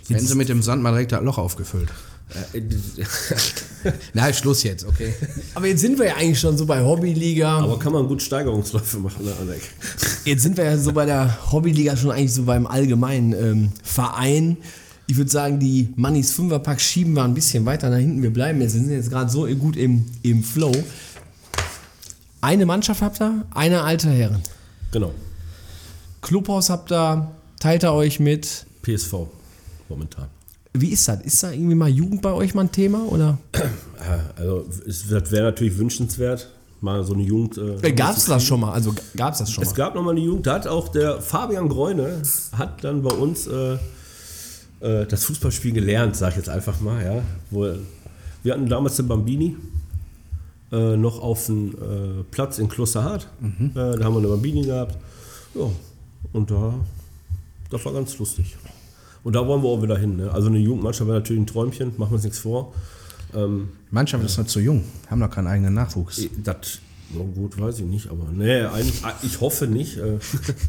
Hätten 0.09 0.25
sie 0.27 0.35
mit 0.35 0.49
dem 0.49 0.61
Sand 0.61 0.83
mal 0.83 0.91
direkt 0.91 1.13
das 1.13 1.21
Loch 1.23 1.37
aufgefüllt. 1.37 1.89
Äh, 2.53 2.61
Na, 4.13 4.31
Schluss 4.33 4.63
jetzt, 4.63 4.85
okay. 4.85 5.13
aber 5.55 5.67
jetzt 5.67 5.81
sind 5.81 5.99
wir 5.99 6.07
ja 6.07 6.15
eigentlich 6.15 6.39
schon 6.39 6.57
so 6.57 6.65
bei 6.65 6.81
Hobbyliga. 6.81 7.59
aber 7.59 7.77
kann 7.77 7.93
man 7.93 8.07
gut 8.07 8.21
Steigerungsläufe 8.21 8.97
machen, 8.97 9.25
ne, 9.25 9.33
Alec? 9.39 9.61
Jetzt 10.25 10.43
sind 10.43 10.57
wir 10.57 10.63
ja 10.63 10.77
so 10.77 10.93
bei 10.93 11.05
der 11.05 11.51
Hobbyliga 11.51 11.95
schon 11.95 12.11
eigentlich 12.11 12.33
so 12.33 12.43
beim 12.43 12.65
allgemeinen 12.65 13.33
ähm, 13.33 13.71
Verein. 13.83 14.57
Ich 15.05 15.17
würde 15.17 15.29
sagen, 15.29 15.59
die 15.59 15.89
Mannis 15.95 16.31
Fünferpack 16.31 16.79
schieben 16.79 17.13
wir 17.13 17.23
ein 17.23 17.33
bisschen 17.33 17.65
weiter 17.65 17.89
nach 17.89 17.97
hinten. 17.97 18.23
Wir 18.23 18.31
bleiben 18.31 18.61
jetzt, 18.61 18.73
wir 18.73 18.81
sind 18.81 18.91
jetzt 18.91 19.09
gerade 19.09 19.29
so 19.29 19.45
gut 19.47 19.75
im, 19.75 20.05
im 20.23 20.43
Flow. 20.43 20.71
Eine 22.41 22.65
Mannschaft 22.65 23.01
habt 23.01 23.21
ihr, 23.21 23.45
eine 23.53 23.83
alte 23.83 24.09
Herren. 24.09 24.41
Genau. 24.91 25.13
Clubhaus 26.21 26.69
habt 26.69 26.91
ihr, 26.91 27.31
teilt 27.59 27.83
ihr 27.83 27.91
euch 27.91 28.19
mit. 28.19 28.65
PSV 28.81 29.27
momentan. 29.89 30.27
Wie 30.75 30.89
ist 30.89 31.07
das? 31.07 31.21
Ist 31.21 31.43
da 31.43 31.51
irgendwie 31.51 31.75
mal 31.75 31.89
Jugend 31.89 32.21
bei 32.21 32.31
euch 32.33 32.55
mal 32.55 32.61
ein 32.61 32.71
Thema? 32.71 33.03
Oder? 33.05 33.37
Ja, 33.53 34.19
also 34.35 34.65
es 34.87 35.07
das 35.07 35.31
wäre 35.31 35.43
natürlich 35.43 35.77
wünschenswert, 35.77 36.49
mal 36.81 37.03
so 37.03 37.13
eine 37.13 37.23
Jugend. 37.23 37.57
Äh, 37.83 37.91
Gab 37.93 38.17
es 38.17 38.25
das 38.25 38.43
schon 38.43 38.59
mal? 38.59 38.73
Also 38.73 38.93
gab 39.15 39.33
es 39.33 39.39
das 39.39 39.51
schon 39.51 39.63
Es 39.63 39.69
mal? 39.69 39.75
gab 39.75 39.95
noch 39.95 40.01
mal 40.03 40.11
eine 40.11 40.19
Jugend, 40.21 40.47
da 40.47 40.55
hat 40.55 40.67
auch 40.67 40.87
der 40.89 41.21
Fabian 41.21 41.69
Greune, 41.69 42.21
hat 42.57 42.83
dann 42.83 43.03
bei 43.03 43.11
uns 43.13 43.45
äh, 43.47 43.77
äh, 44.79 45.05
das 45.05 45.23
Fußballspielen 45.25 45.75
gelernt, 45.75 46.15
sag 46.15 46.31
ich 46.31 46.37
jetzt 46.37 46.49
einfach 46.49 46.79
mal. 46.81 47.03
Ja. 47.03 47.21
Wo, 47.51 47.67
wir 48.41 48.53
hatten 48.53 48.67
damals 48.67 48.95
den 48.97 49.07
Bambini 49.07 49.55
äh, 50.71 50.97
noch 50.97 51.21
auf 51.21 51.45
dem 51.45 51.69
äh, 51.75 52.23
Platz 52.31 52.57
in 52.57 52.67
Klosterhardt. 52.67 53.27
Äh, 53.43 53.69
da 53.75 54.03
haben 54.03 54.15
wir 54.15 54.19
eine 54.19 54.27
Bambini 54.27 54.63
gehabt. 54.63 54.97
Ja, 55.53 55.69
und 56.33 56.49
da, 56.49 56.73
das 57.69 57.85
war 57.85 57.93
ganz 57.93 58.17
lustig. 58.17 58.55
Und 59.23 59.33
da 59.33 59.47
wollen 59.47 59.63
wir 59.63 59.69
auch 59.69 59.81
wieder 59.81 59.97
hin. 59.97 60.17
Ne? 60.17 60.31
Also 60.31 60.49
eine 60.49 60.59
Jugendmannschaft 60.59 61.07
wäre 61.07 61.19
natürlich 61.19 61.41
ein 61.41 61.47
Träumchen, 61.47 61.93
machen 61.97 62.11
wir 62.11 62.15
uns 62.15 62.23
nichts 62.23 62.39
vor. 62.39 62.73
Ähm, 63.33 63.69
Die 63.89 63.95
Mannschaft 63.95 64.23
ist 64.23 64.37
noch 64.37 64.45
zu 64.45 64.59
jung, 64.59 64.83
haben 65.09 65.19
noch 65.19 65.29
keinen 65.29 65.47
eigenen 65.47 65.73
Nachwuchs. 65.73 66.27
das, 66.43 66.79
so 67.13 67.23
gut, 67.23 67.59
weiß 67.59 67.79
ich 67.79 67.85
nicht, 67.85 68.09
aber 68.09 68.25
nee, 68.31 68.61
eigentlich, 68.61 69.01
ich 69.23 69.39
hoffe 69.39 69.67
nicht. 69.67 69.97
Äh, 69.97 70.19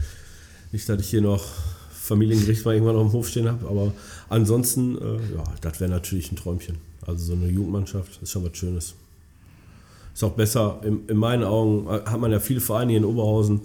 nicht, 0.72 0.88
dass 0.88 1.00
ich 1.00 1.08
hier 1.08 1.22
noch 1.22 1.44
Familiengericht 1.92 2.64
mal 2.64 2.74
irgendwann 2.74 2.96
auf 2.96 3.10
dem 3.10 3.12
Hof 3.12 3.28
stehen 3.28 3.48
habe, 3.48 3.66
aber 3.68 3.92
ansonsten, 4.28 4.98
äh, 4.98 5.36
ja, 5.36 5.44
das 5.60 5.80
wäre 5.80 5.90
natürlich 5.90 6.30
ein 6.30 6.36
Träumchen. 6.36 6.76
Also 7.06 7.24
so 7.24 7.32
eine 7.32 7.48
Jugendmannschaft 7.48 8.22
ist 8.22 8.30
schon 8.30 8.44
was 8.44 8.56
Schönes. 8.56 8.94
Ist 10.12 10.22
auch 10.22 10.32
besser, 10.32 10.80
in, 10.84 11.06
in 11.08 11.16
meinen 11.16 11.44
Augen 11.44 11.86
äh, 11.88 12.08
hat 12.08 12.20
man 12.20 12.30
ja 12.30 12.40
viele 12.40 12.60
Vereine 12.60 12.92
hier 12.92 12.98
in 12.98 13.04
Oberhausen, 13.04 13.62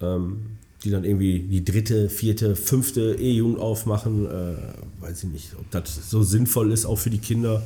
ähm, 0.00 0.56
die 0.86 0.92
dann 0.92 1.04
irgendwie 1.04 1.40
die 1.40 1.64
dritte, 1.64 2.08
vierte, 2.08 2.54
fünfte 2.54 3.16
E-Jugend 3.18 3.58
aufmachen. 3.58 4.26
Äh, 4.26 5.02
weiß 5.02 5.24
ich 5.24 5.30
nicht, 5.30 5.48
ob 5.58 5.68
das 5.72 6.08
so 6.08 6.22
sinnvoll 6.22 6.72
ist, 6.72 6.86
auch 6.86 6.96
für 6.96 7.10
die 7.10 7.18
Kinder. 7.18 7.62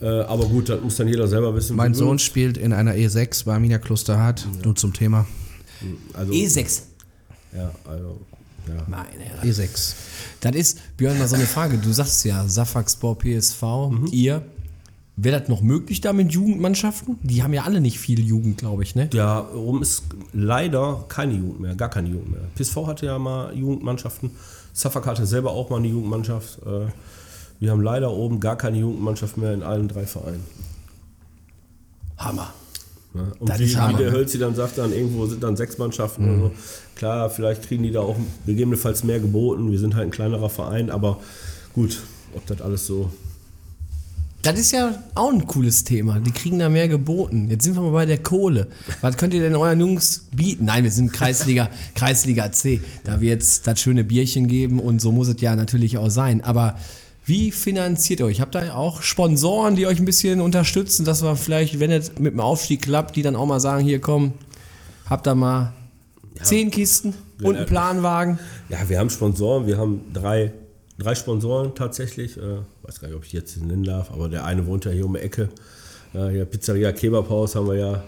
Äh, 0.00 0.06
aber 0.06 0.46
gut, 0.46 0.70
das 0.70 0.80
muss 0.80 0.96
dann 0.96 1.06
jeder 1.06 1.28
selber 1.28 1.54
wissen. 1.54 1.76
Mein 1.76 1.94
Sohn 1.94 2.12
wird. 2.12 2.22
spielt 2.22 2.56
in 2.56 2.72
einer 2.72 2.94
E6 2.94 3.44
bei 3.44 3.52
Arminia 3.52 3.78
Klosterhardt. 3.78 4.48
Nur 4.64 4.74
zum 4.74 4.94
Thema. 4.94 5.26
Also, 6.14 6.32
E6. 6.32 6.82
Ja, 7.54 7.70
also, 7.84 8.20
ja. 8.66 8.86
Meine 8.86 9.22
Herren. 9.22 9.48
E6. 9.48 9.94
Das 10.40 10.56
ist, 10.56 10.96
Björn, 10.96 11.18
mal 11.18 11.28
so 11.28 11.36
eine 11.36 11.46
Frage. 11.46 11.76
Du 11.76 11.92
sagst 11.92 12.24
ja, 12.24 12.48
Safaxpor 12.48 13.18
PSV, 13.18 13.62
ihr. 14.10 14.42
Wäre 15.16 15.38
das 15.40 15.48
noch 15.48 15.60
möglich 15.60 16.00
da 16.00 16.12
mit 16.12 16.32
Jugendmannschaften? 16.32 17.18
Die 17.22 17.42
haben 17.42 17.52
ja 17.52 17.64
alle 17.64 17.80
nicht 17.80 17.98
viel 17.98 18.20
Jugend, 18.20 18.58
glaube 18.58 18.82
ich, 18.82 18.94
ne? 18.94 19.10
Ja, 19.12 19.46
oben 19.50 19.82
ist 19.82 20.04
leider 20.32 21.04
keine 21.08 21.34
Jugend 21.34 21.60
mehr, 21.60 21.74
gar 21.74 21.90
keine 21.90 22.08
Jugend 22.08 22.30
mehr. 22.30 22.40
PSV 22.54 22.76
hatte 22.86 23.06
ja 23.06 23.18
mal 23.18 23.54
Jugendmannschaften. 23.54 24.30
Suffolk 24.72 25.06
hatte 25.06 25.26
selber 25.26 25.50
auch 25.50 25.68
mal 25.68 25.76
eine 25.76 25.88
Jugendmannschaft. 25.88 26.60
Äh, 26.64 26.86
Wir 27.58 27.72
haben 27.72 27.82
leider 27.82 28.10
oben 28.12 28.40
gar 28.40 28.56
keine 28.56 28.78
Jugendmannschaft 28.78 29.36
mehr 29.36 29.52
in 29.52 29.62
allen 29.62 29.88
drei 29.88 30.06
Vereinen. 30.06 30.44
Hammer. 32.16 32.52
Ja, 33.12 33.22
Und 33.40 33.48
Das 33.50 33.58
wie, 33.58 33.64
wie 33.66 33.96
der 33.96 34.10
ne? 34.10 34.12
Hölzi 34.12 34.38
dann 34.38 34.54
sagt, 34.54 34.78
dann 34.78 34.92
irgendwo 34.92 35.26
sind 35.26 35.42
dann 35.42 35.56
sechs 35.56 35.76
Mannschaften 35.78 36.24
oder 36.24 36.48
so. 36.48 36.50
Klar, 36.94 37.28
vielleicht 37.28 37.62
kriegen 37.62 37.82
die 37.82 37.90
da 37.90 38.00
auch 38.00 38.16
gegebenenfalls 38.46 39.04
mehr 39.04 39.20
geboten. 39.20 39.70
Wir 39.70 39.78
sind 39.78 39.94
halt 39.96 40.06
ein 40.08 40.10
kleinerer 40.12 40.48
Verein, 40.48 40.90
aber 40.90 41.18
gut, 41.74 42.00
ob 42.34 42.46
das 42.46 42.60
alles 42.62 42.86
so. 42.86 43.10
Das 44.42 44.58
ist 44.58 44.72
ja 44.72 44.94
auch 45.14 45.30
ein 45.30 45.46
cooles 45.46 45.84
Thema. 45.84 46.18
Die 46.18 46.30
kriegen 46.30 46.58
da 46.58 46.70
mehr 46.70 46.88
geboten. 46.88 47.48
Jetzt 47.50 47.64
sind 47.64 47.74
wir 47.74 47.82
mal 47.82 47.92
bei 47.92 48.06
der 48.06 48.18
Kohle. 48.18 48.68
Was 49.02 49.18
könnt 49.18 49.34
ihr 49.34 49.40
denn 49.40 49.54
euren 49.54 49.78
Jungs 49.78 50.28
bieten? 50.34 50.64
Nein, 50.64 50.84
wir 50.84 50.90
sind 50.90 51.12
Kreisliga, 51.12 51.68
Kreisliga 51.94 52.50
C. 52.50 52.80
Da 53.04 53.20
wird 53.20 53.42
es 53.42 53.60
das 53.60 53.80
schöne 53.80 54.02
Bierchen 54.02 54.48
geben 54.48 54.80
und 54.80 55.02
so 55.02 55.12
muss 55.12 55.28
es 55.28 55.40
ja 55.42 55.54
natürlich 55.56 55.98
auch 55.98 56.08
sein. 56.08 56.42
Aber 56.42 56.78
wie 57.26 57.50
finanziert 57.50 58.20
ihr 58.20 58.26
euch? 58.26 58.40
Habt 58.40 58.54
ihr 58.54 58.74
auch 58.74 59.02
Sponsoren, 59.02 59.76
die 59.76 59.86
euch 59.86 59.98
ein 59.98 60.06
bisschen 60.06 60.40
unterstützen, 60.40 61.04
dass 61.04 61.22
wir 61.22 61.36
vielleicht, 61.36 61.78
wenn 61.78 61.90
es 61.90 62.18
mit 62.18 62.32
dem 62.32 62.40
Aufstieg 62.40 62.80
klappt, 62.80 63.16
die 63.16 63.22
dann 63.22 63.36
auch 63.36 63.46
mal 63.46 63.60
sagen, 63.60 63.84
hier 63.84 64.00
komm, 64.00 64.32
habt 65.04 65.28
ihr 65.28 65.34
mal 65.34 65.74
zehn 66.42 66.70
Kisten 66.70 67.12
und 67.42 67.56
einen 67.56 67.66
Planwagen? 67.66 68.38
Ja, 68.70 68.78
wir 68.88 68.98
haben 68.98 69.10
Sponsoren, 69.10 69.66
wir 69.66 69.76
haben 69.76 70.00
drei 70.14 70.50
drei 71.00 71.14
Sponsoren 71.14 71.74
tatsächlich. 71.74 72.36
Äh, 72.36 72.58
weiß 72.82 73.00
gar 73.00 73.08
nicht, 73.08 73.16
ob 73.16 73.24
ich 73.24 73.32
jetzt 73.32 73.56
nennen 73.60 73.84
darf, 73.84 74.10
aber 74.12 74.28
der 74.28 74.44
eine 74.44 74.66
wohnt 74.66 74.84
ja 74.84 74.92
hier 74.92 75.06
um 75.06 75.14
die 75.14 75.20
Ecke. 75.20 75.48
Äh, 76.14 76.28
hier 76.28 76.44
Pizzeria 76.44 76.92
Kebabhaus 76.92 77.56
haben 77.56 77.66
wir 77.66 77.76
ja. 77.76 78.02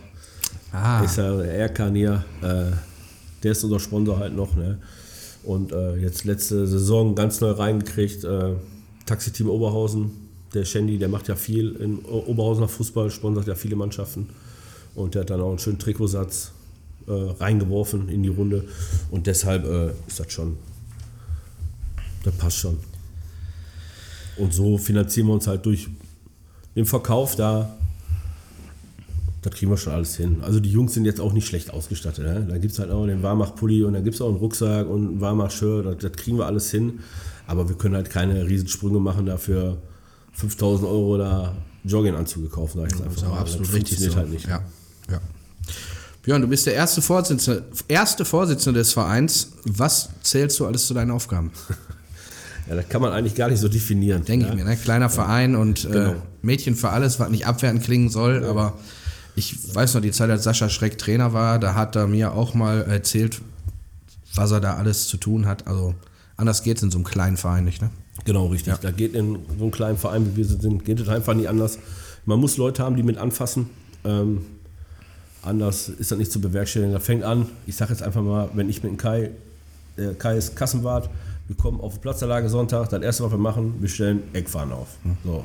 Ah, 0.73 1.03
Ist 1.03 1.17
ja 1.17 1.37
der 1.37 1.55
Erkan 1.55 1.95
hier. 1.95 2.25
Äh, 2.41 2.73
der 3.43 3.53
ist 3.53 3.65
unser 3.65 3.81
Sponsor 3.81 4.19
halt 4.19 4.35
noch. 4.35 4.55
Ne? 4.55 4.79
Und 5.43 5.73
äh, 5.73 5.97
jetzt 5.97 6.25
letzte 6.25 6.67
Saison 6.67 7.15
ganz 7.15 7.41
neu 7.41 7.51
reingekriegt. 7.51 8.25
Äh, 8.25 8.55
Taxiteam 9.07 9.49
Oberhausen. 9.49 10.11
Der 10.55 10.65
Shandy, 10.65 10.99
der 10.99 11.09
macht 11.09 11.29
ja 11.29 11.35
viel 11.35 11.73
in 11.77 11.99
Oberhausener 12.05 12.69
Fußball, 12.69 13.11
sponsert 13.11 13.47
ja 13.47 13.55
viele 13.55 13.75
Mannschaften. 13.75 14.29
Und 14.95 15.15
der 15.15 15.23
hat 15.23 15.31
dann 15.31 15.41
auch 15.41 15.49
einen 15.49 15.59
schönen 15.59 15.79
Trikotsatz 15.79 16.53
äh, 17.07 17.13
reingeworfen 17.13 18.11
in 18.11 18.23
die 18.23 18.29
Runde. 18.29 18.65
Und 19.11 19.27
deshalb 19.27 19.65
äh, 19.65 19.93
ist 20.07 20.21
das 20.21 20.31
schon. 20.31 20.59
Das 22.23 22.35
passt 22.35 22.59
schon. 22.59 22.79
Und 24.37 24.55
so 24.55 24.79
finanzieren 24.79 25.27
wir 25.27 25.35
uns 25.35 25.47
halt 25.47 25.67
durch 25.67 25.89
den 26.75 26.87
Verkauf 26.87 27.37
da. 27.37 27.77
Das 29.43 29.53
kriegen 29.55 29.71
wir 29.73 29.77
schon 29.77 29.93
alles 29.93 30.17
hin. 30.17 30.39
Also 30.43 30.61
die 30.61 30.71
Jungs 30.71 30.95
sind 30.95 31.05
jetzt 31.05 31.21
auch 31.21 31.33
nicht 31.33 31.47
schlecht 31.47 31.71
ausgestattet. 31.71 32.25
Ne? 32.25 32.47
Da 32.49 32.59
gibt 32.59 32.73
es 32.73 32.79
halt 32.79 32.91
auch 32.91 33.07
den 33.07 33.23
Warmach-Pulli 33.23 33.83
und 33.83 33.95
dann 33.95 34.05
gibt 34.05 34.15
es 34.15 34.23
auch 34.23 34.29
einen 34.29 34.37
Rucksack 34.37 34.89
und 34.89 35.17
ein 35.17 35.21
Warmach-Shirt. 35.21 35.85
Das, 35.85 35.97
das 35.99 36.13
kriegen 36.13 36.39
wir 36.39 36.47
alles 36.47 36.71
hin. 36.71 37.01
Aber 37.47 37.69
wir 37.69 37.77
können 37.77 37.97
halt 37.97 38.09
keine 38.09 38.47
Riesensprünge 38.47 39.01
machen, 39.01 39.27
dafür 39.27 39.79
5000 40.35 40.89
Euro 40.89 41.19
da 41.19 41.57
Jogginganzüge 41.85 42.49
kaufen. 42.49 42.79
Sag 42.79 42.93
ich 42.93 42.99
jetzt 42.99 43.07
das 43.07 43.17
ist 43.17 43.29
mal. 43.29 43.39
absolut 43.39 43.67
das 43.67 43.75
richtig 43.75 43.99
funktioniert 43.99 44.13
so. 44.13 44.19
halt 44.19 44.31
nicht. 44.31 44.47
Ja, 44.47 44.63
ja. 45.11 45.21
Björn, 46.23 46.41
du 46.41 46.47
bist 46.47 46.67
der 46.67 46.75
erste 46.75 47.03
Vorsitzende, 47.03 47.65
erste 47.89 48.25
Vorsitzende 48.25 48.79
des 48.79 48.93
Vereins. 48.93 49.53
Was 49.65 50.09
zählst 50.23 50.61
du 50.61 50.67
alles 50.67 50.87
zu 50.87 50.95
deinen 50.95 51.11
Aufgaben? 51.11 51.51
Ja, 52.69 52.77
das 52.77 52.89
kann 52.89 53.03
man 53.03 53.13
eigentlich 53.13 53.35
gar 53.35 53.49
nicht 53.49 53.61
so 53.61 53.69
definieren. 53.69 54.25
Denke 54.25 54.47
ja? 54.47 54.53
ich 54.53 54.59
mir, 54.59 54.65
ne? 54.65 54.77
Kleiner 54.77 55.11
Verein 55.11 55.57
und 55.57 55.85
äh, 55.85 55.89
Genau. 55.89 56.15
Mädchen 56.43 56.75
für 56.75 56.91
alles, 56.91 57.21
was 57.21 57.31
nicht 57.31 57.47
abwertend 57.47 57.83
klingen 57.85 58.09
soll, 58.09 58.45
aber 58.45 58.75
ich 59.35 59.75
weiß 59.75 59.95
noch, 59.95 60.03
die 60.03 60.11
Zeit, 60.11 60.31
als 60.31 60.45
Sascha 60.45 60.69
Schreck 60.69 60.99
Trainer 60.99 61.33
war, 61.33 61.59
da 61.59 61.75
hat 61.75 61.97
er 61.97 62.07
mir 62.07 62.33
auch 62.35 62.55
mal 62.55 62.83
erzählt, 62.83 63.41
was 64.35 64.51
er 64.51 64.61
da 64.61 64.75
alles 64.75 65.07
zu 65.09 65.17
tun 65.17 65.47
hat. 65.47 65.67
Also 65.67 65.95
anders 66.37 66.63
geht 66.63 66.77
es 66.79 66.83
in 66.83 66.91
so 66.91 66.99
einem 66.99 67.05
kleinen 67.05 67.37
Verein 67.37 67.65
nicht, 67.65 67.81
ne? 67.83 67.91
Genau, 68.25 68.47
richtig. 68.47 68.75
Da 68.79 68.91
geht 68.91 69.15
in 69.15 69.39
so 69.59 69.65
einem 69.65 69.71
kleinen 69.73 69.99
Verein, 69.99 70.27
wie 70.27 70.37
wir 70.37 70.45
sind, 70.45 70.85
geht 70.85 71.01
es 71.01 71.09
einfach 71.09 71.35
nicht 71.35 71.49
anders. 71.49 71.79
Man 72.27 72.39
muss 72.39 72.57
Leute 72.57 72.83
haben, 72.83 72.95
die 72.97 73.03
mit 73.03 73.17
anfassen. 73.19 73.71
Ähm, 74.05 74.43
anders 75.43 75.89
ist 75.89 76.13
das 76.13 76.19
nicht 76.19 76.31
zu 76.31 76.41
bewerkstelligen. 76.41 76.93
Da 76.93 77.01
fängt 77.01 77.25
an, 77.25 77.47
ich 77.67 77.75
sage 77.77 77.93
jetzt 77.93 78.03
einfach 78.03 78.23
mal, 78.23 78.49
wenn 78.55 78.69
ich 78.69 78.83
mit 78.83 78.93
dem 78.93 78.97
Kai, 78.99 79.31
der 79.97 80.15
Kai 80.15 80.37
ist 80.37 80.55
Kassenwart, 80.55 81.11
wir 81.53 81.57
kommen 81.59 81.81
auf 81.81 81.95
die 81.95 82.01
Platzanlage 82.01 82.49
Sonntag, 82.49 82.89
das 82.89 83.03
erste, 83.03 83.25
was 83.25 83.31
wir 83.31 83.39
machen, 83.39 83.75
wir 83.81 83.89
stellen 83.91 84.23
Eckfahnen 84.33 84.73
auf. 84.73 84.89
So, 85.23 85.45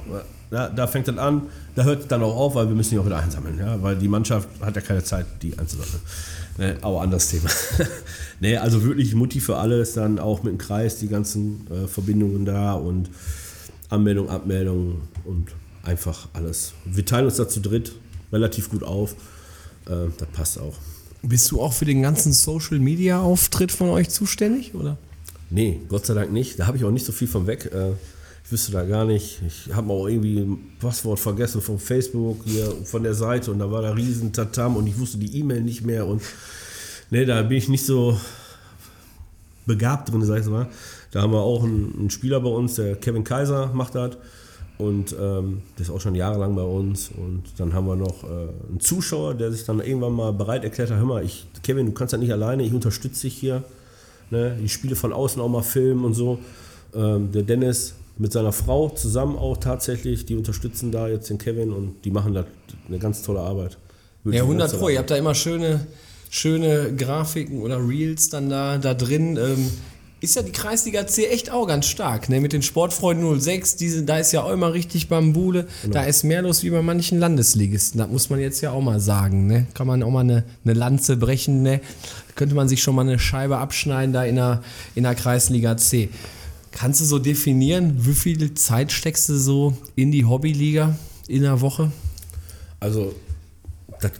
da, 0.49 0.69
da 0.69 0.87
fängt 0.87 1.09
das 1.09 1.17
an, 1.17 1.47
da 1.75 1.83
hört 1.83 2.03
es 2.03 2.07
dann 2.07 2.23
auch 2.23 2.35
auf, 2.35 2.55
weil 2.55 2.69
wir 2.69 2.75
müssen 2.75 2.91
die 2.91 2.99
auch 2.99 3.05
wieder 3.05 3.17
einsammeln, 3.17 3.59
ja? 3.59 3.81
weil 3.83 3.97
die 3.97 4.07
Mannschaft 4.07 4.47
hat 4.61 4.73
ja 4.77 4.81
keine 4.81 5.03
Zeit, 5.03 5.25
die 5.41 5.57
einzusammeln. 5.59 5.99
Ne, 6.57 6.77
aber 6.81 7.01
anderes 7.01 7.27
Thema. 7.29 7.49
nee, 8.39 8.55
also 8.55 8.83
wirklich 8.83 9.13
Mutti 9.15 9.41
für 9.41 9.57
alles, 9.57 9.93
dann 9.93 10.17
auch 10.17 10.43
mit 10.43 10.53
dem 10.53 10.57
Kreis, 10.57 10.97
die 10.97 11.09
ganzen 11.09 11.67
äh, 11.69 11.87
Verbindungen 11.87 12.45
da 12.45 12.73
und 12.73 13.09
Anmeldung, 13.89 14.29
Abmeldung 14.29 15.01
und 15.25 15.49
einfach 15.83 16.29
alles. 16.33 16.73
Wir 16.85 17.05
teilen 17.05 17.25
uns 17.25 17.35
da 17.35 17.49
zu 17.49 17.59
dritt 17.59 17.91
relativ 18.31 18.69
gut 18.69 18.83
auf. 18.83 19.11
Äh, 19.87 20.09
das 20.17 20.27
passt 20.29 20.59
auch. 20.59 20.75
Bist 21.21 21.51
du 21.51 21.61
auch 21.61 21.73
für 21.73 21.85
den 21.85 22.01
ganzen 22.01 22.31
Social 22.31 22.79
Media 22.79 23.21
Auftritt 23.21 23.73
von 23.73 23.89
euch 23.89 24.09
zuständig, 24.09 24.73
oder? 24.73 24.97
Nee, 25.49 25.81
Gott 25.87 26.05
sei 26.05 26.13
Dank 26.13 26.31
nicht. 26.31 26.59
Da 26.59 26.67
habe 26.67 26.77
ich 26.77 26.83
auch 26.83 26.91
nicht 26.91 27.05
so 27.05 27.11
viel 27.11 27.27
von 27.27 27.47
weg. 27.47 27.71
Äh, 27.73 27.91
ich 28.47 28.51
wüsste 28.51 28.71
da 28.71 28.83
gar 28.83 29.03
nicht. 29.03 29.41
Ich 29.45 29.73
habe 29.73 29.91
auch 29.91 30.07
irgendwie 30.07 30.39
ein 30.39 30.57
Passwort 30.79 31.19
vergessen 31.19 31.61
von 31.61 31.79
Facebook, 31.79 32.45
hier 32.45 32.71
von 32.85 33.03
der 33.03 33.13
Seite 33.13 33.51
und 33.51 33.59
da 33.59 33.69
war 33.69 33.81
da 33.81 33.91
riesen 33.91 34.31
Tatam 34.31 34.77
und 34.77 34.87
ich 34.87 34.97
wusste 34.97 35.17
die 35.17 35.37
E-Mail 35.39 35.61
nicht 35.61 35.85
mehr 35.85 36.07
und 36.07 36.21
nee, 37.09 37.25
da 37.25 37.41
bin 37.41 37.57
ich 37.57 37.67
nicht 37.67 37.85
so 37.85 38.17
begabt 39.65 40.09
drin, 40.09 40.23
sag 40.23 40.39
ich 40.39 40.47
mal. 40.47 40.69
Da 41.11 41.23
haben 41.23 41.33
wir 41.33 41.41
auch 41.41 41.63
einen, 41.63 41.93
einen 41.99 42.09
Spieler 42.09 42.39
bei 42.39 42.49
uns, 42.49 42.75
der 42.75 42.95
Kevin 42.95 43.25
Kaiser 43.25 43.71
macht 43.73 43.95
das 43.95 44.15
und 44.77 45.13
ähm, 45.19 45.63
der 45.77 45.81
ist 45.81 45.89
auch 45.89 45.99
schon 45.99 46.15
jahrelang 46.15 46.55
bei 46.55 46.63
uns 46.63 47.09
und 47.09 47.43
dann 47.57 47.73
haben 47.73 47.85
wir 47.85 47.97
noch 47.97 48.23
äh, 48.23 48.27
einen 48.69 48.79
Zuschauer, 48.79 49.33
der 49.33 49.51
sich 49.51 49.65
dann 49.65 49.81
irgendwann 49.81 50.13
mal 50.13 50.31
bereit 50.31 50.63
erklärt 50.63 50.89
hat, 50.89 50.99
hör 50.99 51.05
mal, 51.05 51.25
ich, 51.25 51.47
Kevin, 51.63 51.87
du 51.87 51.91
kannst 51.91 52.13
das 52.13 52.19
nicht 52.21 52.31
alleine, 52.31 52.63
ich 52.63 52.73
unterstütze 52.73 53.23
dich 53.23 53.33
hier 53.33 53.63
ne, 54.29 54.57
die 54.61 54.69
Spiele 54.69 54.95
von 54.95 55.13
außen 55.13 55.41
auch 55.41 55.49
mal 55.49 55.63
filmen 55.63 56.05
und 56.05 56.13
so. 56.13 56.39
Ähm, 56.95 57.31
der 57.31 57.43
Dennis 57.43 57.95
mit 58.17 58.31
seiner 58.33 58.51
Frau 58.51 58.89
zusammen 58.89 59.37
auch 59.37 59.57
tatsächlich, 59.57 60.25
die 60.25 60.35
unterstützen 60.35 60.91
da 60.91 61.07
jetzt 61.07 61.29
den 61.29 61.37
Kevin 61.37 61.71
und 61.71 62.03
die 62.03 62.11
machen 62.11 62.33
da 62.33 62.45
eine 62.87 62.99
ganz 62.99 63.21
tolle 63.21 63.41
Arbeit. 63.41 63.77
Wirklich 64.23 64.37
Ja, 64.37 64.43
eine 64.43 64.51
100 64.51 64.71
ganz 64.71 64.79
Pro. 64.79 64.89
Ihr 64.89 64.99
habt 64.99 65.11
da 65.11 65.17
immer 65.17 65.35
schöne, 65.35 65.85
schöne 66.29 66.93
Grafiken 66.95 67.61
oder 67.61 67.77
Reels 67.87 68.29
dann 68.29 68.49
da, 68.49 68.77
da 68.77 68.93
drin. 68.93 69.37
Ähm, 69.37 69.69
ist 70.19 70.35
ja 70.35 70.41
die 70.41 70.51
Kreisliga 70.51 71.05
C 71.05 71.27
echt 71.27 71.51
auch 71.51 71.67
ganz 71.67 71.85
stark. 71.85 72.27
Ne? 72.29 72.39
Mit 72.41 72.51
den 72.51 72.63
Sportfreunden 72.63 73.39
06, 73.39 73.75
diese, 73.75 74.03
da 74.03 74.17
ist 74.17 74.31
ja 74.31 74.41
auch 74.41 74.51
immer 74.51 74.73
richtig 74.73 75.09
Bambule. 75.09 75.67
Da 75.91 76.03
ist 76.03 76.23
mehr 76.23 76.41
los 76.41 76.63
wie 76.63 76.71
bei 76.71 76.81
manchen 76.81 77.19
Landesligisten. 77.19 77.99
Das 77.99 78.09
muss 78.09 78.31
man 78.31 78.39
jetzt 78.39 78.61
ja 78.61 78.71
auch 78.71 78.81
mal 78.81 78.99
sagen. 78.99 79.45
Ne? 79.45 79.67
Kann 79.75 79.85
man 79.85 80.01
auch 80.01 80.09
mal 80.09 80.21
eine, 80.21 80.43
eine 80.65 80.73
Lanze 80.73 81.17
brechen. 81.17 81.61
Ne? 81.61 81.81
Könnte 82.37 82.55
man 82.55 82.69
sich 82.69 82.81
schon 82.83 82.95
mal 82.95 83.01
eine 83.01 83.17
Scheibe 83.17 83.57
abschneiden 83.57 84.13
da 84.13 84.23
in 84.23 84.35
der, 84.35 84.61
in 84.93 85.03
der 85.03 85.15
Kreisliga 85.15 85.75
C. 85.75 86.09
Kannst 86.71 87.01
du 87.01 87.05
so 87.05 87.17
definieren, 87.17 88.05
wie 88.05 88.13
viel 88.13 88.53
Zeit 88.53 88.91
steckst 88.91 89.27
du 89.29 89.37
so 89.37 89.75
in 89.95 90.11
die 90.11 90.23
Hobbyliga 90.23 90.95
in 91.27 91.41
der 91.41 91.59
Woche? 91.61 91.91
Also, 92.79 93.15
das, 93.99 94.11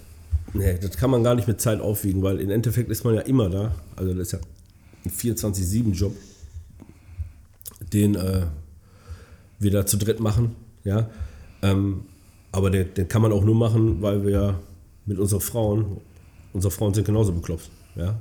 nee, 0.54 0.80
das 0.82 0.98
kann 0.98 1.12
man 1.12 1.24
gar 1.24 1.36
nicht 1.36 1.48
mit 1.48 1.62
Zeit 1.62 1.80
aufwiegen, 1.80 2.24
weil 2.24 2.42
im 2.42 2.50
Endeffekt 2.50 2.90
ist 2.90 3.04
man 3.04 3.14
ja 3.14 3.22
immer 3.22 3.50
da. 3.50 3.76
Also, 3.96 4.16
das 4.16 4.28
ist 4.28 4.32
ja 4.32 4.40
ein 5.06 5.12
24-7-Job, 5.12 6.16
den 7.94 8.16
äh, 8.16 8.48
wir 9.60 9.72
da 9.72 9.86
zu 9.86 9.98
dritt 9.98 10.20
machen. 10.20 10.56
Ja? 10.84 11.08
Ähm, 11.62 12.06
aber 12.52 12.72
den, 12.72 12.92
den 12.96 13.08
kann 13.08 13.22
man 13.22 13.32
auch 13.32 13.44
nur 13.44 13.54
machen, 13.54 14.02
weil 14.02 14.26
wir 14.26 14.60
mit 15.06 15.20
unseren 15.20 15.42
Frauen, 15.42 16.02
unsere 16.54 16.72
Frauen 16.72 16.96
sind 16.96 17.06
genauso 17.06 17.32
beklopft. 17.32 17.70
Ja? 17.98 18.16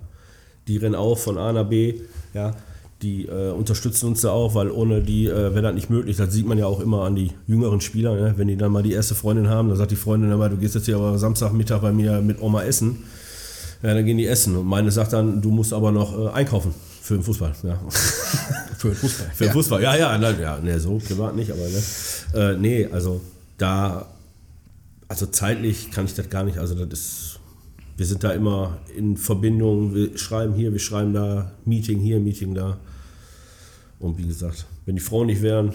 Die 0.69 0.77
rennen 0.77 0.95
auch 0.95 1.19
von 1.19 1.39
A 1.39 1.53
nach 1.53 1.69
B. 1.69 2.01
Ja? 2.35 2.55
Die 3.03 3.27
äh, 3.27 3.51
unterstützen 3.51 4.07
uns 4.07 4.23
da 4.23 4.31
auch, 4.31 4.55
weil 4.55 4.71
ohne 4.71 5.03
die 5.03 5.27
äh, 5.27 5.55
wäre 5.55 5.63
das 5.63 5.75
nicht 5.75 5.91
möglich. 5.91 6.17
Das 6.17 6.33
sieht 6.33 6.47
man 6.47 6.59
ja 6.59 6.67
auch 6.67 6.81
immer 6.81 7.05
an 7.05 7.15
die 7.15 7.33
jüngeren 7.47 7.81
Spieler. 7.81 8.15
Ne? 8.15 8.35
Wenn 8.37 8.49
die 8.49 8.57
dann 8.57 8.73
mal 8.73 8.83
die 8.83 8.93
erste 8.93 9.15
Freundin 9.15 9.49
haben, 9.49 9.69
dann 9.69 9.77
sagt 9.77 9.91
die 9.91 9.97
Freundin 9.97 10.33
immer, 10.33 10.49
du 10.49 10.57
gehst 10.57 10.75
jetzt 10.75 10.87
hier 10.87 10.97
aber 10.97 11.19
Samstagmittag 11.19 11.81
bei 11.81 11.93
mir 11.93 12.21
mit 12.23 12.41
Oma 12.41 12.63
essen. 12.63 13.05
Ja, 13.83 13.95
dann 13.95 14.05
gehen 14.05 14.17
die 14.17 14.27
essen. 14.27 14.57
Und 14.57 14.67
meine 14.67 14.91
sagt 14.91 15.13
dann, 15.13 15.43
du 15.43 15.51
musst 15.51 15.73
aber 15.73 15.93
noch 15.93 16.19
äh, 16.19 16.31
einkaufen 16.31 16.75
für 17.07 17.15
den 17.15 17.23
Fußball. 17.23 17.53
Ja. 17.63 17.79
Für 18.79 18.89
den 18.89 18.97
Fußball. 18.97 19.31
Für 19.35 19.45
den 19.45 19.53
Fußball, 19.55 19.83
ja, 19.83 19.97
ja, 19.97 20.19
na, 20.19 20.31
ja, 20.33 20.59
ne, 20.59 20.79
so 20.79 20.99
privat 20.99 21.35
nicht, 21.35 21.51
aber 21.51 21.63
ne. 21.63 21.83
Äh, 22.35 22.59
nee, 22.59 22.87
also 22.93 23.23
da, 23.57 24.07
also 25.09 25.27
zeitlich 25.27 25.91
kann 25.91 26.05
ich 26.05 26.15
das 26.15 26.29
gar 26.29 26.45
nicht, 26.45 26.59
also 26.59 26.75
das 26.75 26.99
ist, 26.99 27.36
wir 27.97 28.07
sind 28.07 28.23
da 28.25 28.33
immer 28.33 28.79
in 28.97 29.17
Verbindung, 29.17 29.95
wir 29.95 30.17
schreiben 30.19 30.55
hier, 30.55 30.73
wir 30.73 30.79
schreiben 30.79 31.15
da, 31.15 31.53
Meeting 31.65 31.99
hier, 31.99 32.21
Meeting 32.21 32.55
da. 32.55 32.79
Und 33.99 34.19
wie 34.19 34.27
gesagt, 34.27 34.67
wenn 34.85 34.97
die 34.97 35.03
Frauen 35.03 35.27
nicht 35.27 35.43
wären, 35.43 35.75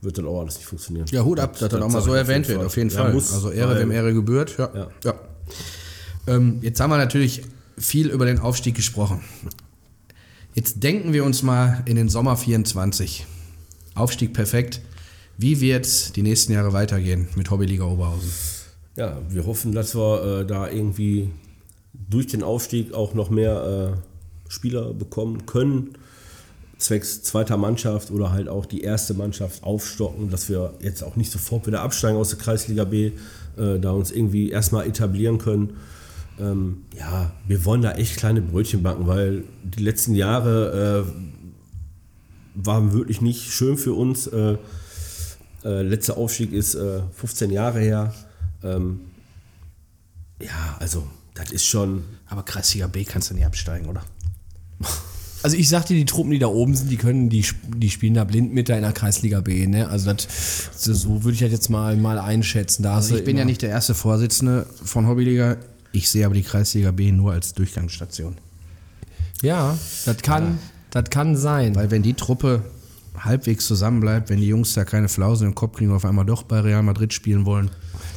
wird 0.00 0.18
dann 0.18 0.26
auch 0.26 0.40
alles 0.40 0.56
nicht 0.56 0.66
funktionieren. 0.66 1.06
Ja, 1.10 1.24
Hut 1.24 1.40
ab, 1.40 1.58
dass 1.58 1.68
das 1.70 1.80
auch 1.80 1.90
mal 1.90 2.02
so 2.02 2.14
erwähnt 2.14 2.48
wird, 2.48 2.62
auf 2.62 2.76
jeden 2.76 2.90
Ja, 2.90 3.04
Fall. 3.04 3.12
muss, 3.12 3.32
also 3.32 3.50
Ehre, 3.50 3.78
wem 3.78 3.90
Ehre 3.90 4.14
gebührt. 4.14 4.56
Ja. 4.58 4.70
Ja. 4.74 4.88
ja. 5.04 5.14
Ähm, 6.26 6.58
jetzt 6.62 6.80
haben 6.80 6.90
wir 6.90 6.96
natürlich 6.96 7.42
viel 7.76 8.08
über 8.08 8.24
den 8.24 8.38
Aufstieg 8.38 8.74
gesprochen. 8.74 9.20
Jetzt 10.54 10.82
denken 10.82 11.12
wir 11.12 11.24
uns 11.24 11.42
mal 11.42 11.82
in 11.86 11.96
den 11.96 12.08
Sommer 12.08 12.36
24. 12.36 13.26
Aufstieg 13.94 14.32
perfekt. 14.32 14.80
Wie 15.36 15.60
wird 15.60 16.14
die 16.16 16.22
nächsten 16.22 16.52
Jahre 16.52 16.72
weitergehen 16.72 17.28
mit 17.34 17.50
Hobbyliga 17.50 17.84
Oberhausen? 17.84 18.30
Ja, 18.96 19.18
wir 19.28 19.46
hoffen, 19.46 19.72
dass 19.72 19.96
wir 19.96 20.40
äh, 20.40 20.46
da 20.46 20.68
irgendwie 20.68 21.30
durch 21.92 22.28
den 22.28 22.42
Aufstieg 22.42 22.94
auch 22.94 23.14
noch 23.14 23.28
mehr 23.30 23.96
äh, 23.96 24.50
Spieler 24.50 24.92
bekommen 24.94 25.46
können, 25.46 25.94
zwecks 26.78 27.22
zweiter 27.22 27.56
Mannschaft 27.56 28.10
oder 28.10 28.30
halt 28.30 28.48
auch 28.48 28.66
die 28.66 28.82
erste 28.82 29.14
Mannschaft 29.14 29.64
aufstocken, 29.64 30.30
dass 30.30 30.48
wir 30.48 30.74
jetzt 30.80 31.02
auch 31.02 31.16
nicht 31.16 31.32
sofort 31.32 31.66
wieder 31.66 31.80
absteigen 31.80 32.16
aus 32.16 32.30
der 32.30 32.38
Kreisliga 32.38 32.84
B, 32.84 33.12
äh, 33.56 33.78
da 33.80 33.90
uns 33.90 34.12
irgendwie 34.12 34.50
erstmal 34.50 34.86
etablieren 34.86 35.38
können. 35.38 35.76
Ähm, 36.38 36.84
ja, 36.96 37.32
wir 37.46 37.64
wollen 37.64 37.82
da 37.82 37.92
echt 37.92 38.16
kleine 38.16 38.42
Brötchen 38.42 38.82
backen, 38.82 39.06
weil 39.06 39.44
die 39.62 39.82
letzten 39.82 40.14
Jahre 40.14 41.06
äh, 41.06 42.64
waren 42.66 42.92
wirklich 42.92 43.20
nicht 43.20 43.52
schön 43.52 43.76
für 43.76 43.94
uns. 43.94 44.26
Äh, 44.26 44.56
äh, 45.64 45.82
letzter 45.82 46.16
Aufstieg 46.16 46.52
ist 46.52 46.74
äh, 46.74 47.00
15 47.14 47.50
Jahre 47.50 47.80
her. 47.80 48.12
Ähm, 48.64 49.00
ja, 50.42 50.76
also, 50.80 51.06
das 51.34 51.50
ist 51.52 51.64
schon. 51.66 52.04
Aber 52.26 52.42
Kreisliga 52.42 52.86
B 52.86 53.04
kannst 53.04 53.30
du 53.30 53.34
nicht 53.34 53.46
absteigen, 53.46 53.86
oder? 53.86 54.02
Also 55.42 55.56
ich 55.58 55.68
sagte, 55.68 55.92
die 55.92 56.06
Truppen, 56.06 56.30
die 56.30 56.38
da 56.38 56.46
oben 56.46 56.74
sind, 56.74 56.90
die 56.90 56.96
können, 56.96 57.28
die, 57.28 57.44
die 57.76 57.90
spielen 57.90 58.14
da 58.14 58.24
blind 58.24 58.54
mit 58.54 58.70
da 58.70 58.76
in 58.76 58.82
der 58.82 58.92
Kreisliga 58.92 59.40
B. 59.42 59.66
Ne? 59.66 59.86
Also 59.88 60.10
das, 60.12 60.26
so- 60.74 61.22
würde 61.22 61.34
ich 61.34 61.40
das 61.40 61.50
jetzt 61.52 61.68
mal, 61.68 61.96
mal 61.98 62.18
einschätzen. 62.18 62.82
Da 62.82 62.94
Also 62.96 63.14
ich 63.16 63.24
bin 63.24 63.36
ja 63.36 63.44
nicht 63.44 63.60
der 63.60 63.68
erste 63.68 63.94
Vorsitzende 63.94 64.66
von 64.82 65.06
Hobbyliga. 65.06 65.58
Ich 65.92 66.08
sehe 66.08 66.24
aber 66.24 66.34
die 66.34 66.42
Kreisliga 66.42 66.92
B 66.92 67.12
nur 67.12 67.32
als 67.32 67.52
Durchgangsstation. 67.52 68.36
Ja, 69.42 69.76
das 70.06 70.16
kann, 70.22 70.58
das 70.90 71.10
kann 71.10 71.36
sein. 71.36 71.74
Weil 71.74 71.90
wenn 71.90 72.02
die 72.02 72.14
Truppe 72.14 72.62
halbwegs 73.18 73.66
zusammenbleibt, 73.66 74.28
wenn 74.30 74.40
die 74.40 74.48
Jungs 74.48 74.74
da 74.74 74.84
keine 74.84 75.08
Flausen 75.08 75.46
im 75.48 75.54
Kopf 75.54 75.76
kriegen 75.76 75.90
und 75.90 75.96
auf 75.96 76.04
einmal 76.04 76.24
doch 76.26 76.42
bei 76.42 76.60
Real 76.60 76.82
Madrid 76.82 77.12
spielen 77.12 77.46
wollen, 77.46 77.70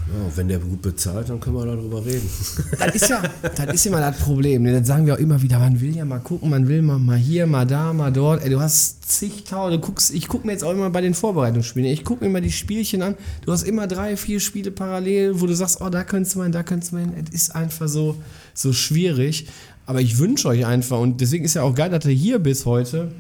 Ja, 0.08 0.36
wenn 0.36 0.48
der 0.48 0.60
gut 0.60 0.82
bezahlt, 0.82 1.30
dann 1.30 1.40
können 1.40 1.56
wir 1.56 1.66
darüber 1.66 2.04
reden. 2.06 2.28
Das 2.80 2.96
ist 2.96 3.10
ja, 3.10 3.22
das 3.42 3.76
ist 3.76 3.86
immer 3.86 4.00
das 4.00 4.18
Problem. 4.18 4.64
ne? 4.64 4.80
Das 4.80 4.88
sagen 4.88 5.06
wir 5.06 5.14
auch 5.14 5.20
immer 5.20 5.42
wieder. 5.42 5.60
Man 5.60 5.80
will 5.80 5.96
ja 5.96 6.06
mal 6.06 6.20
gucken, 6.20 6.50
man 6.50 6.68
will 6.68 6.82
mal, 6.82 6.98
mal 6.98 7.18
hier, 7.18 7.46
mal 7.46 7.66
da, 7.66 7.94
mal 7.94 8.12
dort. 8.12 8.44
Ey, 8.44 8.50
du 8.50 8.60
hast 8.60 9.10
zigtausend. 9.10 9.84
Du 9.84 9.88
guckst, 9.88 10.14
ich 10.14 10.28
gucke 10.28 10.48
mir 10.48 10.54
jetzt 10.54 10.64
auch 10.64 10.72
immer 10.72 10.90
bei 10.90 11.02
den 11.02 11.14
Vorbereitungsspielen. 11.14 11.90
Ich 11.92 12.04
gucke 12.04 12.24
mir 12.24 12.30
immer 12.30 12.42
die 12.42 12.52
Spielchen 12.52 13.02
an. 13.02 13.16
Du 13.46 13.52
hast 13.52 13.64
immer 13.64 13.86
drei, 13.88 14.18
vier 14.18 14.40
Spiele 14.40 14.72
parallel, 14.72 15.40
wo 15.42 15.46
du 15.46 15.54
sagst, 15.56 15.82
oh, 15.82 15.90
da 15.90 16.04
könntest 16.04 16.36
du 16.36 16.40
mal 16.40 16.46
hin, 16.46 16.54
da 16.54 16.64
könntest 16.64 16.92
du 16.92 16.96
mal 16.96 17.02
hin. 17.06 17.14
Es 17.28 17.34
ist 17.36 17.56
einfach 17.56 17.88
so, 17.88 18.16
so 18.54 18.74
schwierig. 18.74 19.48
Aber 19.86 20.02
ich 20.02 20.18
wünsche 20.18 20.48
euch 20.50 20.66
einfach, 20.66 21.00
und 21.00 21.22
deswegen 21.22 21.46
ist 21.46 21.54
ja 21.54 21.62
auch 21.62 21.76
geil, 21.76 21.90
dass 21.90 22.06
ihr 22.06 22.12
hier 22.12 22.40
bis 22.40 22.66
heute. 22.66 23.12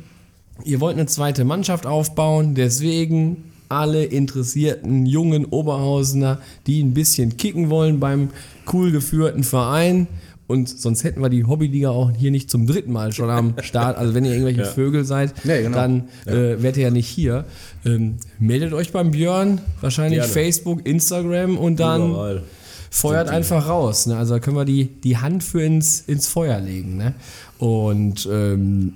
Ihr 0.63 0.79
wollt 0.79 0.95
eine 0.97 1.05
zweite 1.05 1.45
Mannschaft 1.45 1.85
aufbauen, 1.85 2.55
deswegen 2.55 3.43
alle 3.69 4.05
interessierten 4.05 5.05
jungen 5.05 5.45
Oberhausener, 5.45 6.39
die 6.67 6.81
ein 6.81 6.93
bisschen 6.93 7.37
kicken 7.37 7.69
wollen 7.69 7.99
beim 7.99 8.29
cool 8.71 8.91
geführten 8.91 9.43
Verein. 9.43 10.07
Und 10.47 10.69
sonst 10.69 11.03
hätten 11.03 11.19
wir 11.21 11.27
die 11.27 11.43
Hobbyliga 11.43 11.89
auch 11.89 12.09
hier 12.17 12.31
nicht 12.31 12.49
zum 12.49 12.65
dritten 12.67 12.93
Mal 12.93 13.11
schon 13.11 13.29
am 13.29 13.55
Start. 13.61 13.97
Also 13.97 14.13
wenn 14.13 14.23
ihr 14.23 14.31
irgendwelche 14.31 14.63
Vögel 14.63 15.03
seid, 15.03 15.33
Ja, 15.43 15.61
genau. 15.61 15.75
dann 15.77 16.03
äh, 16.25 16.31
werdet 16.61 16.77
ihr 16.77 16.83
ja 16.83 16.89
nicht 16.91 17.09
hier. 17.09 17.43
Ähm, 17.85 18.15
meldet 18.39 18.71
euch 18.71 18.93
beim 18.93 19.11
Björn, 19.11 19.59
wahrscheinlich 19.81 20.19
Gerne. 20.19 20.31
Facebook, 20.33 20.87
Instagram 20.87 21.57
und 21.57 21.81
dann 21.81 22.11
Überall. 22.11 22.43
feuert 22.89 23.27
einfach 23.27 23.67
raus. 23.67 24.05
Ne? 24.05 24.15
Also 24.15 24.35
da 24.35 24.39
können 24.39 24.55
wir 24.55 24.63
die, 24.63 24.85
die 24.85 25.17
Hand 25.17 25.43
für 25.43 25.61
ins, 25.61 25.99
ins 26.07 26.27
Feuer 26.27 26.61
legen. 26.61 26.95
Ne? 26.95 27.13
Und 27.59 28.25
ähm, 28.31 28.93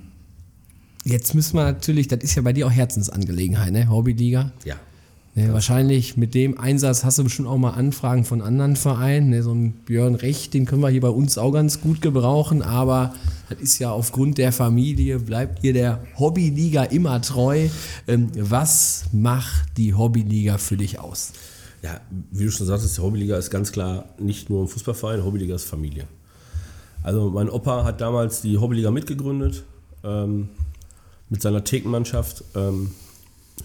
jetzt 1.04 1.34
müssen 1.34 1.56
wir 1.56 1.64
natürlich, 1.64 2.08
das 2.08 2.20
ist 2.22 2.34
ja 2.34 2.42
bei 2.42 2.52
dir 2.52 2.66
auch 2.66 2.72
Herzensangelegenheit, 2.72 3.72
ne? 3.72 3.88
Hobbyliga. 3.88 4.52
Ja. 4.64 4.76
Ne, 5.34 5.50
wahrscheinlich 5.50 6.18
mit 6.18 6.34
dem 6.34 6.58
Einsatz 6.58 7.04
hast 7.04 7.18
du 7.18 7.24
bestimmt 7.24 7.48
auch 7.48 7.56
mal 7.56 7.70
Anfragen 7.70 8.26
von 8.26 8.42
anderen 8.42 8.76
Vereinen. 8.76 9.30
Ne? 9.30 9.42
So 9.42 9.54
ein 9.54 9.72
Björn 9.72 10.14
Recht, 10.14 10.52
den 10.52 10.66
können 10.66 10.82
wir 10.82 10.90
hier 10.90 11.00
bei 11.00 11.08
uns 11.08 11.38
auch 11.38 11.52
ganz 11.52 11.80
gut 11.80 12.02
gebrauchen, 12.02 12.60
aber 12.60 13.14
das 13.48 13.58
ist 13.60 13.78
ja 13.78 13.90
aufgrund 13.90 14.36
der 14.36 14.52
Familie, 14.52 15.18
bleibt 15.18 15.64
ihr 15.64 15.72
der 15.72 16.04
Hobbyliga 16.18 16.84
immer 16.84 17.22
treu. 17.22 17.68
Ähm, 18.06 18.28
was 18.36 19.04
macht 19.12 19.78
die 19.78 19.94
Hobbyliga 19.94 20.58
für 20.58 20.76
dich 20.76 20.98
aus? 20.98 21.32
Ja, 21.82 22.02
wie 22.30 22.44
du 22.44 22.50
schon 22.50 22.66
sagtest, 22.66 22.98
die 22.98 23.00
Hobbyliga 23.00 23.38
ist 23.38 23.50
ganz 23.50 23.72
klar 23.72 24.04
nicht 24.18 24.50
nur 24.50 24.62
ein 24.62 24.68
Fußballverein, 24.68 25.24
Hobbyliga 25.24 25.54
ist 25.54 25.64
Familie. 25.64 26.04
Also 27.02 27.30
mein 27.30 27.48
Opa 27.48 27.84
hat 27.84 28.02
damals 28.02 28.42
die 28.42 28.58
Hobbyliga 28.58 28.90
mitgegründet 28.90 29.64
ähm, 30.04 30.50
mit 31.32 31.40
seiner 31.40 31.64
Thekenmannschaft. 31.64 32.44
Ähm, 32.54 32.90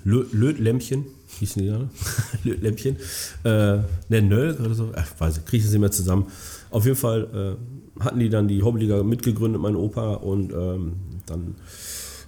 Lö 0.03 0.25
Lötlämpchen, 0.31 1.05
hießen 1.39 1.61
die 1.61 1.69
da? 1.69 1.89
Lötlämpchen. 2.43 2.95
Äh, 3.43 3.79
ne, 4.09 4.21
Nöll 4.21 4.55
oder 4.55 4.73
so, 4.73 4.91
ach, 4.95 5.07
weiß 5.17 5.39
ich, 5.39 5.45
kriege 5.45 5.57
ich 5.57 5.63
das 5.63 5.73
nicht 5.73 5.81
mehr 5.81 5.91
zusammen. 5.91 6.27
Auf 6.71 6.85
jeden 6.85 6.95
Fall 6.95 7.57
äh, 7.99 8.03
hatten 8.03 8.19
die 8.19 8.29
dann 8.29 8.47
die 8.47 8.63
Hobbyliga 8.63 9.03
mitgegründet, 9.03 9.61
mein 9.61 9.75
Opa, 9.75 10.13
und 10.13 10.53
ähm, 10.53 10.93
dann 11.25 11.55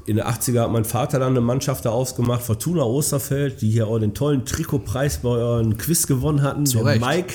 in 0.10 0.16
den 0.16 0.26
80er 0.26 0.62
hat 0.62 0.72
mein 0.72 0.86
Vater 0.86 1.20
dann 1.20 1.34
eine 1.34 1.41
Mannschaft 1.41 1.86
da 1.86 1.91
ausgemacht, 1.91 2.41
Fortuna 2.41 2.82
Osterfeld, 2.82 3.62
die 3.62 3.70
hier 3.70 3.88
auch 3.88 3.99
den 3.99 4.16
tollen 4.16 4.43
Trikotpreis 4.43 5.20
bei 5.20 5.30
euren 5.30 5.78
Quiz 5.78 6.07
gewonnen 6.07 6.41
hatten. 6.41 6.66
Zu 6.66 6.80
der 6.80 6.86
Recht. 6.88 7.01
Mike, 7.01 7.34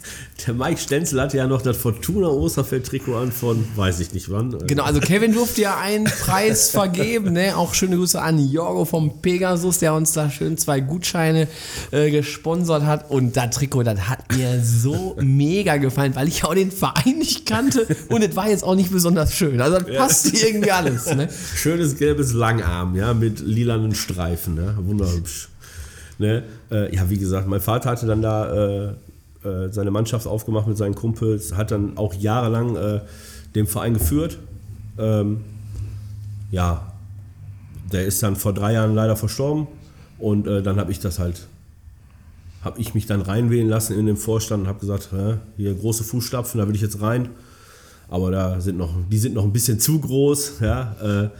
der 0.46 0.54
Mike 0.54 0.80
Stenzel 0.80 1.20
hatte 1.20 1.36
ja 1.36 1.46
noch 1.46 1.62
das 1.62 1.76
Fortuna 1.76 2.26
Osterfeld 2.26 2.84
Trikot 2.84 3.16
an 3.16 3.30
von 3.30 3.64
weiß 3.76 4.00
ich 4.00 4.12
nicht 4.12 4.28
wann. 4.30 4.58
Genau, 4.66 4.82
also 4.82 4.98
Kevin 5.06 5.32
durfte 5.32 5.62
ja 5.62 5.78
einen 5.78 6.04
Preis 6.04 6.70
vergeben, 6.70 7.32
ne? 7.32 7.56
Auch 7.56 7.74
schöne 7.74 7.96
Grüße 7.96 8.20
an 8.20 8.38
Jorgo 8.38 8.84
vom 8.84 9.22
Pegasus, 9.22 9.78
der 9.78 9.94
uns 9.94 10.12
da 10.12 10.28
schön 10.28 10.58
zwei 10.58 10.80
Gutscheine 10.80 11.46
äh, 11.92 12.10
gesponsert 12.10 12.84
hat. 12.84 13.08
Und 13.08 13.36
das 13.36 13.50
Trikot, 13.54 13.84
das 13.84 14.08
hat 14.08 14.36
mir 14.36 14.60
so 14.64 15.16
mega 15.20 15.76
gefallen, 15.76 16.16
weil 16.16 16.26
ich 16.26 16.44
auch 16.44 16.54
den 16.54 16.72
Verein 16.72 17.18
nicht 17.18 17.46
kannte 17.46 17.86
und 18.08 18.22
es 18.22 18.34
war 18.34 18.48
jetzt 18.48 18.64
auch 18.64 18.74
nicht 18.74 18.90
besonders 18.90 19.32
schön. 19.32 19.60
Also 19.60 19.78
das 19.78 19.96
passt 19.96 20.34
irgendwie 20.34 20.72
alles, 20.72 21.06
ne? 21.14 21.28
Schönes 21.54 21.96
gelbes 21.96 22.15
Langarm, 22.32 22.94
ja, 22.96 23.14
mit 23.14 23.40
lilanen 23.40 23.94
Streifen, 23.94 24.54
ne? 24.54 24.74
wunderhübsch. 24.78 25.48
Ne? 26.18 26.44
Äh, 26.70 26.94
ja, 26.94 27.08
wie 27.10 27.18
gesagt, 27.18 27.46
mein 27.46 27.60
Vater 27.60 27.90
hatte 27.90 28.06
dann 28.06 28.22
da 28.22 28.52
äh, 28.52 28.94
äh, 29.44 29.70
seine 29.70 29.90
Mannschaft 29.90 30.26
aufgemacht 30.26 30.66
mit 30.66 30.76
seinen 30.76 30.94
Kumpels, 30.94 31.54
hat 31.54 31.70
dann 31.70 31.96
auch 31.96 32.14
jahrelang 32.14 32.76
äh, 32.76 33.00
den 33.54 33.66
Verein 33.66 33.94
geführt. 33.94 34.38
Ähm, 34.98 35.44
ja, 36.50 36.92
der 37.92 38.06
ist 38.06 38.22
dann 38.22 38.36
vor 38.36 38.52
drei 38.52 38.72
Jahren 38.72 38.94
leider 38.94 39.14
verstorben 39.14 39.66
und 40.18 40.46
äh, 40.46 40.62
dann 40.62 40.80
habe 40.80 40.90
ich 40.90 41.00
das 41.00 41.18
halt, 41.18 41.46
habe 42.62 42.80
ich 42.80 42.94
mich 42.94 43.06
dann 43.06 43.20
reinwählen 43.20 43.68
lassen 43.68 43.98
in 43.98 44.06
den 44.06 44.16
Vorstand 44.16 44.62
und 44.62 44.68
habe 44.68 44.80
gesagt, 44.80 45.10
hier 45.56 45.74
große 45.74 46.02
Fußstapfen, 46.02 46.58
da 46.58 46.66
will 46.66 46.74
ich 46.74 46.82
jetzt 46.82 47.00
rein. 47.00 47.28
Aber 48.08 48.30
da 48.30 48.60
sind 48.60 48.78
noch, 48.78 48.94
die 49.10 49.18
sind 49.18 49.34
noch 49.34 49.44
ein 49.44 49.52
bisschen 49.52 49.80
zu 49.80 50.00
groß, 50.00 50.60
ja. 50.60 51.30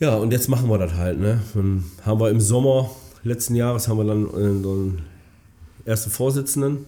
Ja, 0.00 0.16
und 0.16 0.32
jetzt 0.32 0.48
machen 0.48 0.68
wir 0.68 0.78
das 0.78 0.94
halt, 0.94 1.20
ne? 1.20 1.40
Dann 1.54 1.84
haben 2.04 2.20
wir 2.20 2.30
im 2.30 2.40
Sommer 2.40 2.90
letzten 3.22 3.54
Jahres 3.54 3.86
haben 3.86 3.98
wir 3.98 4.04
dann 4.04 4.24
äh, 4.28 4.62
so 4.62 4.72
einen 4.72 5.02
ersten 5.84 6.10
Vorsitzenden 6.10 6.86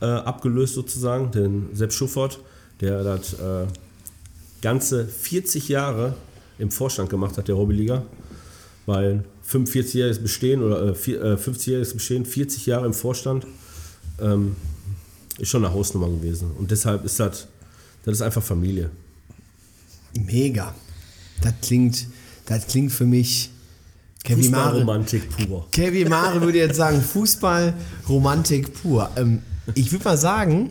äh, 0.00 0.06
abgelöst 0.06 0.74
sozusagen, 0.74 1.30
den 1.32 1.68
Sepp 1.74 1.92
Schuffert, 1.92 2.40
der 2.80 3.04
das 3.04 3.34
äh, 3.34 3.66
ganze 4.62 5.06
40 5.06 5.68
Jahre 5.68 6.14
im 6.58 6.70
Vorstand 6.70 7.10
gemacht 7.10 7.36
hat, 7.36 7.48
der 7.48 7.56
Hobbyliga. 7.56 8.02
Weil 8.86 9.24
45-jähriges 9.50 10.20
Bestehen 10.20 10.62
oder 10.62 10.82
äh, 10.90 10.94
vier- 10.94 11.22
äh, 11.22 11.34
50-jähriges 11.34 11.92
Bestehen, 11.94 12.24
40 12.24 12.64
Jahre 12.66 12.86
im 12.86 12.94
Vorstand, 12.94 13.46
ähm, 14.20 14.56
ist 15.38 15.48
schon 15.50 15.62
eine 15.64 15.74
Hausnummer 15.74 16.08
gewesen. 16.08 16.52
Und 16.58 16.70
deshalb 16.70 17.04
ist 17.04 17.20
das, 17.20 17.48
das 18.04 18.14
ist 18.14 18.22
einfach 18.22 18.42
Familie. 18.42 18.90
Mega. 20.18 20.74
Das 21.42 21.52
klingt, 21.60 22.06
das 22.46 22.66
klingt 22.66 22.92
für 22.92 23.06
mich. 23.06 23.50
Kevin 24.24 24.50
Mare, 24.50 24.70
Fußballromantik 24.70 25.30
pur. 25.30 25.66
Kevin 25.70 26.08
Mare 26.08 26.40
würde 26.40 26.58
jetzt 26.58 26.76
sagen, 26.76 27.00
Fußball-Romantik 27.00 28.82
pur. 28.82 29.08
Ähm, 29.16 29.42
ich 29.74 29.92
würde 29.92 30.04
mal 30.04 30.16
sagen, 30.16 30.70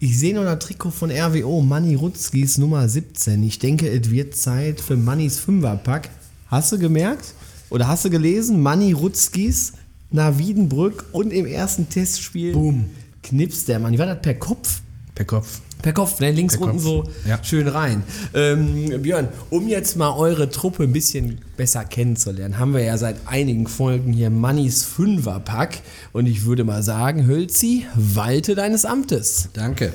ich 0.00 0.18
sehe 0.18 0.34
noch 0.34 0.44
das 0.44 0.58
Trikot 0.58 0.90
von 0.90 1.10
RWO, 1.10 1.62
Manni 1.62 1.94
Rutzkis 1.94 2.58
Nummer 2.58 2.86
17. 2.86 3.42
Ich 3.42 3.58
denke, 3.58 3.88
es 3.88 4.10
wird 4.10 4.36
Zeit 4.36 4.80
für 4.80 4.96
Mannis 4.96 5.38
Fünferpack. 5.38 6.10
Hast 6.48 6.72
du 6.72 6.78
gemerkt? 6.78 7.32
Oder 7.70 7.88
hast 7.88 8.04
du 8.04 8.10
gelesen? 8.10 8.60
Manni 8.60 8.92
Rutzkis 8.92 9.72
nach 10.10 10.36
Wiedenbrück 10.36 11.06
und 11.12 11.32
im 11.32 11.46
ersten 11.46 11.88
Testspiel 11.88 12.52
Boom. 12.52 12.84
knipst 13.22 13.66
der 13.68 13.78
Mann. 13.78 13.94
Wie 13.94 13.98
war 13.98 14.06
das 14.06 14.20
per 14.20 14.34
Kopf? 14.34 14.82
Per 15.14 15.24
Kopf. 15.24 15.60
Per 15.84 15.92
Kopf, 15.92 16.18
ne? 16.18 16.30
links 16.30 16.56
Per 16.56 16.62
unten 16.62 16.76
Kopf, 16.78 16.82
so 16.82 17.28
ja. 17.28 17.44
schön 17.44 17.68
rein. 17.68 18.04
Ähm, 18.32 19.02
Björn, 19.02 19.28
um 19.50 19.68
jetzt 19.68 19.98
mal 19.98 20.16
eure 20.16 20.48
Truppe 20.48 20.84
ein 20.84 20.94
bisschen 20.94 21.42
besser 21.58 21.84
kennenzulernen, 21.84 22.58
haben 22.58 22.72
wir 22.72 22.82
ja 22.82 22.96
seit 22.96 23.16
einigen 23.26 23.66
Folgen 23.66 24.14
hier 24.14 24.30
Mannis 24.30 24.82
Fünferpack. 24.82 25.82
Und 26.14 26.24
ich 26.24 26.46
würde 26.46 26.64
mal 26.64 26.82
sagen, 26.82 27.26
Hölzi, 27.26 27.84
walte 27.96 28.54
deines 28.54 28.86
Amtes. 28.86 29.50
Danke. 29.52 29.92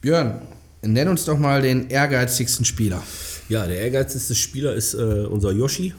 Björn, 0.00 0.42
nenn 0.82 1.06
uns 1.06 1.24
doch 1.26 1.38
mal 1.38 1.62
den 1.62 1.88
ehrgeizigsten 1.88 2.64
Spieler. 2.64 3.00
Ja, 3.48 3.68
der 3.68 3.78
ehrgeizigste 3.78 4.34
Spieler 4.34 4.74
ist 4.74 4.94
äh, 4.94 5.26
unser 5.30 5.52
Yoshi, 5.52 5.94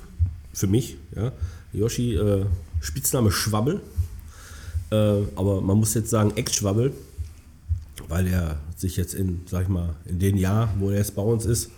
für 0.53 0.67
mich. 0.67 0.97
Ja. 1.15 1.31
Yoshi, 1.71 2.15
äh, 2.15 2.43
Spitzname 2.81 3.31
Schwabbel. 3.31 3.79
Äh, 4.91 4.95
aber 5.37 5.61
man 5.61 5.77
muss 5.77 5.93
jetzt 5.93 6.09
sagen 6.09 6.33
Ex-Schwabbel, 6.35 6.91
weil 8.11 8.27
er 8.27 8.57
sich 8.75 8.97
jetzt 8.97 9.13
in, 9.13 9.41
sag 9.49 9.63
ich 9.63 9.69
mal, 9.69 9.95
in 10.05 10.19
den 10.19 10.37
Jahr, 10.37 10.69
wo 10.77 10.89
er 10.89 10.97
jetzt 10.97 11.15
bei 11.15 11.21
uns 11.21 11.45
ist, 11.45 11.71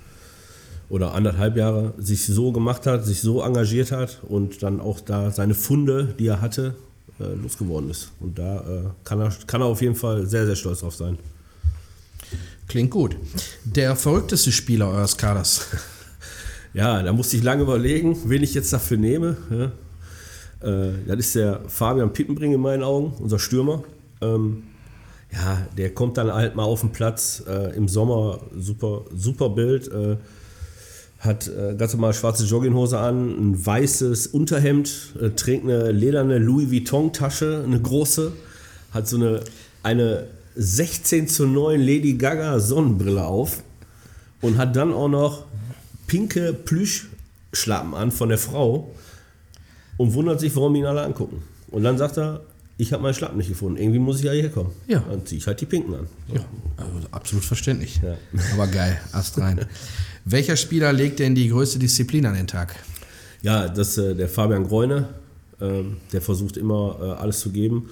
oder 0.90 1.14
anderthalb 1.14 1.56
Jahre, 1.56 1.94
sich 1.98 2.26
so 2.26 2.52
gemacht 2.52 2.86
hat, 2.86 3.06
sich 3.06 3.22
so 3.22 3.42
engagiert 3.42 3.92
hat 3.92 4.22
und 4.28 4.64
dann 4.64 4.82
auch 4.82 5.00
da 5.00 5.32
seine 5.32 5.54
Funde, 5.54 6.14
die 6.20 6.28
er 6.28 6.42
hatte, 6.42 6.76
äh, 7.20 7.36
losgeworden 7.36 7.90
ist. 7.90 8.12
Und 8.20 8.38
da 8.38 8.58
äh, 8.62 8.84
kann, 9.04 9.22
er, 9.22 9.32
kann 9.48 9.62
er 9.62 9.68
auf 9.68 9.82
jeden 9.82 9.96
Fall 9.96 10.26
sehr, 10.26 10.46
sehr 10.46 10.56
stolz 10.56 10.82
drauf 10.82 10.96
sein. 10.96 11.18
Klingt 12.68 12.92
gut. 12.92 13.16
Der 13.64 13.96
verrückteste 13.96 14.52
Spieler 14.52 14.90
eures 14.90 15.16
Kaders. 15.16 15.68
Ja, 16.76 17.04
da 17.04 17.14
musste 17.14 17.38
ich 17.38 17.44
lange 17.44 17.62
überlegen, 17.62 18.18
wen 18.26 18.42
ich 18.42 18.56
jetzt 18.56 18.74
dafür 18.74 18.98
nehme. 18.98 19.38
Ja. 19.52 19.72
Äh, 20.68 20.94
das 21.06 21.20
ist 21.20 21.36
der 21.36 21.62
Fabian 21.68 22.12
Pippenbring 22.12 22.52
in 22.52 22.62
meinen 22.62 22.82
Augen, 22.82 23.14
unser 23.20 23.38
Stürmer. 23.38 23.84
Ähm, 24.22 24.64
ja, 25.34 25.68
der 25.78 25.94
kommt 25.94 26.18
dann 26.18 26.32
halt 26.32 26.56
mal 26.56 26.64
auf 26.64 26.82
den 26.82 26.92
Platz 26.92 27.44
äh, 27.48 27.76
im 27.76 27.88
Sommer, 27.88 28.40
super, 28.56 29.06
super 29.16 29.50
Bild. 29.50 29.88
Äh, 29.92 30.18
hat 31.20 31.48
äh, 31.48 31.76
ganz 31.78 31.94
normal 31.94 32.14
schwarze 32.14 32.44
Jogginghose 32.44 33.00
an, 33.00 33.30
ein 33.30 33.66
weißes 33.66 34.28
Unterhemd, 34.28 35.14
äh, 35.22 35.30
trägt 35.30 35.64
eine 35.64 35.92
lederne 35.92 36.38
Louis 36.38 36.70
Vuitton-Tasche, 36.70 37.64
eine 37.66 37.82
große, 37.82 38.34
hat 38.92 39.08
so 39.08 39.16
eine, 39.16 39.40
eine 39.84 40.28
16 40.56 41.30
zu 41.30 41.48
9 41.48 41.80
Lady 41.80 42.16
Gaga 42.16 42.60
Sonnenbrille 42.60 43.24
auf 43.24 43.64
und 44.42 44.58
hat 44.58 44.76
dann 44.76 44.92
auch 44.92 45.08
noch 45.08 45.46
pinke 46.08 46.54
Plüschschlappen 46.54 47.94
an 47.94 48.12
von 48.12 48.28
der 48.28 48.38
Frau 48.38 48.94
und 49.98 50.14
wundert 50.14 50.42
sich, 50.42 50.54
warum 50.56 50.76
ihn 50.76 50.86
alle 50.86 51.04
angucken. 51.04 51.42
Und 51.72 51.84
dann 51.84 51.98
sagt 51.98 52.18
er, 52.18 52.42
ich 52.78 52.92
habe 52.92 53.04
meinen 53.04 53.14
Schlappen 53.14 53.38
nicht 53.38 53.50
gefunden. 53.50 53.78
Irgendwie 53.78 54.00
muss 54.00 54.18
ich 54.18 54.24
ja 54.24 54.32
hierher 54.32 54.50
kommen. 54.50 54.72
Ja. 54.88 55.04
Dann 55.08 55.26
ziehe 55.26 55.40
ich 55.40 55.48
halt 55.48 55.62
die 55.62 55.66
Pinken 55.66 55.94
an. 55.94 56.08
Ja, 56.28 56.44
also 56.78 57.08
absolut 57.12 57.46
verständlich. 57.46 58.02
Ja. 58.02 58.18
Aber 58.54 58.68
geil, 58.68 59.00
Ast 59.12 59.38
rein. 59.38 59.66
Welcher 60.26 60.56
Spieler 60.56 60.92
legt 60.92 61.20
denn 61.20 61.36
die 61.36 61.50
größte 61.50 61.78
Disziplin 61.78 62.26
an 62.26 62.34
den 62.34 62.48
Tag? 62.48 62.76
Ja, 63.42 63.68
das 63.68 63.90
ist 63.90 63.98
äh, 63.98 64.16
der 64.16 64.28
Fabian 64.28 64.64
Greune. 64.64 65.10
Ähm, 65.62 65.98
der 66.12 66.22
versucht 66.22 66.58
immer 66.58 66.98
äh, 67.00 67.22
alles 67.22 67.42
zu 67.42 67.52
geben. 67.52 67.90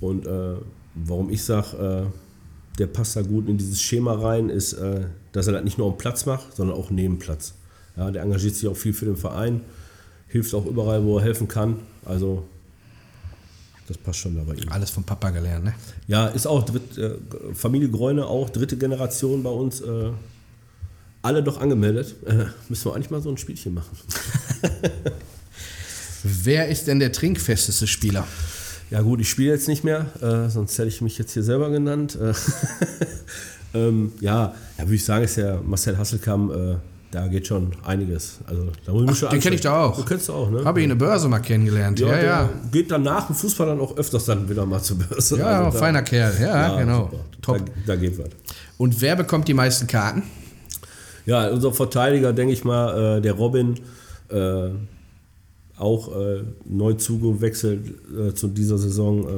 Und 0.00 0.26
äh, 0.26 0.54
warum 0.94 1.30
ich 1.30 1.42
sage, 1.42 2.06
äh, 2.06 2.78
der 2.78 2.86
passt 2.86 3.16
da 3.16 3.22
gut 3.22 3.48
in 3.48 3.58
dieses 3.58 3.82
Schema 3.82 4.14
rein, 4.14 4.48
ist, 4.50 4.74
äh, 4.74 5.06
dass 5.32 5.46
er 5.46 5.54
das 5.54 5.64
nicht 5.64 5.78
nur 5.78 5.88
am 5.88 5.98
Platz 5.98 6.26
macht, 6.26 6.56
sondern 6.56 6.76
auch 6.76 6.90
neben 6.90 7.18
Platz. 7.18 7.54
Ja, 7.96 8.10
der 8.10 8.22
engagiert 8.22 8.54
sich 8.54 8.68
auch 8.68 8.76
viel 8.76 8.92
für 8.92 9.04
den 9.04 9.16
Verein, 9.16 9.60
hilft 10.28 10.54
auch 10.54 10.64
überall, 10.64 11.04
wo 11.04 11.18
er 11.18 11.24
helfen 11.24 11.48
kann. 11.48 11.80
Also 12.04 12.44
das 13.92 14.02
passt 14.02 14.18
schon 14.20 14.36
da 14.36 14.42
bei 14.42 14.54
ihm. 14.54 14.68
Alles 14.70 14.90
vom 14.90 15.04
Papa 15.04 15.30
gelernt, 15.30 15.64
ne? 15.64 15.74
Ja, 16.06 16.26
ist 16.28 16.46
auch 16.46 16.64
dritt, 16.64 16.98
äh, 16.98 17.14
Familie 17.54 17.90
Greune 17.90 18.26
auch, 18.26 18.50
dritte 18.50 18.76
Generation 18.76 19.42
bei 19.42 19.50
uns. 19.50 19.80
Äh, 19.80 20.10
alle 21.22 21.42
doch 21.42 21.60
angemeldet. 21.60 22.16
Äh, 22.26 22.46
müssen 22.68 22.86
wir 22.86 22.94
eigentlich 22.94 23.10
mal 23.10 23.22
so 23.22 23.30
ein 23.30 23.38
Spielchen 23.38 23.74
machen. 23.74 23.96
Wer 26.22 26.68
ist 26.68 26.86
denn 26.86 26.98
der 26.98 27.12
trinkfesteste 27.12 27.86
Spieler? 27.86 28.26
Ja 28.90 29.00
gut, 29.00 29.20
ich 29.20 29.30
spiele 29.30 29.50
jetzt 29.50 29.68
nicht 29.68 29.84
mehr, 29.84 30.06
äh, 30.20 30.50
sonst 30.50 30.76
hätte 30.78 30.88
ich 30.88 31.00
mich 31.00 31.16
jetzt 31.18 31.32
hier 31.32 31.42
selber 31.42 31.70
genannt. 31.70 32.18
Äh, 32.20 32.34
ähm, 33.74 34.12
ja, 34.20 34.54
ja 34.76 34.84
würde 34.84 34.94
ich 34.94 35.04
sagen, 35.04 35.24
ist 35.24 35.36
ja 35.36 35.60
Marcel 35.64 35.96
Hasselkamp, 35.96 36.52
äh, 36.52 36.76
da 37.12 37.28
geht 37.28 37.46
schon 37.46 37.72
einiges. 37.84 38.38
Also, 38.46 38.66
da 38.84 38.92
muss 38.92 39.02
ich 39.02 39.08
mich 39.10 39.18
schon 39.18 39.30
den 39.30 39.40
kenn 39.40 39.52
ich 39.52 39.60
da 39.60 39.84
auch. 39.84 39.96
Du 39.96 40.04
kennst 40.04 40.28
du 40.28 40.32
auch, 40.32 40.50
ne? 40.50 40.64
Habe 40.64 40.80
ich 40.80 40.84
in 40.84 40.88
der 40.88 40.96
Börse 40.96 41.28
mal 41.28 41.38
kennengelernt. 41.40 42.00
Ja, 42.00 42.08
der 42.08 42.24
ja. 42.24 42.50
Geht 42.72 42.90
dann 42.90 43.02
nach 43.02 43.26
dem 43.26 43.36
Fußball 43.36 43.66
dann 43.66 43.80
auch 43.80 43.96
öfters 43.96 44.24
dann 44.24 44.48
wieder 44.48 44.66
mal 44.66 44.82
zur 44.82 44.98
Börse. 44.98 45.38
Ja, 45.38 45.58
Also 45.58 45.70
da- 45.72 45.78
feiner 45.78 46.02
Kerl. 46.02 46.34
Ja, 46.40 46.78
genau. 46.78 47.10
super. 47.10 47.24
Top. 47.42 47.58
Da, 47.58 47.72
da 47.86 47.96
geht 47.96 48.18
was. 48.18 48.30
Und 48.78 49.00
wer 49.00 49.14
bekommt 49.14 49.46
die 49.46 49.54
meisten 49.54 49.86
Karten? 49.86 50.22
Ja, 51.26 51.48
unser 51.50 51.72
Verteidiger, 51.72 52.32
denke 52.32 52.52
ich 52.54 52.64
mal, 52.64 53.18
äh, 53.18 53.20
der 53.20 53.34
Robin, 53.34 53.78
äh, 54.28 54.70
auch 55.76 56.16
äh, 56.18 56.42
neu 56.64 56.94
zugewechselt 56.94 57.80
äh, 58.18 58.34
zu 58.34 58.48
dieser 58.48 58.78
Saison. 58.78 59.28
Äh, 59.28 59.30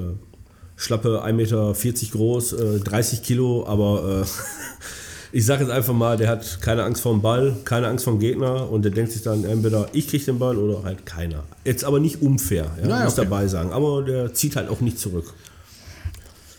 schlappe 0.77 1.22
1,40 1.25 1.33
Meter 1.33 1.75
groß, 2.12 2.53
äh, 2.55 2.79
30 2.81 3.22
Kilo, 3.22 3.66
aber 3.66 4.22
äh, 4.22 4.27
ich 5.35 5.45
sage 5.45 5.64
jetzt 5.64 5.72
einfach 5.72 5.93
mal, 5.93 6.16
der 6.16 6.28
hat 6.28 6.61
keine 6.61 6.85
Angst 6.85 7.03
vor 7.03 7.12
dem 7.12 7.20
Ball, 7.20 7.57
keine 7.64 7.89
Angst 7.89 8.05
vom 8.05 8.20
Gegner 8.20 8.70
und 8.70 8.85
der 8.85 8.93
denkt 8.93 9.11
sich 9.11 9.22
dann 9.22 9.45
entweder 9.45 9.89
ich 9.93 10.07
kriege 10.07 10.24
den 10.24 10.39
Ball 10.39 10.57
oder 10.57 10.85
halt 10.85 11.05
keiner. 11.07 11.43
Jetzt 11.64 11.85
aber 11.85 11.99
nicht 11.99 12.22
unfair, 12.22 12.70
ja, 12.80 12.89
Ja, 12.89 13.05
muss 13.05 13.14
okay. 13.14 13.24
dabei 13.24 13.49
sagen, 13.49 13.72
aber 13.72 14.03
der 14.03 14.32
zieht 14.32 14.55
halt 14.55 14.68
auch 14.68 14.80
nicht 14.80 14.97
zurück. 14.97 15.35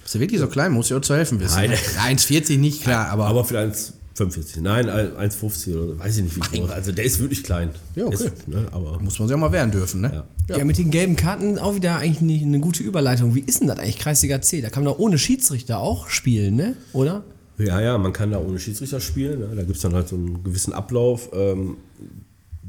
Ist 0.04 0.16
er 0.16 0.20
wirklich 0.20 0.42
so 0.42 0.48
klein? 0.48 0.74
Muss 0.74 0.90
ja 0.90 0.98
auch 0.98 1.02
zu 1.02 1.16
helfen 1.16 1.40
wissen. 1.40 1.56
Nein. 1.56 1.70
ne? 1.70 1.76
1,40 1.78 2.58
nicht, 2.58 2.84
klar, 2.84 3.08
aber, 3.08 3.28
Aber 3.28 3.46
für 3.46 3.58
1,45, 3.58 4.60
nein, 4.60 4.90
1,50 4.90 5.78
oder 5.78 5.98
weiß 5.98 6.18
ich 6.18 6.24
nicht 6.26 6.36
wie 6.36 6.60
groß. 6.60 6.70
Also 6.70 6.92
der 6.92 7.06
ist 7.06 7.22
wirklich 7.22 7.44
klein. 7.46 7.70
Ja, 7.96 8.08
okay. 8.08 8.16
Ist, 8.16 8.48
ne, 8.50 8.68
aber 8.74 9.00
muss 9.00 9.18
man 9.20 9.30
sich 9.30 9.36
auch 9.36 9.40
mal 9.40 9.54
wehren 9.54 9.72
dürfen, 9.72 10.02
ne? 10.02 10.26
Ja. 10.50 10.58
Ja. 10.58 10.66
mit 10.66 10.78
den 10.78 10.92
gelben 10.92 11.16
Karten 11.16 11.58
auch 11.60 11.76
wieder 11.76 11.96
eigentlich 11.96 12.42
eine 12.42 12.60
gute 12.60 12.84
Überleitung. 12.84 13.36
Wie 13.36 13.40
ist 13.40 13.62
denn 13.62 13.70
das 13.70 13.80
eigentlich, 13.80 14.00
Kreisliga 14.00 14.42
C? 14.42 14.60
Da 14.60 14.70
kann 14.70 14.84
man 14.84 14.92
doch 14.92 15.00
ohne 15.00 15.18
Schiedsrichter 15.18 15.80
auch 15.80 16.10
spielen, 16.10 16.58
ne? 16.58 16.76
Oder? 16.92 17.24
Ja, 17.58 17.80
ja, 17.80 17.98
man 17.98 18.12
kann 18.14 18.32
da 18.32 18.40
ohne 18.40 18.60
Schiedsrichter 18.60 19.00
spielen. 19.00 19.40
Ne? 19.40 19.48
Da 19.56 19.64
gibt 19.64 19.78
es 19.78 19.82
dann 19.82 19.94
halt 19.94 20.08
so 20.10 20.16
einen 20.16 20.44
gewissen 20.44 20.74
Ablauf. 20.74 21.30
Ähm, 21.34 21.78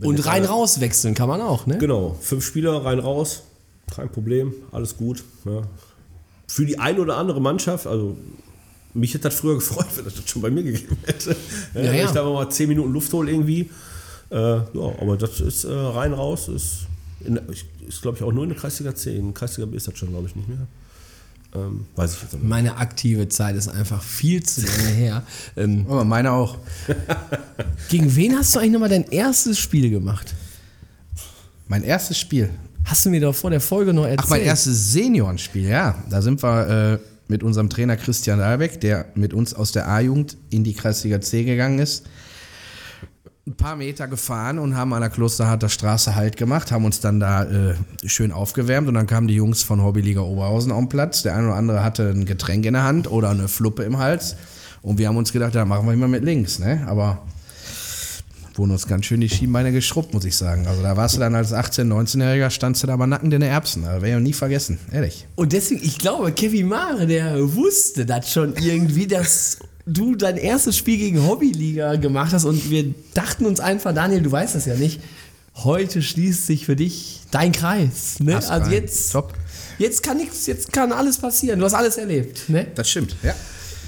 Und 0.00 0.24
rein 0.26 0.44
raus 0.44 0.80
wechseln 0.80 1.14
kann 1.14 1.28
man 1.28 1.40
auch, 1.40 1.66
ne? 1.66 1.78
Genau, 1.78 2.16
fünf 2.20 2.44
Spieler 2.44 2.84
rein 2.84 2.98
raus, 2.98 3.42
kein 3.94 4.10
Problem, 4.10 4.52
alles 4.72 4.96
gut. 4.96 5.24
Ja. 5.44 5.62
Für 6.46 6.64
die 6.66 6.78
ein 6.78 7.00
oder 7.00 7.16
andere 7.16 7.40
Mannschaft, 7.40 7.86
also 7.86 8.16
mich 8.94 9.12
hätte 9.14 9.24
das 9.24 9.34
früher 9.36 9.54
gefreut, 9.56 9.86
wenn 9.96 10.04
das 10.04 10.14
das 10.14 10.28
schon 10.28 10.42
bei 10.42 10.50
mir 10.50 10.62
gegeben 10.62 10.96
hätte. 11.04 11.34
Ja, 11.74 11.82
Ja, 11.82 11.92
wenn 11.92 12.04
ich 12.04 12.10
da 12.12 12.24
mal 12.24 12.48
zehn 12.50 12.68
Minuten 12.68 12.92
Luft 12.92 13.12
hole 13.12 13.30
irgendwie. 13.30 13.70
Äh, 14.30 14.36
ja, 14.36 14.64
aber 15.00 15.16
das 15.16 15.40
ist 15.40 15.64
äh, 15.64 15.72
rein 15.72 16.12
raus, 16.12 16.48
ist, 16.48 16.86
in, 17.24 17.40
ist 17.88 18.02
glaube 18.02 18.18
ich 18.18 18.22
auch 18.24 18.32
nur 18.32 18.42
in 18.44 18.50
der 18.50 18.58
Kreisliga 18.58 18.94
C. 18.94 19.16
In 19.16 19.26
der 19.26 19.34
Kreisliga 19.34 19.66
B 19.66 19.76
ist 19.76 19.88
das 19.88 19.96
schon, 19.98 20.10
glaube 20.10 20.28
ich, 20.28 20.36
nicht 20.36 20.48
mehr. 20.48 20.66
Ähm, 21.56 21.86
weiß 21.96 22.14
ich 22.14 22.22
jetzt 22.22 22.34
nicht. 22.34 22.44
Meine 22.44 22.76
aktive 22.76 23.28
Zeit 23.28 23.56
ist 23.56 23.68
einfach 23.68 24.02
viel 24.02 24.42
zu 24.42 24.62
lange 24.62 24.88
her. 24.90 25.22
Ähm, 25.56 25.86
Aber 25.88 26.04
meine 26.04 26.32
auch. 26.32 26.58
gegen 27.88 28.14
wen 28.14 28.36
hast 28.36 28.54
du 28.54 28.58
eigentlich 28.58 28.72
nochmal 28.72 28.88
dein 28.90 29.08
erstes 29.10 29.58
Spiel 29.58 29.88
gemacht? 29.90 30.34
Mein 31.68 31.82
erstes 31.82 32.18
Spiel. 32.18 32.50
Hast 32.84 33.06
du 33.06 33.10
mir 33.10 33.20
doch 33.20 33.34
vor 33.34 33.50
der 33.50 33.60
Folge 33.60 33.94
noch 33.94 34.04
erzählt? 34.04 34.20
Ach, 34.24 34.28
mein 34.28 34.42
erstes 34.42 34.92
Seniorenspiel, 34.92 35.68
ja. 35.68 36.02
Da 36.10 36.20
sind 36.20 36.42
wir 36.42 36.68
äh, 36.94 36.98
mit 37.28 37.42
unserem 37.42 37.70
Trainer 37.70 37.96
Christian 37.96 38.38
Dahlbeck, 38.38 38.80
der 38.80 39.06
mit 39.14 39.32
uns 39.32 39.54
aus 39.54 39.72
der 39.72 39.88
A-Jugend 39.88 40.36
in 40.50 40.62
die 40.62 40.74
Kreisliga 40.74 41.20
C 41.20 41.44
gegangen 41.44 41.78
ist, 41.78 42.06
ein 43.48 43.56
paar 43.56 43.76
Meter 43.76 44.08
gefahren 44.08 44.58
und 44.58 44.76
haben 44.76 44.92
an 44.92 45.00
der 45.00 45.10
Klosterharter 45.10 45.68
Straße 45.68 46.16
Halt 46.16 46.36
gemacht, 46.36 46.72
haben 46.72 46.84
uns 46.84 46.98
dann 46.98 47.20
da 47.20 47.44
äh, 47.44 47.74
schön 48.04 48.32
aufgewärmt 48.32 48.88
und 48.88 48.94
dann 48.94 49.06
kamen 49.06 49.28
die 49.28 49.34
Jungs 49.34 49.62
von 49.62 49.84
Hobbyliga 49.84 50.20
Oberhausen 50.20 50.72
auf 50.72 50.80
den 50.80 50.88
Platz. 50.88 51.22
Der 51.22 51.36
eine 51.36 51.46
oder 51.46 51.54
andere 51.54 51.84
hatte 51.84 52.10
ein 52.10 52.24
Getränk 52.24 52.66
in 52.66 52.72
der 52.72 52.82
Hand 52.82 53.08
oder 53.08 53.30
eine 53.30 53.46
Fluppe 53.46 53.84
im 53.84 53.98
Hals 53.98 54.34
und 54.82 54.98
wir 54.98 55.06
haben 55.06 55.16
uns 55.16 55.32
gedacht, 55.32 55.54
da 55.54 55.64
machen 55.64 55.86
wir 55.86 55.92
immer 55.92 56.08
mit 56.08 56.24
links, 56.24 56.58
ne? 56.58 56.84
Aber 56.88 57.22
wurden 58.56 58.72
uns 58.72 58.88
ganz 58.88 59.06
schön 59.06 59.20
die 59.20 59.28
Schienbeine 59.28 59.70
geschrubbt, 59.70 60.12
muss 60.12 60.24
ich 60.24 60.34
sagen. 60.34 60.66
Also 60.66 60.82
da 60.82 60.96
warst 60.96 61.14
du 61.14 61.20
dann 61.20 61.36
als 61.36 61.52
18-, 61.52 61.82
19-Jähriger, 61.82 62.50
standst 62.50 62.82
du 62.82 62.88
da 62.88 62.94
aber 62.94 63.06
nackend 63.06 63.32
in 63.32 63.40
den 63.40 63.50
Erbsen. 63.50 63.84
Da 63.84 64.02
werde 64.02 64.16
ich 64.16 64.24
nie 64.24 64.32
vergessen, 64.32 64.80
ehrlich. 64.90 65.28
Und 65.36 65.52
deswegen, 65.52 65.84
ich 65.84 65.98
glaube, 65.98 66.32
Kevin 66.32 66.66
Mare, 66.66 67.06
der 67.06 67.54
wusste 67.54 68.06
das 68.06 68.32
schon 68.32 68.54
irgendwie, 68.56 69.06
dass 69.06 69.58
du 69.86 70.16
dein 70.16 70.36
erstes 70.36 70.76
Spiel 70.76 70.98
gegen 70.98 71.26
Hobbyliga 71.26 71.96
gemacht 71.96 72.32
hast 72.32 72.44
und 72.44 72.70
wir 72.70 72.92
dachten 73.14 73.46
uns 73.46 73.60
einfach, 73.60 73.94
Daniel, 73.94 74.20
du 74.20 74.32
weißt 74.32 74.56
das 74.56 74.66
ja 74.66 74.74
nicht, 74.74 75.00
heute 75.54 76.02
schließt 76.02 76.46
sich 76.46 76.66
für 76.66 76.76
dich 76.76 77.20
dein 77.30 77.52
Kreis. 77.52 78.18
Ne? 78.20 78.36
Also 78.36 78.50
rein. 78.50 78.72
jetzt, 78.72 79.12
Top. 79.12 79.32
jetzt 79.78 80.02
kann 80.02 80.16
nichts, 80.16 80.46
jetzt 80.46 80.72
kann 80.72 80.92
alles 80.92 81.18
passieren. 81.18 81.60
Du 81.60 81.64
hast 81.64 81.74
alles 81.74 81.96
erlebt. 81.96 82.48
Ne? 82.48 82.66
Das 82.74 82.90
stimmt, 82.90 83.16
ja. 83.22 83.34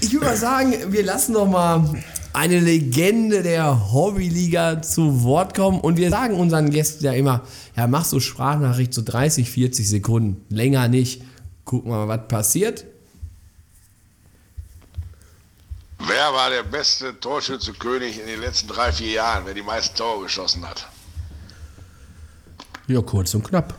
Ich 0.00 0.12
würde 0.12 0.26
mal 0.26 0.36
sagen, 0.36 0.72
wir 0.90 1.02
lassen 1.02 1.32
noch 1.32 1.48
mal 1.48 2.00
eine 2.32 2.60
Legende 2.60 3.42
der 3.42 3.92
Hobbyliga 3.92 4.80
zu 4.80 5.24
Wort 5.24 5.54
kommen 5.54 5.80
und 5.80 5.96
wir 5.96 6.10
sagen 6.10 6.34
unseren 6.34 6.70
Gästen 6.70 7.04
ja 7.04 7.12
immer, 7.12 7.42
ja, 7.76 7.88
mach 7.88 8.04
so 8.04 8.20
Sprachnachricht 8.20 8.94
so 8.94 9.02
30, 9.02 9.50
40 9.50 9.88
Sekunden, 9.88 10.44
länger 10.54 10.86
nicht. 10.86 11.22
Gucken 11.64 11.90
wir 11.90 12.06
mal, 12.06 12.08
was 12.08 12.28
passiert. 12.28 12.84
Wer 16.06 16.32
war 16.32 16.50
der 16.50 16.62
beste 16.62 17.18
Torschützenkönig 17.18 18.20
in 18.20 18.26
den 18.26 18.40
letzten 18.40 18.68
drei, 18.68 18.92
vier 18.92 19.10
Jahren, 19.12 19.46
wer 19.46 19.54
die 19.54 19.62
meisten 19.62 19.96
Tore 19.96 20.22
geschossen 20.24 20.68
hat? 20.68 20.88
Ja, 22.86 23.02
kurz 23.02 23.34
und 23.34 23.42
knapp. 23.42 23.74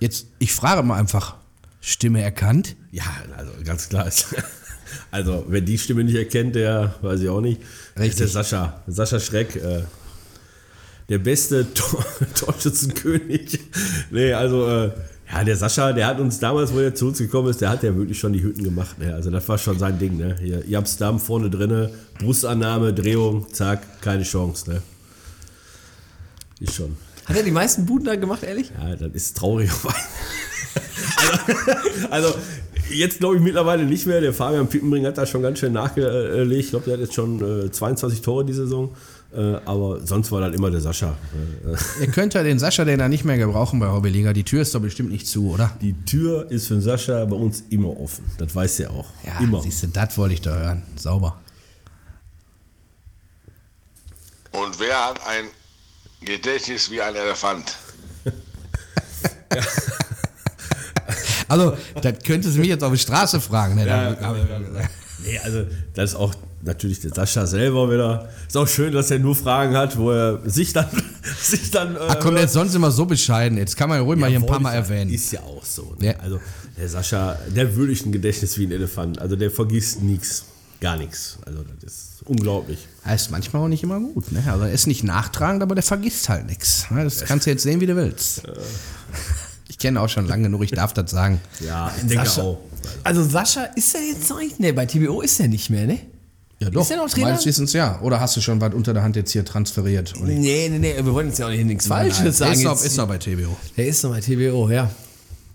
Jetzt, 0.00 0.26
ich 0.38 0.52
frage 0.52 0.82
mal 0.82 0.98
einfach, 0.98 1.36
Stimme 1.80 2.22
erkannt? 2.22 2.76
Ja, 2.90 3.04
also 3.36 3.52
ganz 3.64 3.88
klar 3.88 4.06
ist. 4.06 4.34
Also, 5.12 5.44
wer 5.46 5.60
die 5.60 5.78
Stimme 5.78 6.02
nicht 6.02 6.16
erkennt, 6.16 6.56
der 6.56 6.96
weiß 7.00 7.20
ich 7.20 7.28
auch 7.28 7.40
nicht. 7.40 7.62
Richtig. 7.96 8.08
Ist 8.08 8.18
der 8.18 8.26
Sascha. 8.26 8.82
Sascha 8.88 9.20
Schreck. 9.20 9.54
Äh, 9.54 9.84
der 11.08 11.18
beste 11.18 11.72
Tor 11.74 12.04
Torschützenkönig. 12.34 13.60
nee, 14.10 14.32
also, 14.32 14.68
äh, 14.68 14.92
ja, 15.32 15.44
der 15.44 15.56
Sascha, 15.56 15.92
der 15.92 16.06
hat 16.06 16.18
uns 16.18 16.40
damals, 16.40 16.74
wo 16.74 16.80
er 16.80 16.94
zu 16.94 17.08
uns 17.08 17.18
gekommen 17.18 17.48
ist, 17.48 17.60
der 17.60 17.68
hat 17.68 17.82
ja 17.82 17.94
wirklich 17.94 18.18
schon 18.18 18.32
die 18.32 18.42
Hütten 18.42 18.64
gemacht. 18.64 18.98
Ne? 18.98 19.14
Also, 19.14 19.30
das 19.30 19.48
war 19.48 19.58
schon 19.58 19.78
sein 19.78 19.98
Ding. 19.98 20.16
Ne? 20.16 20.36
Habt's 20.72 20.96
Damen 20.96 21.20
vorne 21.20 21.48
drinne, 21.48 21.90
Brustannahme, 22.18 22.92
Drehung, 22.92 23.46
zack, 23.52 24.00
keine 24.00 24.24
Chance. 24.24 24.70
Ne? 24.70 24.82
Ist 26.58 26.74
schon. 26.74 26.96
Hat 27.26 27.36
er 27.36 27.44
die 27.44 27.52
meisten 27.52 27.86
Buden 27.86 28.06
da 28.06 28.16
gemacht, 28.16 28.42
ehrlich? 28.42 28.72
Ja, 28.76 28.96
das 28.96 29.12
ist 29.12 29.36
traurig. 29.36 29.70
also, 32.10 32.10
also, 32.10 32.34
jetzt 32.92 33.20
glaube 33.20 33.36
ich 33.36 33.42
mittlerweile 33.42 33.84
nicht 33.84 34.06
mehr. 34.06 34.20
Der 34.20 34.32
Fabian 34.32 34.66
Pippenbring 34.66 35.06
hat 35.06 35.16
da 35.16 35.26
schon 35.26 35.42
ganz 35.42 35.60
schön 35.60 35.72
nachgelegt. 35.72 36.64
Ich 36.64 36.70
glaube, 36.70 36.86
der 36.86 36.94
hat 36.94 37.00
jetzt 37.00 37.14
schon 37.14 37.66
äh, 37.66 37.70
22 37.70 38.20
Tore 38.20 38.44
die 38.44 38.52
Saison. 38.52 38.90
Äh, 39.32 39.56
aber 39.64 40.04
sonst 40.04 40.32
war 40.32 40.40
dann 40.40 40.52
immer 40.54 40.70
der 40.70 40.80
Sascha. 40.80 41.16
Ihr 42.00 42.08
könnt 42.08 42.34
ja 42.34 42.42
den 42.42 42.58
Sascha, 42.58 42.84
den 42.84 42.98
da 42.98 43.08
nicht 43.08 43.24
mehr 43.24 43.38
gebrauchen 43.38 43.78
bei 43.78 43.88
Hobbyliga. 43.88 44.32
Die 44.32 44.42
Tür 44.42 44.62
ist 44.62 44.74
doch 44.74 44.80
bestimmt 44.80 45.10
nicht 45.10 45.26
zu, 45.26 45.50
oder? 45.50 45.76
die 45.80 45.92
Tür 46.04 46.50
ist 46.50 46.66
für 46.66 46.74
den 46.74 46.82
Sascha 46.82 47.24
bei 47.26 47.36
uns 47.36 47.62
immer 47.70 47.98
offen. 48.00 48.24
Das 48.38 48.54
weiß 48.54 48.80
er 48.80 48.90
auch. 48.90 49.06
Ja, 49.24 49.38
immer. 49.38 49.62
siehst 49.62 49.84
du, 49.84 49.86
das 49.88 50.18
wollte 50.18 50.34
ich 50.34 50.40
da 50.40 50.56
hören. 50.56 50.82
Sauber. 50.96 51.38
Und 54.52 54.80
wer 54.80 55.08
hat 55.08 55.20
ein 55.26 55.46
Gedächtnis 56.22 56.90
wie 56.90 57.00
ein 57.00 57.14
Elefant? 57.14 57.76
Also, 61.48 61.76
das 62.00 62.14
könntest 62.24 62.54
du 62.54 62.60
mich 62.60 62.68
jetzt 62.68 62.84
auf 62.84 62.92
die 62.92 62.98
Straße 62.98 63.40
fragen. 63.40 63.74
Ne? 63.74 63.84
Ja, 63.84 64.16
Nee, 65.24 65.38
also 65.40 65.66
das 65.94 66.10
ist 66.10 66.16
auch 66.16 66.32
natürlich 66.62 67.00
der 67.00 67.12
Sascha 67.14 67.46
selber 67.46 67.90
wieder. 67.90 68.28
Ist 68.46 68.56
auch 68.56 68.68
schön, 68.68 68.92
dass 68.92 69.10
er 69.10 69.18
nur 69.18 69.34
Fragen 69.34 69.76
hat, 69.76 69.96
wo 69.98 70.10
er 70.10 70.40
sich 70.48 70.72
dann 70.72 70.86
sich 71.42 71.70
dann. 71.70 71.96
Äh, 71.96 71.98
Ach 72.08 72.18
komm, 72.20 72.34
der 72.34 72.44
ist 72.44 72.52
sonst 72.52 72.74
immer 72.74 72.90
so 72.90 73.06
bescheiden. 73.06 73.58
Jetzt 73.58 73.76
kann 73.76 73.88
man 73.88 73.98
ja 73.98 74.04
ruhig 74.04 74.18
mal 74.18 74.28
hier 74.30 74.38
ein 74.40 74.46
paar 74.46 74.60
Mal 74.60 74.74
erwähnen. 74.74 75.10
Ist 75.12 75.32
ja 75.32 75.40
auch 75.40 75.64
so. 75.64 75.94
Ne? 75.98 76.08
Ja. 76.08 76.14
Also 76.20 76.40
der 76.76 76.88
Sascha, 76.88 77.38
der 77.54 77.76
wirklich 77.76 78.04
ein 78.06 78.12
Gedächtnis 78.12 78.56
wie 78.58 78.66
ein 78.66 78.72
Elefant. 78.72 79.18
Also 79.20 79.36
der 79.36 79.50
vergisst 79.50 80.02
nichts. 80.02 80.44
Gar 80.80 80.96
nichts. 80.96 81.38
Also 81.44 81.62
das 81.82 81.92
ist 81.92 82.22
unglaublich. 82.24 82.78
Er 83.04 83.14
ist 83.14 83.30
manchmal 83.30 83.62
auch 83.62 83.68
nicht 83.68 83.82
immer 83.82 84.00
gut. 84.00 84.32
Ne? 84.32 84.42
Also 84.50 84.64
er 84.64 84.72
ist 84.72 84.86
nicht 84.86 85.04
nachtragend, 85.04 85.62
aber 85.62 85.74
der 85.74 85.84
vergisst 85.84 86.28
halt 86.30 86.46
nichts. 86.46 86.86
Das 86.90 87.24
kannst 87.24 87.44
du 87.46 87.50
jetzt 87.50 87.62
sehen, 87.64 87.80
wie 87.80 87.86
du 87.86 87.96
willst. 87.96 88.42
Ich 89.68 89.76
kenne 89.78 89.98
ihn 89.98 90.02
auch 90.02 90.08
schon 90.08 90.26
lange 90.26 90.44
genug, 90.44 90.62
ich 90.64 90.70
darf 90.70 90.92
das 90.94 91.10
sagen. 91.10 91.40
Ja, 91.60 91.92
ich 92.00 92.06
denke 92.08 92.24
Sascha- 92.26 92.42
auch. 92.42 92.58
Also 93.04 93.22
Sascha 93.22 93.64
ist 93.76 93.94
er 93.94 94.00
jetzt 94.02 94.28
noch 94.30 94.38
nicht? 94.38 94.58
Ne, 94.58 94.72
bei 94.72 94.86
TBO 94.86 95.20
ist 95.20 95.38
er 95.38 95.48
nicht 95.48 95.68
mehr, 95.70 95.86
ne? 95.86 95.98
Ja 96.60 96.68
doch, 96.68 96.82
Ist 96.82 96.90
er 96.90 96.98
noch 96.98 97.08
Trainer? 97.08 97.28
meines 97.28 97.46
Wissens 97.46 97.72
ja. 97.72 97.98
Oder 98.02 98.20
hast 98.20 98.36
du 98.36 98.42
schon 98.42 98.60
was 98.60 98.74
unter 98.74 98.92
der 98.92 99.02
Hand 99.02 99.16
jetzt 99.16 99.32
hier 99.32 99.44
transferiert? 99.46 100.14
Uli? 100.20 100.34
Nee, 100.38 100.68
nee, 100.68 100.78
nee, 100.78 100.94
wir 100.96 101.14
wollen 101.14 101.28
jetzt 101.28 101.38
ja 101.38 101.46
auch 101.46 101.50
nicht 101.50 101.64
nichts 101.64 101.86
Falsches 101.86 102.20
Nein, 102.20 102.32
sagen. 102.32 102.52
Ist 102.52 102.64
noch, 102.64 102.84
ist 102.84 102.96
noch 102.98 103.08
bei 103.08 103.16
TBO. 103.16 103.56
Der 103.78 103.86
ist 103.86 104.02
noch 104.04 104.10
bei 104.10 104.20
TBO, 104.20 104.68
ja. 104.68 104.90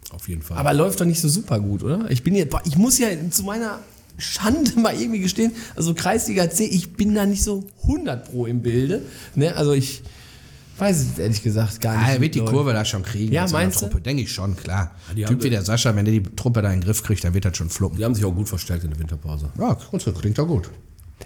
Auf 0.09 0.27
jeden 0.27 0.41
Fall. 0.41 0.57
Aber 0.57 0.73
läuft 0.73 0.99
doch 0.99 1.05
nicht 1.05 1.21
so 1.21 1.29
super 1.29 1.59
gut, 1.59 1.83
oder? 1.83 2.09
Ich 2.09 2.23
bin 2.23 2.35
jetzt, 2.35 2.55
ich 2.65 2.77
muss 2.77 2.97
ja 2.97 3.07
zu 3.29 3.43
meiner 3.43 3.79
Schande 4.17 4.79
mal 4.79 4.99
irgendwie 4.99 5.19
gestehen, 5.19 5.51
also 5.75 5.93
Kreisliga 5.93 6.49
C, 6.49 6.63
ich 6.63 6.93
bin 6.93 7.13
da 7.13 7.25
nicht 7.25 7.43
so 7.43 7.65
100 7.83 8.31
pro 8.31 8.47
im 8.47 8.61
Bilde. 8.61 9.03
Ne? 9.35 9.55
Also 9.55 9.73
ich 9.73 10.01
weiß 10.77 10.97
es 10.97 11.19
ehrlich 11.19 11.43
gesagt 11.43 11.81
gar 11.81 11.97
nicht. 11.97 12.07
Ah, 12.07 12.13
er 12.13 12.21
wird 12.21 12.33
die 12.33 12.41
mit 12.41 12.49
Kurve 12.49 12.73
da 12.73 12.83
schon 12.83 13.03
kriegen. 13.03 13.31
Ja, 13.31 13.47
meinst 13.49 13.81
du? 13.81 13.87
Truppe. 13.87 14.01
Denke 14.01 14.23
ich 14.23 14.31
schon, 14.31 14.55
klar. 14.55 14.95
die 15.15 15.23
typ 15.23 15.43
wie 15.43 15.49
der 15.49 15.63
Sascha, 15.63 15.95
wenn 15.95 16.05
der 16.05 16.13
die 16.13 16.23
Truppe 16.23 16.61
da 16.61 16.71
in 16.71 16.79
den 16.79 16.85
Griff 16.85 17.03
kriegt, 17.03 17.23
dann 17.23 17.33
wird 17.33 17.45
das 17.45 17.57
schon 17.57 17.69
fluppen. 17.69 17.97
Die 17.97 18.05
haben 18.05 18.15
sich 18.15 18.25
auch 18.25 18.33
gut 18.33 18.49
verstärkt 18.49 18.83
in 18.83 18.89
der 18.89 18.99
Winterpause. 18.99 19.51
Ja, 19.59 19.77
klingt 19.99 20.37
doch 20.37 20.47
gut. 20.47 20.69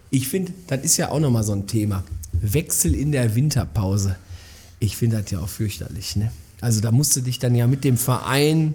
Ich 0.09 0.27
finde, 0.27 0.53
das 0.67 0.83
ist 0.83 0.97
ja 0.97 1.09
auch 1.09 1.19
nochmal 1.19 1.43
so 1.43 1.53
ein 1.53 1.67
Thema. 1.67 2.03
Wechsel 2.33 2.95
in 2.95 3.11
der 3.11 3.35
Winterpause. 3.35 4.15
Ich 4.79 4.97
finde 4.97 5.21
das 5.21 5.31
ja 5.31 5.39
auch 5.39 5.49
fürchterlich. 5.49 6.15
Ne? 6.15 6.31
Also 6.61 6.81
da 6.81 6.91
musst 6.91 7.15
du 7.15 7.21
dich 7.21 7.39
dann 7.39 7.55
ja 7.55 7.67
mit 7.67 7.83
dem 7.83 7.97
Verein, 7.97 8.73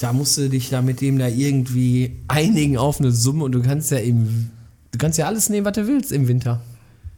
da 0.00 0.12
musst 0.12 0.38
du 0.38 0.48
dich 0.48 0.70
da 0.70 0.82
mit 0.82 1.00
dem 1.00 1.18
da 1.18 1.28
irgendwie 1.28 2.16
einigen 2.28 2.76
auf 2.76 3.00
eine 3.00 3.10
Summe 3.10 3.44
und 3.44 3.52
du 3.52 3.62
kannst 3.62 3.90
ja 3.90 3.98
im, 3.98 4.50
du 4.92 4.98
kannst 4.98 5.18
ja 5.18 5.26
alles 5.26 5.48
nehmen, 5.48 5.66
was 5.66 5.74
du 5.74 5.86
willst 5.86 6.12
im 6.12 6.28
Winter. 6.28 6.60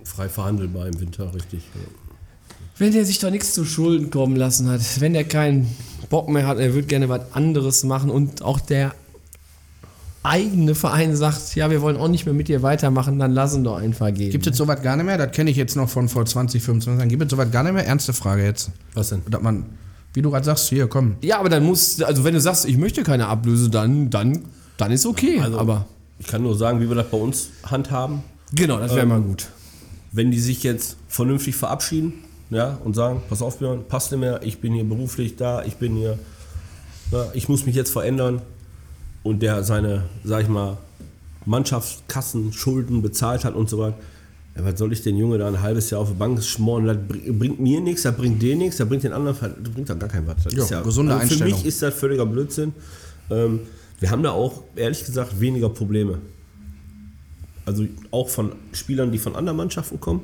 Frei 0.03 0.28
verhandelbar 0.28 0.86
im 0.86 0.98
Winter, 0.98 1.32
richtig. 1.34 1.62
Wenn 2.78 2.92
der 2.92 3.05
sich 3.05 3.18
doch 3.18 3.30
nichts 3.30 3.53
zu 3.53 3.64
Schulden 3.64 4.11
kommen 4.11 4.36
lassen 4.36 4.68
hat, 4.68 4.80
wenn 5.01 5.12
der 5.12 5.24
keinen 5.24 5.68
Bock 6.09 6.28
mehr 6.30 6.46
hat, 6.46 6.59
er 6.59 6.72
würde 6.72 6.88
gerne 6.88 7.09
was 7.09 7.32
anderes 7.32 7.84
machen 7.84 8.11
und 8.11 8.42
auch 8.42 8.59
der 8.59 8.94
eigene 10.23 10.75
Verein 10.75 11.16
sagt, 11.16 11.55
ja, 11.57 11.71
wir 11.71 11.81
wollen 11.81 11.97
auch 11.97 12.09
nicht 12.09 12.27
mehr 12.27 12.35
mit 12.35 12.49
dir 12.49 12.62
weitermachen, 12.62 13.18
dann 13.18 13.33
lass 13.33 13.55
ihn 13.55 13.64
doch 13.64 13.77
einfach 13.79 14.12
gehen. 14.12 14.31
Gibt 14.31 14.47
es 14.47 14.57
sowas 14.57 14.83
gar 14.83 14.97
nicht 14.97 15.07
mehr? 15.07 15.16
Das 15.16 15.33
kenne 15.33 15.51
ich 15.51 15.57
jetzt 15.57 15.77
noch 15.77 15.89
von 15.89 16.09
vor 16.09 16.27
20, 16.27 16.62
25 16.62 16.99
Jahren. 16.99 17.09
Gibt 17.09 17.23
es 17.23 17.31
sowas 17.31 17.51
gar 17.51 17.62
nicht 17.62 17.73
mehr? 17.73 17.87
Ernste 17.87 18.12
Frage 18.12 18.45
jetzt. 18.45 18.71
Was 18.95 19.09
denn? 19.11 19.23
Dass 19.31 19.41
man, 19.41 19.64
wie 20.12 20.21
du 20.21 20.31
gerade 20.31 20.45
sagst, 20.45 20.68
hier, 20.68 20.89
komm. 20.89 21.16
Ja, 21.23 21.39
aber 21.39 21.49
dann 21.49 21.64
muss, 21.64 22.03
also 22.03 22.23
wenn 22.25 22.35
du 22.35 22.41
sagst, 22.41 22.66
ich 22.66 22.77
möchte 22.77 23.03
keine 23.03 23.29
Ablöse, 23.29 23.71
dann, 23.71 24.11
dann, 24.11 24.43
dann 24.77 24.91
ist 24.93 25.07
okay. 25.07 25.41
Also- 25.41 25.59
aber 25.59 25.87
Ich 26.18 26.27
kann 26.27 26.43
nur 26.43 26.57
sagen, 26.57 26.81
wie 26.81 26.89
wir 26.89 26.97
das 26.97 27.09
bei 27.09 27.16
uns 27.16 27.49
handhaben. 27.64 28.23
genau, 28.53 28.79
das 28.79 28.95
wäre 28.95 29.07
mal 29.07 29.23
gut. 29.23 29.49
Wenn 30.12 30.31
die 30.31 30.41
sich 30.41 30.62
jetzt 30.64 30.97
vernünftig 31.09 31.57
verabschieden 31.57 32.12
ja, 32.51 32.79
und 32.85 32.95
sagen, 32.95 33.23
pass 33.31 33.41
auf, 33.41 33.59
Björn, 33.59 33.85
passt 33.89 34.11
nicht 34.11 34.21
mehr, 34.21 34.41
ich 34.43 34.61
bin 34.61 34.75
hier 34.75 34.85
beruflich 34.85 35.37
da, 35.37 35.64
ich 35.64 35.77
bin 35.77 35.97
hier, 35.97 36.18
ja, 37.11 37.29
ich 37.33 37.49
muss 37.49 37.64
mich 37.64 37.75
jetzt 37.77 37.91
verändern 37.93 38.43
und 39.23 39.43
der 39.43 39.62
seine, 39.64 40.05
sag 40.25 40.43
ich 40.43 40.49
mal, 40.49 40.79
Mannschaftskassen, 41.47 42.53
Schulden 42.53 43.03
bezahlt 43.03 43.45
hat 43.45 43.55
und 43.55 43.68
so 43.68 43.79
weiter, 43.79 43.97
ja, 44.57 44.64
was 44.64 44.79
soll 44.79 44.93
ich 44.93 45.03
den 45.03 45.16
Junge 45.16 45.39
da 45.39 45.47
ein 45.49 45.61
halbes 45.62 45.91
Jahr 45.91 46.01
auf 46.01 46.09
die 46.09 46.14
Bank 46.14 46.43
schmoren? 46.43 46.87
Das 46.87 46.97
br- 46.97 47.33
bringt 47.33 47.61
mir 47.61 47.81
nichts, 47.81 48.03
das 48.03 48.16
bringt 48.16 48.43
dir 48.43 48.57
nichts, 48.57 48.77
das 48.79 48.89
bringt 48.89 49.03
den 49.05 49.12
anderen, 49.12 49.37
das 49.62 49.73
bringt 49.73 49.89
da 49.89 49.95
gar 49.95 50.09
kein 50.09 50.27
was. 50.27 50.43
Das 50.45 50.71
Ja, 50.71 50.81
gesunde 50.83 51.12
also 51.14 51.27
Für 51.27 51.33
Einstellung. 51.35 51.53
mich 51.59 51.64
ist 51.66 51.83
das 51.83 51.95
völliger 51.95 52.27
Blödsinn. 52.27 52.73
Ähm, 53.31 53.61
wir 54.01 54.11
haben 54.11 54.23
da 54.23 54.31
auch, 54.33 54.62
ehrlich 54.77 55.05
gesagt, 55.05 55.39
weniger 55.41 55.68
Probleme. 55.68 56.18
Also 57.66 57.87
auch 58.11 58.29
von 58.29 58.53
Spielern, 58.73 59.12
die 59.12 59.18
von 59.18 59.37
anderen 59.37 59.57
Mannschaften 59.57 60.01
kommen. 60.01 60.23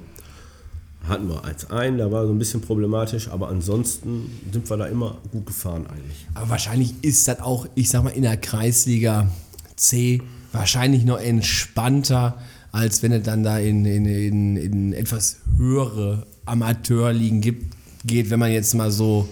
Hatten 1.08 1.28
wir 1.28 1.44
eins 1.44 1.70
ein, 1.70 1.98
da 1.98 2.10
war 2.10 2.26
so 2.26 2.32
ein 2.32 2.38
bisschen 2.38 2.60
problematisch, 2.60 3.28
aber 3.28 3.48
ansonsten 3.48 4.30
sind 4.52 4.68
wir 4.68 4.76
da 4.76 4.86
immer 4.86 5.18
gut 5.30 5.46
gefahren 5.46 5.86
eigentlich. 5.86 6.26
Aber 6.34 6.48
wahrscheinlich 6.48 6.94
ist 7.02 7.28
das 7.28 7.40
auch, 7.40 7.66
ich 7.76 7.90
sag 7.90 8.02
mal, 8.02 8.10
in 8.10 8.22
der 8.22 8.36
Kreisliga 8.36 9.30
C 9.76 10.22
wahrscheinlich 10.52 11.04
noch 11.04 11.20
entspannter, 11.20 12.38
als 12.72 13.02
wenn 13.02 13.12
es 13.12 13.22
dann 13.22 13.44
da 13.44 13.58
in, 13.58 13.84
in, 13.84 14.04
in, 14.04 14.56
in 14.56 14.92
etwas 14.92 15.36
höhere 15.56 16.26
Amateurligen 16.44 17.40
gibt, 17.40 17.76
geht, 18.04 18.30
wenn 18.30 18.40
man 18.40 18.50
jetzt 18.50 18.74
mal 18.74 18.90
so 18.90 19.28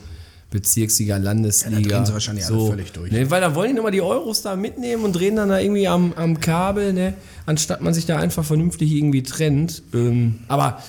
Bezirksliga, 0.51 1.17
Landesliga. 1.17 1.81
da 1.81 1.89
drehen 1.89 2.07
sie 2.07 2.13
wahrscheinlich 2.13 2.47
alle 2.47 2.55
so, 2.55 2.71
völlig 2.71 2.93
durch. 2.93 3.11
Ne, 3.11 3.29
weil 3.29 3.41
da 3.41 3.55
wollen 3.57 3.71
die 3.71 3.75
nochmal 3.75 3.91
die 3.91 4.01
Euros 4.01 4.43
da 4.43 4.55
mitnehmen 4.55 5.05
und 5.05 5.13
drehen 5.13 5.35
dann 5.35 5.49
da 5.49 5.59
irgendwie 5.59 5.89
am, 5.89 6.13
am 6.15 6.39
Kabel, 6.39 6.93
ne, 6.93 7.15
anstatt 7.45 7.81
man 7.81 7.93
sich 7.93 8.07
da 8.07 8.19
einfach 8.19 8.45
vernünftig 8.45 8.93
irgendwie 8.93 9.25
trennt. 9.25 9.83
Ähm, 9.93 10.37
aber 10.47 10.81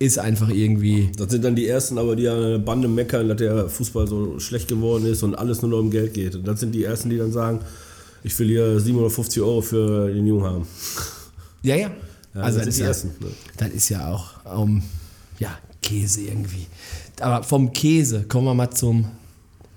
ist 0.00 0.18
einfach 0.18 0.48
irgendwie. 0.48 1.10
Das 1.16 1.30
sind 1.30 1.44
dann 1.44 1.54
die 1.54 1.68
Ersten, 1.68 1.98
aber 1.98 2.16
die 2.16 2.26
an 2.26 2.40
der 2.40 2.58
Bande 2.58 2.88
meckern, 2.88 3.28
dass 3.28 3.36
der 3.36 3.68
Fußball 3.68 4.08
so 4.08 4.40
schlecht 4.40 4.66
geworden 4.66 5.04
ist 5.04 5.22
und 5.22 5.34
alles 5.34 5.60
nur 5.60 5.70
noch 5.70 5.78
um 5.78 5.90
Geld 5.90 6.14
geht. 6.14 6.34
Und 6.34 6.48
das 6.48 6.58
sind 6.58 6.72
die 6.72 6.84
Ersten, 6.84 7.10
die 7.10 7.18
dann 7.18 7.30
sagen, 7.30 7.60
ich 8.24 8.36
will 8.38 8.48
hier 8.48 8.80
750 8.80 9.42
Euro 9.42 9.60
für 9.60 10.08
den 10.12 10.26
Jungen 10.26 10.44
haben. 10.44 10.66
Ja, 11.62 11.76
ja. 11.76 11.90
Ja, 12.34 12.40
also 12.40 12.58
das 12.58 12.66
das, 12.66 12.74
ist 12.74 12.80
ja, 12.80 12.86
Ersten, 12.86 13.08
ne? 13.20 13.26
das 13.56 13.68
ist 13.70 13.88
ja 13.90 14.08
auch 14.08 14.30
ähm, 14.62 14.82
ja, 15.38 15.58
Käse 15.82 16.22
irgendwie. 16.22 16.66
Aber 17.20 17.42
vom 17.42 17.72
Käse 17.72 18.22
kommen 18.22 18.46
wir 18.46 18.54
mal 18.54 18.70
zum 18.70 19.04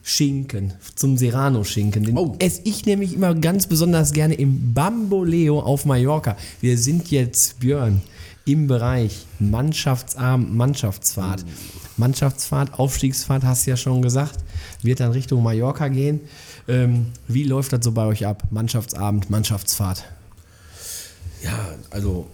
Schinken, 0.04 0.74
zum 0.96 1.18
Serrano-Schinken. 1.18 2.04
Den 2.06 2.18
Oh. 2.18 2.36
esse 2.40 2.62
ich 2.64 2.86
nämlich 2.86 3.14
immer 3.14 3.36
ganz 3.36 3.68
besonders 3.68 4.14
gerne 4.14 4.36
im 4.36 4.74
Bamboleo 4.74 5.60
auf 5.60 5.86
Mallorca. 5.86 6.38
Wir 6.62 6.78
sind 6.78 7.10
jetzt, 7.10 7.60
Björn, 7.60 8.02
im 8.46 8.68
Bereich 8.68 9.26
Mannschaftsabend, 9.40 10.54
Mannschaftsfahrt. 10.54 11.46
Mannschaftsfahrt, 11.98 12.78
Aufstiegsfahrt, 12.80 13.44
hast 13.44 13.66
du 13.66 13.72
ja 13.72 13.78
schon 13.78 14.02
gesagt, 14.02 14.40
wird 14.82 15.00
dann 15.00 15.12
Richtung 15.12 15.44
Mallorca 15.44 15.88
gehen. 15.88 16.22
Ähm, 16.68 17.08
wie 17.28 17.44
läuft 17.44 17.74
das 17.74 17.84
so 17.84 17.92
bei 17.92 18.06
euch 18.06 18.26
ab? 18.26 18.44
Mannschaftsabend, 18.52 19.30
Mannschaftsfahrt. 19.30 20.04
Ja, 21.44 21.76
also 21.90 22.28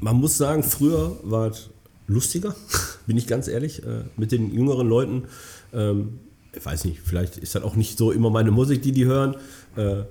man 0.00 0.16
muss 0.16 0.36
sagen, 0.36 0.62
früher 0.62 1.18
war 1.22 1.48
es 1.48 1.70
lustiger, 2.06 2.54
bin 3.06 3.16
ich 3.16 3.26
ganz 3.26 3.48
ehrlich, 3.48 3.84
äh, 3.84 4.04
mit 4.16 4.32
den 4.32 4.52
jüngeren 4.52 4.88
Leuten. 4.88 5.24
Ähm, 5.72 6.18
ich 6.52 6.64
weiß 6.64 6.84
nicht, 6.84 7.00
vielleicht 7.04 7.36
ist 7.36 7.54
das 7.54 7.62
auch 7.62 7.76
nicht 7.76 7.96
so 7.96 8.10
immer 8.10 8.30
meine 8.30 8.50
Musik, 8.50 8.82
die 8.82 8.92
die 8.92 9.04
hören. 9.04 9.36
Äh, 9.76 10.02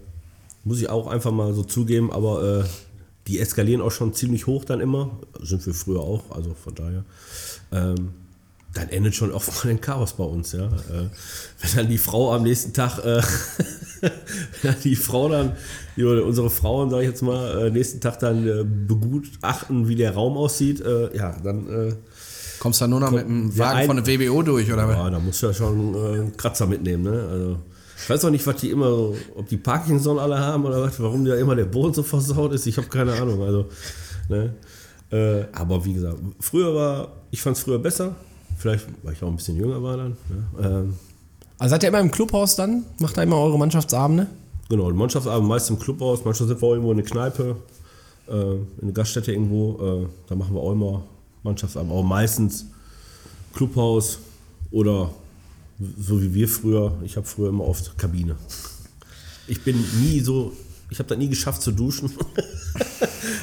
muss 0.64 0.80
ich 0.82 0.90
auch 0.90 1.08
einfach 1.08 1.32
mal 1.32 1.54
so 1.54 1.64
zugeben, 1.64 2.12
aber 2.12 2.62
äh, 2.62 2.64
die 3.30 3.40
eskalieren 3.40 3.82
auch 3.82 3.92
schon 3.92 4.14
ziemlich 4.14 4.48
hoch 4.48 4.66
dann 4.66 4.80
immer. 4.82 5.12
Sind 5.42 5.66
wir 5.66 5.74
früher 5.74 6.00
auch, 6.02 6.24
also 6.32 6.54
von 6.62 6.74
daher. 6.76 7.04
Ähm, 7.72 8.10
dann 8.74 8.90
endet 8.90 9.16
schon 9.16 9.32
oft 9.32 9.48
mal 9.64 9.70
ein 9.72 9.82
Chaos 9.82 10.14
bei 10.14 10.24
uns, 10.24 10.52
ja. 10.52 10.66
Äh, 10.66 11.10
wenn 11.62 11.76
dann 11.76 11.88
die 11.90 11.98
Frau 11.98 12.34
am 12.34 12.44
nächsten 12.44 12.74
Tag, 12.74 13.00
äh, 13.06 13.22
wenn 14.64 14.76
die 14.84 14.96
Frau 14.96 15.30
dann, 15.30 15.54
die, 15.96 16.04
unsere 16.04 16.50
Frauen, 16.50 16.90
sag 16.90 17.00
ich 17.02 17.08
jetzt 17.08 17.22
mal, 17.22 17.68
äh, 17.68 17.72
nächsten 17.72 18.00
Tag 18.02 18.20
dann 18.20 18.48
äh, 18.48 18.64
begutachten, 18.64 19.88
wie 19.88 19.96
der 19.96 20.14
Raum 20.14 20.38
aussieht, 20.38 20.82
äh, 20.82 21.16
ja, 21.16 21.36
dann 21.44 21.68
äh, 21.90 21.94
Kommst 22.60 22.82
du 22.82 22.88
nur 22.88 23.00
noch 23.00 23.12
mit 23.12 23.26
einem 23.26 23.50
der 23.50 23.58
Wagen 23.60 23.78
ein- 23.80 23.88
von 23.88 24.04
der 24.04 24.06
WBO 24.06 24.42
durch, 24.44 24.72
oder 24.72 24.88
was? 24.88 24.96
ja, 24.98 25.10
da 25.10 25.20
musst 25.20 25.42
du 25.42 25.48
ja 25.48 25.54
schon 25.54 25.96
einen 25.96 26.36
Kratzer 26.38 26.68
mitnehmen, 26.68 27.04
ne? 27.04 27.28
Also, 27.32 27.58
ich 28.02 28.10
weiß 28.10 28.26
auch 28.26 28.30
nicht, 28.30 28.46
was 28.48 28.56
die 28.58 28.70
immer 28.70 28.88
so, 28.90 29.16
ob 29.36 29.48
die 29.48 29.58
Parkinson 29.58 30.20
alle 30.20 30.40
haben 30.40 30.66
oder 30.66 30.82
was, 30.82 31.00
warum 31.02 31.26
da 31.26 31.36
immer 31.36 31.56
der 31.56 31.66
Boden 31.66 31.94
so 31.94 32.04
versaut 32.04 32.54
ist, 32.54 32.66
ich 32.66 32.78
habe 32.78 32.88
keine 32.88 33.14
Ahnung. 33.14 33.42
Also, 33.42 33.66
ne? 34.30 34.54
äh, 35.12 35.46
aber 35.54 35.84
wie 35.86 35.94
gesagt, 35.94 36.18
früher 36.40 36.74
war, 36.74 37.12
ich 37.32 37.42
fand 37.42 37.58
es 37.58 37.64
früher 37.64 37.80
besser, 37.80 38.16
vielleicht, 38.58 38.86
weil 39.04 39.14
ich 39.14 39.24
auch 39.24 39.28
ein 39.28 39.36
bisschen 39.36 39.58
jünger 39.58 39.82
war 39.84 39.98
dann. 39.98 40.18
Ne? 40.30 40.46
Ähm, 40.62 40.94
Also 41.58 41.72
seid 41.72 41.84
ihr 41.84 41.90
immer 41.90 42.00
im 42.00 42.12
Clubhaus 42.12 42.56
dann? 42.56 42.86
Macht 43.00 43.18
da 43.18 43.24
immer 43.24 43.38
eure 43.38 43.58
Mannschaftsabende? 43.58 44.28
genau, 44.70 44.90
Mannschaftsabend 44.92 45.48
meist 45.48 45.70
im 45.72 45.80
Clubhaus, 45.80 46.24
manchmal 46.24 46.48
sind 46.48 46.62
wir 46.62 46.68
auch 46.68 46.74
irgendwo 46.74 46.92
in 46.92 47.00
eine 47.00 47.08
Kneipe, 47.08 47.56
äh, 48.28 48.32
in 48.34 48.68
eine 48.84 48.94
Gaststätte 48.94 49.32
irgendwo, 49.32 50.04
äh, 50.04 50.08
da 50.28 50.36
machen 50.36 50.54
wir 50.54 50.62
auch 50.62 50.72
immer 50.72 51.04
Mannschaftsabend, 51.44 51.92
aber 51.92 52.04
meistens 52.04 52.68
Clubhaus 53.54 54.20
oder 54.72 55.10
so 56.00 56.22
wie 56.22 56.34
wir 56.34 56.48
früher, 56.48 56.98
ich 57.04 57.16
habe 57.16 57.26
früher 57.26 57.50
immer 57.50 57.66
oft 57.66 57.98
Kabine. 57.98 58.36
Ich 59.48 59.62
bin 59.64 59.84
nie 60.02 60.20
so, 60.20 60.54
ich 60.90 61.00
habe 61.00 61.10
da 61.10 61.16
nie 61.16 61.30
geschafft 61.30 61.62
zu 61.62 61.72
duschen. 61.72 62.12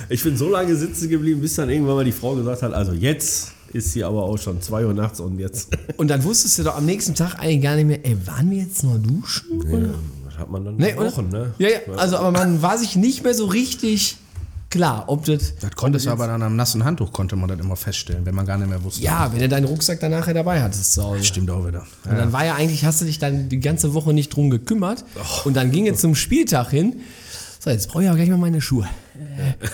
Ich 0.08 0.22
bin 0.22 0.36
so 0.36 0.48
lange 0.48 0.76
sitzen 0.76 1.08
geblieben, 1.08 1.40
bis 1.40 1.56
dann 1.56 1.68
irgendwann 1.68 1.96
mal 1.96 2.04
die 2.04 2.12
Frau 2.12 2.34
gesagt 2.36 2.62
hat, 2.62 2.72
also 2.72 2.92
jetzt 2.92 3.52
ist 3.72 3.92
sie 3.92 4.04
aber 4.04 4.22
auch 4.22 4.38
schon 4.38 4.62
2 4.62 4.86
Uhr 4.86 4.94
nachts 4.94 5.18
und 5.18 5.38
jetzt 5.38 5.76
Und 5.96 6.08
dann 6.08 6.22
wusstest 6.22 6.58
du 6.58 6.62
doch 6.62 6.76
am 6.76 6.86
nächsten 6.86 7.14
Tag 7.14 7.34
eigentlich 7.38 7.62
gar 7.62 7.74
nicht 7.74 7.86
mehr, 7.86 8.06
ey, 8.06 8.16
waren 8.24 8.50
wir 8.50 8.58
jetzt 8.58 8.84
noch 8.84 8.98
duschen? 8.98 9.62
Oder? 9.62 9.94
das 10.24 10.38
hat 10.38 10.50
man 10.50 10.64
dann 10.64 10.76
Nee, 10.76 10.94
oder? 10.94 11.10
Wochen, 11.10 11.28
ne? 11.28 11.54
Ja, 11.58 11.68
ja, 11.68 11.78
also 11.96 12.18
aber 12.18 12.30
man 12.30 12.62
war 12.62 12.78
sich 12.78 12.94
nicht 12.96 13.24
mehr 13.24 13.34
so 13.34 13.46
richtig 13.46 14.16
klar, 14.76 15.04
ob 15.08 15.24
das. 15.24 15.54
Das 15.56 15.72
konntest 15.72 16.06
du 16.06 16.10
aber 16.10 16.26
dann 16.26 16.42
am 16.42 16.56
nassen 16.56 16.84
Handtuch, 16.84 17.12
konnte 17.12 17.36
man 17.36 17.48
das 17.48 17.58
immer 17.58 17.76
feststellen, 17.76 18.24
wenn 18.24 18.34
man 18.34 18.46
gar 18.46 18.58
nicht 18.58 18.68
mehr 18.68 18.82
wusste. 18.82 19.02
Ja, 19.02 19.32
wenn 19.32 19.40
du 19.40 19.48
deinen 19.48 19.64
Rucksack 19.64 20.00
dann 20.00 20.12
nachher 20.12 20.34
dabei 20.34 20.62
hattest 20.62 20.92
zu 20.94 21.02
Hause. 21.02 21.24
Stimmt 21.24 21.50
auch 21.50 21.66
wieder. 21.66 21.86
Und 22.08 22.16
dann 22.16 22.32
war 22.32 22.44
ja 22.44 22.54
eigentlich, 22.54 22.84
hast 22.84 23.00
du 23.00 23.04
dich 23.04 23.18
dann 23.18 23.48
die 23.48 23.60
ganze 23.60 23.94
Woche 23.94 24.12
nicht 24.12 24.28
drum 24.34 24.50
gekümmert. 24.50 25.04
Und 25.44 25.54
dann 25.56 25.70
ging 25.70 25.86
es 25.88 26.00
zum 26.00 26.14
Spieltag 26.14 26.70
hin. 26.70 27.00
So, 27.58 27.70
jetzt 27.70 27.88
brauche 27.88 28.04
ich 28.04 28.08
aber 28.08 28.16
gleich 28.16 28.28
mal 28.28 28.38
meine 28.38 28.60
Schuhe. 28.60 28.88
Äh, 29.14 29.66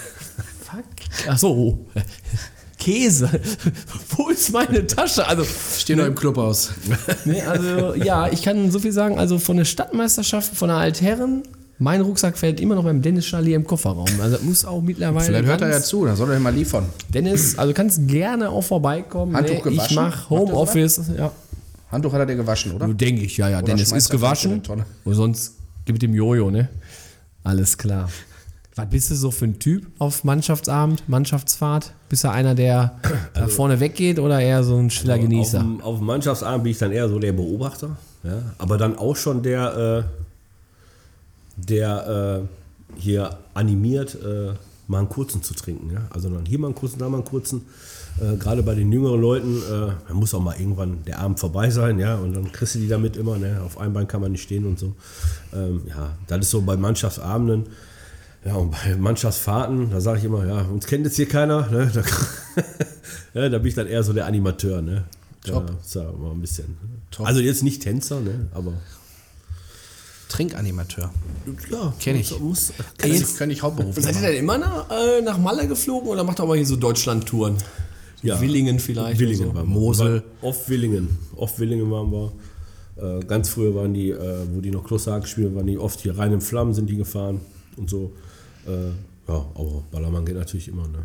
fuck. 0.64 0.84
Ach 1.28 1.38
so. 1.38 1.86
Käse. 2.78 3.28
Wo 4.16 4.28
ist 4.28 4.53
meine 4.53 4.86
Tasche? 4.86 5.26
Also, 5.26 5.44
Stehen 5.78 5.98
noch 5.98 6.07
im 6.07 6.14
Clubhaus. 6.14 6.70
nee, 7.24 7.42
also, 7.42 7.94
ja, 7.94 8.28
ich 8.28 8.42
kann 8.42 8.70
so 8.70 8.78
viel 8.78 8.92
sagen. 8.92 9.18
Also, 9.18 9.38
von 9.38 9.57
der 9.57 9.64
Stadtmeisterschaft, 9.64 10.57
von 10.57 10.68
der 10.68 10.78
Altherren, 10.78 11.42
mein 11.83 12.01
Rucksack 12.01 12.39
fällt 12.39 12.61
immer 12.61 12.74
noch 12.76 12.85
beim 12.85 13.03
Dennis 13.03 13.24
Charlie 13.26 13.55
im 13.55 13.66
Kofferraum. 13.66 14.09
Also, 14.20 14.37
das 14.37 14.43
muss 14.43 14.64
auch 14.64 14.80
mittlerweile. 14.80 15.24
Vielleicht 15.26 15.47
hört 15.47 15.61
er 15.62 15.70
ja 15.70 15.80
zu, 15.80 16.05
dann 16.05 16.16
soll 16.16 16.30
er 16.30 16.39
mal 16.41 16.55
liefern. 16.55 16.87
Dennis, 17.09 17.59
also 17.59 17.72
kannst 17.74 18.07
gerne 18.07 18.49
auch 18.51 18.62
vorbeikommen. 18.62 19.37
Handtuch 19.37 19.64
Nee, 19.64 19.70
ich 19.72 19.76
gewaschen? 19.76 19.97
mach 19.97 20.05
Macht 20.05 20.30
er 20.30 20.39
Homeoffice. 20.39 21.01
Ja. 21.16 21.33
Handtuch 21.91 22.12
hat 22.12 22.20
er 22.20 22.26
dir 22.26 22.37
gewaschen, 22.37 22.72
oder? 22.72 22.89
Denke 22.89 23.22
ich, 23.22 23.37
ja, 23.37 23.49
ja. 23.49 23.59
Oder 23.59 23.66
Dennis 23.66 23.93
ist 23.93 24.09
gewaschen. 24.11 24.62
Und 25.05 25.14
sonst 25.14 25.57
gib 25.85 25.99
dem 25.99 26.14
Jojo, 26.14 26.51
ne? 26.51 26.68
Alles 27.45 27.76
klar. 27.76 28.09
Was 28.74 28.89
bist 28.89 29.11
du 29.11 29.14
so 29.16 29.30
für 29.30 29.45
ein 29.45 29.59
Typ 29.59 29.87
auf 29.99 30.24
Mannschaftsabend, 30.24 31.07
Mannschaftsfahrt? 31.09 31.93
Bist 32.09 32.24
du 32.24 32.30
einer, 32.30 32.55
der 32.55 32.99
da 33.35 33.49
vorne 33.49 33.80
weggeht 33.80 34.18
oder 34.18 34.41
eher 34.41 34.64
so 34.64 34.76
ein 34.78 34.89
stiller 34.89 35.14
Auf 35.16 35.20
Genießer? 35.20 35.59
dem, 35.59 35.80
auf 35.83 35.99
dem 35.99 36.07
Mannschaftsabend 36.07 36.62
bin 36.64 36.72
ich 36.72 36.78
dann 36.78 36.93
eher 36.93 37.09
so 37.09 37.18
der 37.18 37.33
Beobachter, 37.33 37.97
ja? 38.22 38.41
aber 38.57 38.78
dann 38.78 38.97
auch 38.97 39.16
schon 39.16 39.43
der, 39.43 40.07
äh, 40.09 40.22
der 41.68 42.46
äh, 42.96 43.00
hier 43.00 43.38
animiert, 43.54 44.16
äh, 44.22 44.52
mal 44.88 44.98
einen 44.98 45.08
kurzen 45.08 45.42
zu 45.42 45.54
trinken. 45.54 45.92
Ja? 45.92 46.02
Also 46.10 46.28
dann 46.28 46.44
hier 46.46 46.58
mal 46.58 46.68
einen 46.68 46.74
kurzen, 46.74 46.98
da 46.98 47.08
mal 47.08 47.18
einen 47.18 47.24
kurzen. 47.24 47.62
Äh, 48.20 48.36
Gerade 48.36 48.62
bei 48.62 48.74
den 48.74 48.92
jüngeren 48.92 49.20
Leuten, 49.20 49.56
äh, 49.58 49.92
da 50.08 50.14
muss 50.14 50.34
auch 50.34 50.42
mal 50.42 50.58
irgendwann 50.58 51.02
der 51.04 51.20
Abend 51.20 51.40
vorbei 51.40 51.70
sein, 51.70 51.98
ja, 51.98 52.16
und 52.16 52.34
dann 52.34 52.52
kriegst 52.52 52.74
du 52.74 52.78
die 52.78 52.88
damit 52.88 53.16
immer, 53.16 53.38
ne? 53.38 53.62
auf 53.64 53.78
einem 53.78 53.94
Bein 53.94 54.06
kann 54.06 54.20
man 54.20 54.32
nicht 54.32 54.42
stehen 54.42 54.66
und 54.66 54.78
so. 54.78 54.94
Ähm, 55.54 55.82
ja, 55.88 56.16
das 56.26 56.40
ist 56.40 56.50
so 56.50 56.60
bei 56.60 56.76
Mannschaftsabenden. 56.76 57.64
Ja, 58.44 58.56
und 58.56 58.72
bei 58.72 58.96
Mannschaftsfahrten, 58.96 59.90
da 59.90 60.00
sage 60.00 60.18
ich 60.18 60.24
immer, 60.24 60.44
ja, 60.44 60.62
uns 60.62 60.86
kennt 60.86 61.04
jetzt 61.06 61.16
hier 61.16 61.28
keiner. 61.28 61.68
Ne? 61.70 61.90
Da, 63.34 63.40
ja, 63.40 63.48
da 63.48 63.58
bin 63.58 63.68
ich 63.68 63.74
dann 63.74 63.86
eher 63.86 64.02
so 64.02 64.12
der 64.12 64.26
Animateur. 64.26 64.82
Ne? 64.82 65.04
Da 65.44 65.52
Top. 65.52 65.72
ist 65.80 65.94
ja 65.94 66.02
mal 66.12 66.32
ein 66.32 66.40
bisschen. 66.40 66.76
Top. 67.10 67.26
Also 67.26 67.40
jetzt 67.40 67.62
nicht 67.62 67.82
Tänzer, 67.82 68.20
ne? 68.20 68.48
aber 68.52 68.74
Trinkanimateur. 70.33 71.11
ja, 71.70 71.95
Kenn 72.01 72.16
ich. 72.16 72.39
Muss, 72.41 72.72
Kann 72.97 73.12
ich, 73.12 73.37
kann 73.37 73.51
ich 73.51 73.61
hauptberuflich 73.61 74.03
Seid 74.05 74.16
ihr 74.16 74.22
denn 74.22 74.37
immer 74.37 74.57
nach, 74.57 74.91
äh, 74.91 75.20
nach 75.20 75.37
Malle 75.37 75.68
geflogen 75.68 76.09
oder 76.09 76.24
macht 76.24 76.41
ihr 76.41 76.45
aber 76.45 76.57
hier 76.57 76.66
so 76.66 76.76
Deutschland-Touren? 76.76 77.59
Ja. 78.22 78.41
Willingen 78.41 78.78
vielleicht? 78.78 79.20
Willingen 79.20 79.49
so. 79.49 79.55
wir. 79.55 79.64
Mosel. 79.64 80.22
Oft 80.41 80.68
Willingen. 80.70 81.18
Oft 81.37 81.59
Willingen 81.59 81.91
waren 81.91 82.11
wir. 82.11 82.33
Äh, 82.97 83.24
ganz 83.26 83.51
früher 83.51 83.74
waren 83.74 83.93
die, 83.93 84.11
äh, 84.11 84.47
wo 84.51 84.62
die 84.62 84.70
noch 84.70 84.85
Klosterhagen 84.85 85.26
spielen, 85.26 85.55
waren 85.55 85.66
die 85.66 85.76
oft 85.76 86.01
hier 86.01 86.16
rein 86.16 86.33
in 86.33 86.41
Flammen 86.41 86.72
sind 86.72 86.89
die 86.89 86.97
gefahren 86.97 87.41
und 87.76 87.91
so. 87.91 88.12
Äh, 88.66 88.89
ja, 89.28 89.47
aber 89.55 89.85
Ballermann 89.91 90.24
geht 90.24 90.37
natürlich 90.37 90.68
immer. 90.68 90.89
Ne? 90.89 91.05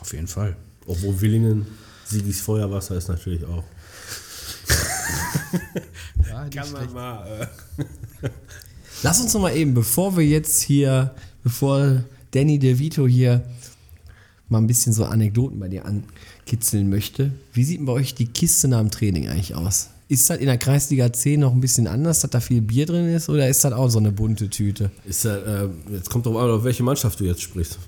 Auf 0.00 0.12
jeden 0.12 0.26
Fall. 0.28 0.56
Obwohl 0.86 1.20
Willingen, 1.20 1.66
Sigis 2.06 2.40
Feuerwasser 2.40 2.96
ist 2.96 3.08
natürlich 3.08 3.44
auch. 3.44 3.64
Kann 6.50 6.72
man 6.72 6.92
mal. 6.92 7.48
Lass 9.02 9.20
uns 9.20 9.34
noch 9.34 9.40
mal 9.40 9.56
eben, 9.56 9.74
bevor 9.74 10.16
wir 10.16 10.24
jetzt 10.24 10.62
hier, 10.62 11.14
bevor 11.42 12.04
Danny 12.30 12.58
DeVito 12.58 13.06
hier 13.06 13.42
mal 14.48 14.58
ein 14.58 14.66
bisschen 14.66 14.92
so 14.92 15.04
Anekdoten 15.04 15.58
bei 15.58 15.68
dir 15.68 15.84
ankitzeln 15.84 16.88
möchte, 16.88 17.32
wie 17.52 17.64
sieht 17.64 17.78
denn 17.78 17.86
bei 17.86 17.92
euch 17.92 18.14
die 18.14 18.26
Kiste 18.26 18.68
nach 18.68 18.80
dem 18.80 18.90
Training 18.90 19.28
eigentlich 19.28 19.54
aus? 19.54 19.88
Ist 20.08 20.28
das 20.28 20.38
in 20.38 20.46
der 20.46 20.58
Kreisliga 20.58 21.10
10 21.10 21.40
noch 21.40 21.52
ein 21.52 21.60
bisschen 21.60 21.86
anders, 21.86 22.20
dass 22.20 22.30
da 22.30 22.40
viel 22.40 22.60
Bier 22.60 22.84
drin 22.84 23.08
ist 23.14 23.28
oder 23.28 23.48
ist 23.48 23.64
das 23.64 23.72
auch 23.72 23.88
so 23.88 23.98
eine 23.98 24.12
bunte 24.12 24.50
Tüte? 24.50 24.90
ist 25.04 25.24
ja, 25.24 25.36
äh, 25.36 25.68
jetzt 25.90 26.10
kommt 26.10 26.26
drauf 26.26 26.36
an, 26.36 26.50
auf 26.50 26.64
welche 26.64 26.82
Mannschaft 26.82 27.18
du 27.18 27.24
jetzt 27.24 27.40
sprichst. 27.40 27.78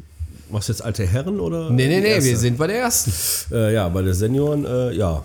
Machst 0.51 0.69
du 0.69 0.73
jetzt 0.73 0.83
alte 0.83 1.07
Herren 1.07 1.39
oder? 1.39 1.71
Nee, 1.71 1.87
nee, 1.89 2.01
nee, 2.01 2.25
wir 2.25 2.37
sind 2.39 2.57
bei 2.57 2.67
der 2.67 2.79
ersten. 2.79 3.13
Äh, 3.55 3.75
ja, 3.75 3.89
bei 3.89 4.03
der 4.03 4.15
Senioren, 4.15 4.65
äh, 4.65 4.93
ja. 4.93 5.23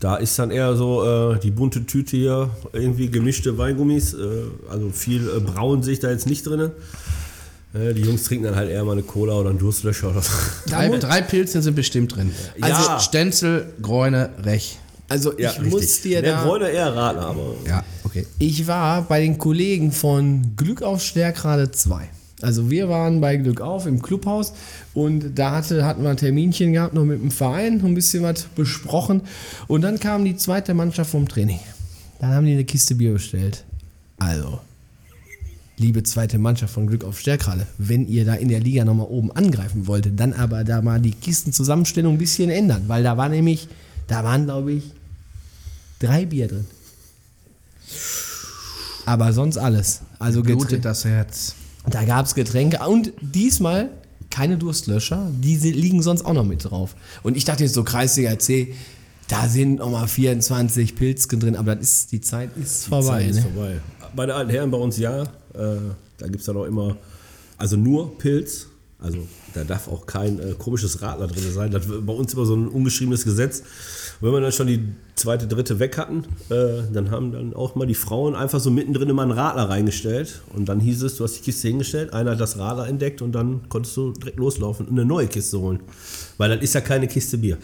Da 0.00 0.16
ist 0.16 0.38
dann 0.38 0.50
eher 0.50 0.76
so 0.76 1.32
äh, 1.34 1.38
die 1.40 1.50
bunte 1.50 1.86
Tüte 1.86 2.16
hier, 2.16 2.50
irgendwie 2.72 3.08
gemischte 3.10 3.56
Weingummis. 3.56 4.12
Äh, 4.14 4.18
also 4.70 4.90
viel 4.90 5.26
äh, 5.28 5.40
Braun 5.40 5.82
sehe 5.82 5.94
ich 5.94 6.00
da 6.00 6.10
jetzt 6.10 6.26
nicht 6.26 6.46
drin. 6.46 6.70
Äh, 7.72 7.94
die 7.94 8.02
Jungs 8.02 8.24
trinken 8.24 8.44
dann 8.44 8.56
halt 8.56 8.70
eher 8.70 8.84
mal 8.84 8.92
eine 8.92 9.02
Cola 9.02 9.34
oder 9.34 9.50
einen 9.50 9.58
Durstlöscher 9.58 10.10
oder 10.10 10.20
so. 10.22 10.32
Drei, 10.68 10.88
drei 10.98 11.22
Pilzen 11.22 11.62
sind 11.62 11.74
bestimmt 11.74 12.14
drin. 12.14 12.30
Also- 12.60 12.88
Also 12.90 13.04
Stenzel, 13.04 13.72
Gräune, 13.80 14.30
Rech. 14.42 14.78
Also 15.08 15.38
ich 15.38 15.60
muss 15.62 16.00
dir 16.00 16.20
Der 16.20 16.32
da... 16.36 16.44
Bräuner 16.44 16.68
eher 16.68 16.94
Radler, 16.94 17.26
aber 17.26 17.54
Ja, 17.66 17.84
okay. 18.02 18.26
Ich 18.40 18.66
war 18.66 19.02
bei 19.02 19.20
den 19.20 19.38
Kollegen 19.38 19.92
von 19.92 20.56
Glück 20.56 20.82
auf 20.82 21.00
Stärkrade 21.00 21.70
2. 21.70 22.08
Also 22.42 22.70
wir 22.70 22.88
waren 22.88 23.20
bei 23.20 23.36
Glück 23.36 23.62
auf 23.62 23.86
im 23.86 24.02
Clubhaus 24.02 24.52
und 24.92 25.38
da 25.38 25.52
hatte, 25.52 25.84
hatten 25.86 26.02
wir 26.02 26.10
ein 26.10 26.18
Terminchen 26.18 26.74
gehabt, 26.74 26.92
noch 26.92 27.04
mit 27.04 27.20
dem 27.20 27.30
Verein, 27.30 27.82
ein 27.82 27.94
bisschen 27.94 28.22
was 28.22 28.42
besprochen. 28.44 29.22
Und 29.68 29.82
dann 29.82 29.98
kam 29.98 30.24
die 30.24 30.36
zweite 30.36 30.74
Mannschaft 30.74 31.10
vom 31.10 31.26
Training. 31.26 31.60
Dann 32.20 32.32
haben 32.32 32.44
die 32.44 32.52
eine 32.52 32.64
Kiste 32.64 32.94
Bier 32.94 33.14
bestellt. 33.14 33.64
Also, 34.18 34.60
liebe 35.78 36.02
zweite 36.02 36.38
Mannschaft 36.38 36.74
von 36.74 36.86
Glück 36.86 37.04
auf 37.04 37.18
Stärkrade, 37.18 37.66
wenn 37.78 38.06
ihr 38.06 38.26
da 38.26 38.34
in 38.34 38.48
der 38.48 38.60
Liga 38.60 38.84
nochmal 38.84 39.06
oben 39.08 39.32
angreifen 39.32 39.86
wolltet, 39.86 40.20
dann 40.20 40.34
aber 40.34 40.62
da 40.64 40.82
mal 40.82 41.00
die 41.00 41.12
Kistenzusammenstellung 41.12 42.14
ein 42.14 42.18
bisschen 42.18 42.50
ändern. 42.50 42.84
Weil 42.86 43.02
da 43.02 43.16
war 43.16 43.30
nämlich, 43.30 43.68
da 44.08 44.24
waren 44.24 44.44
glaube 44.44 44.72
ich 44.72 44.84
drei 46.00 46.26
Bier 46.26 46.48
drin. 46.48 46.66
Aber 49.06 49.32
sonst 49.32 49.56
alles. 49.56 50.02
Also. 50.18 50.42
Blutet 50.42 50.84
das 50.84 51.04
Herz. 51.04 51.54
Da 51.90 52.04
gab 52.04 52.26
es 52.26 52.34
Getränke 52.34 52.80
und 52.86 53.12
diesmal 53.20 53.90
keine 54.30 54.58
Durstlöscher. 54.58 55.30
Diese 55.40 55.68
liegen 55.68 56.02
sonst 56.02 56.24
auch 56.24 56.32
noch 56.32 56.44
mit 56.44 56.64
drauf. 56.64 56.96
Und 57.22 57.36
ich 57.36 57.44
dachte 57.44 57.62
jetzt 57.62 57.74
so 57.74 57.84
Kreisliga 57.84 58.38
C, 58.38 58.74
da 59.28 59.48
sind 59.48 59.76
nochmal 59.76 60.08
24 60.08 60.94
Pilzken 60.94 61.40
drin, 61.40 61.56
aber 61.56 61.76
das 61.76 61.92
ist, 61.92 62.12
die 62.12 62.20
Zeit 62.20 62.50
ist 62.56 62.86
vorbei. 62.86 63.20
Zeit 63.20 63.30
ist 63.30 63.36
ne? 63.36 63.42
vorbei. 63.42 63.80
Bei 64.14 64.26
den 64.26 64.34
alten 64.34 64.50
Herren 64.50 64.70
bei 64.70 64.78
uns 64.78 64.98
ja. 64.98 65.22
Äh, 65.22 65.26
da 66.18 66.26
gibt 66.26 66.40
es 66.40 66.46
dann 66.46 66.56
auch 66.56 66.64
immer, 66.64 66.96
also 67.56 67.76
nur 67.76 68.16
Pilz. 68.18 68.68
Also 68.98 69.18
da 69.54 69.64
darf 69.64 69.88
auch 69.88 70.06
kein 70.06 70.38
äh, 70.38 70.54
komisches 70.58 71.02
Radler 71.02 71.26
drin 71.26 71.52
sein. 71.52 71.70
Das 71.70 71.88
war 71.88 72.00
bei 72.00 72.12
uns 72.12 72.32
immer 72.32 72.46
so 72.46 72.56
ein 72.56 72.68
ungeschriebenes 72.68 73.24
Gesetz. 73.24 73.62
Und 74.20 74.28
wenn 74.28 74.34
wir 74.34 74.40
dann 74.40 74.52
schon 74.52 74.66
die 74.66 74.80
zweite, 75.14 75.46
dritte 75.46 75.78
weg 75.78 75.98
hatten, 75.98 76.24
äh, 76.50 76.82
dann 76.92 77.10
haben 77.10 77.32
dann 77.32 77.54
auch 77.54 77.74
mal 77.74 77.86
die 77.86 77.94
Frauen 77.94 78.34
einfach 78.34 78.60
so 78.60 78.70
mittendrin 78.70 79.08
immer 79.08 79.22
einen 79.22 79.32
Radler 79.32 79.68
reingestellt. 79.68 80.42
Und 80.54 80.68
dann 80.68 80.80
hieß 80.80 81.02
es, 81.02 81.16
du 81.16 81.24
hast 81.24 81.34
die 81.34 81.42
Kiste 81.42 81.68
hingestellt, 81.68 82.12
einer 82.12 82.32
hat 82.32 82.40
das 82.40 82.58
Radler 82.58 82.86
entdeckt 82.88 83.22
und 83.22 83.32
dann 83.32 83.68
konntest 83.68 83.96
du 83.96 84.12
direkt 84.12 84.38
loslaufen 84.38 84.86
und 84.86 84.92
eine 84.92 85.04
neue 85.04 85.26
Kiste 85.26 85.58
holen. 85.60 85.80
Weil 86.38 86.50
das 86.50 86.62
ist 86.62 86.74
ja 86.74 86.80
keine 86.80 87.08
Kiste 87.08 87.38
Bier. 87.38 87.58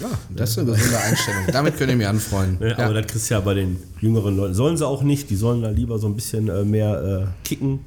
Ja, 0.00 0.10
das 0.30 0.50
ist 0.50 0.58
eine 0.58 0.70
gesunde 0.72 0.98
Einstellung. 0.98 1.42
Damit 1.52 1.76
könnt 1.76 1.90
ihr 1.90 1.96
mich 1.96 2.06
anfreunden. 2.06 2.58
Ne, 2.60 2.78
Aber 2.78 2.94
das 2.94 3.06
kriegst 3.06 3.30
du 3.30 3.34
ja 3.34 3.40
bei 3.40 3.54
den 3.54 3.78
jüngeren 4.00 4.36
Leuten. 4.36 4.54
Sollen 4.54 4.76
sie 4.76 4.86
auch 4.86 5.02
nicht, 5.02 5.28
die 5.30 5.36
sollen 5.36 5.62
da 5.62 5.70
lieber 5.70 5.98
so 5.98 6.06
ein 6.06 6.14
bisschen 6.14 6.48
äh, 6.48 6.64
mehr 6.64 7.26
äh, 7.26 7.46
kicken. 7.46 7.80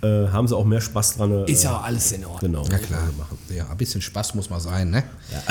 Äh, 0.00 0.28
haben 0.28 0.46
sie 0.46 0.56
auch 0.56 0.64
mehr 0.64 0.80
Spaß 0.80 1.16
dran. 1.16 1.32
Äh, 1.32 1.50
Ist 1.50 1.64
ja 1.64 1.76
auch 1.76 1.82
alles 1.82 2.12
in 2.12 2.24
Ordnung. 2.24 2.52
Genau. 2.52 2.64
Ja 2.70 2.78
klar, 2.78 3.02
machen. 3.18 3.36
Ja, 3.52 3.68
ein 3.68 3.76
bisschen 3.76 4.00
Spaß 4.00 4.36
muss 4.36 4.48
mal 4.48 4.60
sein, 4.60 4.90
ne? 4.90 5.02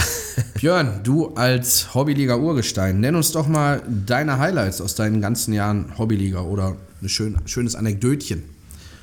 Björn, 0.53 1.01
du 1.03 1.35
als 1.35 1.93
Hobbyliga 1.93 2.37
Urgestein, 2.37 3.01
nenn 3.01 3.15
uns 3.15 3.33
doch 3.33 3.47
mal 3.47 3.83
deine 4.05 4.39
Highlights 4.39 4.79
aus 4.79 4.95
deinen 4.95 5.19
ganzen 5.19 5.53
Jahren 5.53 5.97
Hobbyliga 5.97 6.39
oder 6.41 6.77
ein 7.01 7.09
schön, 7.09 7.37
schönes 7.45 7.75
Anekdötchen. 7.75 8.43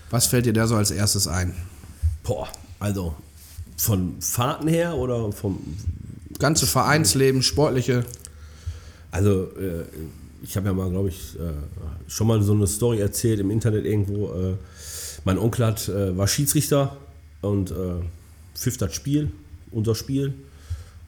Was 0.09 0.26
fällt 0.26 0.47
dir 0.47 0.55
da 0.55 0.66
so 0.66 0.76
als 0.76 0.90
erstes 0.90 1.28
ein? 1.28 1.55
Boah, 2.22 2.49
also 2.80 3.14
von 3.76 4.14
Fahrten 4.20 4.66
her 4.68 4.95
oder 4.97 5.30
vom. 5.30 5.59
Ganze 6.38 6.66
Vereinsleben, 6.66 7.42
sportliche. 7.42 8.05
Also, 9.11 9.42
äh, 9.59 9.84
ich 10.42 10.57
habe 10.57 10.68
ja 10.68 10.72
mal, 10.72 10.90
glaube 10.90 11.09
ich, 11.09 11.38
schon 12.07 12.26
mal 12.26 12.42
so 12.42 12.53
eine 12.53 12.66
Story 12.66 13.01
erzählt 13.01 13.40
im 13.40 13.51
Internet 13.51 13.84
irgendwo. 13.86 14.57
Mein 15.25 15.39
Onkel 15.39 15.67
hat, 15.67 15.89
äh, 15.89 16.17
war 16.17 16.27
Schiedsrichter 16.29 16.97
und 17.41 17.71
äh, 17.71 17.75
pfifft 18.55 18.83
das 18.83 18.95
Spiel, 18.95 19.31
unser 19.71 19.95
Spiel. 19.95 20.35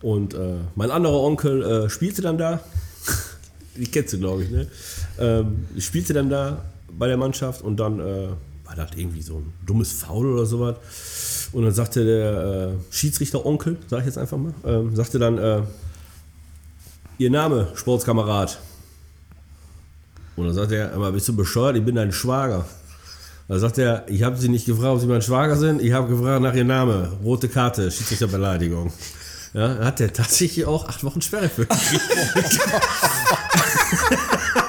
Und 0.03 0.35
äh, 0.35 0.57
mein 0.75 0.91
anderer 0.91 1.21
Onkel 1.21 1.63
äh, 1.63 1.91
spielte 1.91 2.23
dann 2.23 2.39
da. 2.39 2.61
Die 3.77 3.87
kennst 3.87 4.13
du, 4.13 4.19
glaube 4.19 4.45
ich, 4.45 4.51
ne? 4.51 4.67
Ähm, 5.19 5.67
spielte 5.79 6.13
dann 6.13 6.31
da 6.31 6.65
bei 6.99 7.09
der 7.09 7.17
Mannschaft 7.17 7.63
und 7.63 7.79
dann 7.79 8.01
äh, 8.01 8.29
war 8.65 8.75
das 8.77 8.91
irgendwie 8.97 9.23
so 9.23 9.39
ein 9.39 9.53
dummes 9.67 9.93
Foul 9.93 10.33
oder 10.33 10.47
sowas. 10.47 10.77
Und 11.53 11.65
dann 11.65 11.73
sagte 11.73 12.05
der 12.05 12.75
äh, 12.75 12.95
Schiedsrichter-Onkel, 12.95 13.79
sag 13.89 14.01
ich 14.01 14.07
jetzt 14.07 14.19
einfach 14.19 14.39
mal, 14.39 14.55
ähm, 14.65 14.95
sagte 14.97 15.19
dann, 15.19 15.67
Ihr 17.19 17.31
Name, 17.31 17.69
Sportskamerad. 17.75 18.59
Und 20.37 20.45
dann 20.45 20.55
sagt 20.55 20.71
er, 20.73 20.93
aber 20.93 21.13
bist 21.13 21.27
du 21.29 21.35
bescheuert, 21.35 21.77
ich 21.77 21.85
bin 21.85 21.95
dein 21.95 22.13
Schwager. 22.13 22.67
Dann 23.49 23.61
sagt 23.61 23.79
er, 23.79 24.05
ich 24.09 24.23
habe 24.25 24.37
Sie 24.37 24.49
nicht 24.49 24.67
gefragt, 24.67 24.95
ob 24.95 25.01
Sie 25.01 25.07
mein 25.07 25.23
Schwager 25.23 25.57
sind, 25.57 25.81
ich 25.81 25.93
habe 25.93 26.09
gefragt 26.09 26.43
nach 26.43 26.55
Ihrem 26.55 26.67
Name. 26.67 27.13
Rote 27.23 27.49
Karte, 27.49 27.91
Schiedsrichterbeleidigung. 27.91 28.93
Ja, 29.55 29.79
hat 29.79 30.01
der 30.01 30.13
tatsächlich 30.13 30.67
auch 30.67 30.89
acht 30.89 31.05
Wochen 31.05 31.23
Sperre 31.23 31.49
für. 31.49 31.67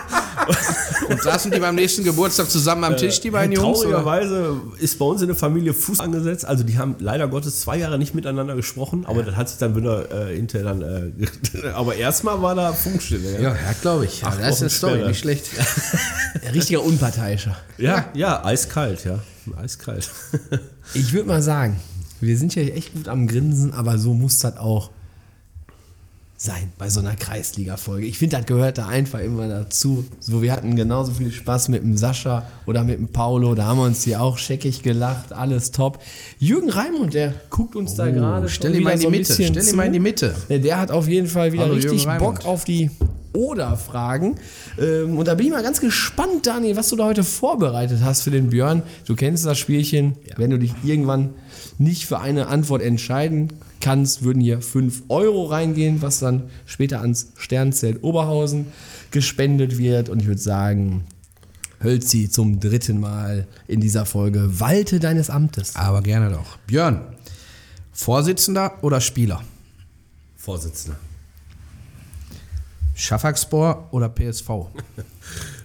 Und 1.09 1.21
saßen 1.21 1.51
die 1.51 1.59
beim 1.59 1.75
nächsten 1.75 2.03
Geburtstag 2.03 2.49
zusammen 2.49 2.83
am 2.83 2.97
Tisch, 2.97 3.21
die 3.21 3.31
beiden 3.31 3.53
Äh, 3.53 3.55
Jungs? 3.55 3.79
Oder? 3.79 4.01
Traurigerweise 4.01 4.57
ist 4.79 4.99
bei 4.99 5.05
uns 5.05 5.21
in 5.21 5.27
der 5.27 5.35
Familie 5.35 5.73
Fuß 5.73 5.99
angesetzt. 5.99 6.45
Also 6.45 6.63
die 6.63 6.77
haben 6.77 6.95
leider 6.99 7.27
Gottes 7.27 7.61
zwei 7.61 7.77
Jahre 7.77 7.97
nicht 7.97 8.13
miteinander 8.13 8.55
gesprochen, 8.55 9.05
aber 9.05 9.23
das 9.23 9.35
hat 9.35 9.49
sich 9.49 9.57
dann 9.57 9.75
wieder 9.75 10.29
äh, 10.29 10.35
hinterher 10.35 10.73
dann. 10.73 10.81
Äh, 10.81 11.67
aber 11.73 11.95
erstmal 11.95 12.41
war 12.41 12.55
da 12.55 12.73
Funkstille. 12.73 13.41
Ja, 13.41 13.53
ja 13.53 13.55
glaube 13.81 14.05
ich. 14.05 14.21
Ja, 14.21 14.27
Acht 14.27 14.41
das 14.41 14.55
ist 14.55 14.61
eine 14.61 14.69
Story, 14.69 15.07
nicht 15.07 15.19
schlecht. 15.19 15.49
Richtiger 16.53 16.83
Unparteiischer. 16.83 17.55
ja, 17.77 18.05
ja, 18.13 18.43
eiskalt, 18.43 19.05
ja. 19.05 19.19
Eiskalt. 19.55 20.09
Ich 20.93 21.13
würde 21.13 21.27
mal 21.27 21.41
sagen, 21.41 21.79
wir 22.19 22.37
sind 22.37 22.55
ja 22.55 22.63
echt 22.63 22.93
gut 22.93 23.07
am 23.07 23.27
Grinsen, 23.27 23.73
aber 23.73 23.97
so 23.97 24.13
muss 24.13 24.39
das 24.39 24.57
auch 24.57 24.89
sein 26.37 26.71
bei 26.77 26.89
so 26.89 26.99
einer 26.99 27.15
Kreisliga-Folge. 27.15 28.05
Ich 28.05 28.19
finde, 28.19 28.37
das 28.37 28.45
gehört 28.45 28.77
da 28.77 28.87
einfach 28.87 29.19
immer 29.19 29.47
dazu. 29.47 30.05
So, 30.19 30.43
wir 30.43 30.51
hatten 30.51 30.75
genauso 30.75 31.11
viel 31.11 31.31
Spaß 31.31 31.69
mit 31.69 31.81
dem 31.81 31.97
Sascha 31.97 32.45
oder 32.67 32.83
mit 32.83 32.99
dem 32.99 33.07
Paulo. 33.07 33.55
Da 33.55 33.65
haben 33.65 33.79
wir 33.79 33.85
uns 33.85 34.03
hier 34.03 34.21
auch 34.21 34.37
scheckig 34.37 34.83
gelacht. 34.83 35.33
Alles 35.33 35.71
top. 35.71 35.99
Jürgen 36.37 36.69
Raimund, 36.69 37.15
der 37.15 37.33
guckt 37.49 37.75
uns 37.75 37.95
da 37.95 38.11
gerade. 38.11 38.45
Oh, 38.45 38.49
stell 38.49 38.75
ihn 38.75 38.83
mal 38.83 38.91
in 38.91 38.99
die 38.99 39.05
so 39.05 39.09
Mitte, 39.09 39.33
stell 39.33 39.67
ihn 39.67 39.75
mal 39.75 39.87
in 39.87 39.93
die 39.93 39.99
Mitte. 39.99 40.35
Ja, 40.47 40.59
Der 40.59 40.79
hat 40.79 40.91
auf 40.91 41.07
jeden 41.07 41.27
Fall 41.27 41.53
wieder 41.53 41.63
Hallo, 41.63 41.73
richtig 41.73 42.05
Bock 42.19 42.45
auf 42.45 42.65
die 42.65 42.91
Oder-Fragen. 43.33 44.35
Ähm, 44.79 45.17
und 45.17 45.27
da 45.27 45.33
bin 45.33 45.47
ich 45.47 45.51
mal 45.51 45.63
ganz 45.63 45.81
gespannt, 45.81 46.45
Daniel, 46.45 46.75
was 46.75 46.89
du 46.89 46.97
da 46.97 47.05
heute 47.05 47.23
vorbereitet 47.23 48.01
hast 48.03 48.21
für 48.21 48.31
den 48.31 48.51
Björn. 48.51 48.83
Du 49.07 49.15
kennst 49.15 49.43
das 49.43 49.57
Spielchen. 49.57 50.13
Wenn 50.35 50.51
du 50.51 50.59
dich 50.59 50.73
irgendwann 50.83 51.31
nicht 51.79 52.05
für 52.05 52.19
eine 52.19 52.45
Antwort 52.45 52.83
entscheiden 52.83 53.53
kannst, 53.81 54.23
würden 54.23 54.41
hier 54.41 54.61
5 54.61 55.03
Euro 55.09 55.45
reingehen, 55.45 56.01
was 56.01 56.19
dann 56.19 56.49
später 56.65 57.01
ans 57.01 57.31
Sternzelt 57.37 58.03
Oberhausen 58.03 58.67
gespendet 59.11 59.77
wird. 59.77 60.09
Und 60.09 60.21
ich 60.21 60.27
würde 60.27 60.41
sagen, 60.41 61.05
Hölzi 61.81 62.29
zum 62.29 62.59
dritten 62.59 62.99
Mal 62.99 63.47
in 63.67 63.79
dieser 63.79 64.05
Folge. 64.05 64.59
Walte 64.59 64.99
deines 64.99 65.29
Amtes. 65.29 65.75
Aber 65.75 66.01
gerne 66.01 66.31
doch. 66.31 66.57
Björn, 66.67 67.01
Vorsitzender 67.91 68.83
oder 68.83 69.01
Spieler? 69.01 69.43
Vorsitzender. 70.35 70.97
Schaffakspor 72.93 73.87
oder 73.91 74.09
PSV? 74.09 74.49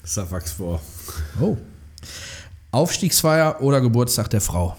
Safaks 0.05 0.53
vor. 0.53 0.81
Oh. 1.41 1.57
Aufstiegsfeier 2.73 3.61
oder 3.63 3.81
Geburtstag 3.81 4.29
der 4.31 4.41
Frau? 4.41 4.77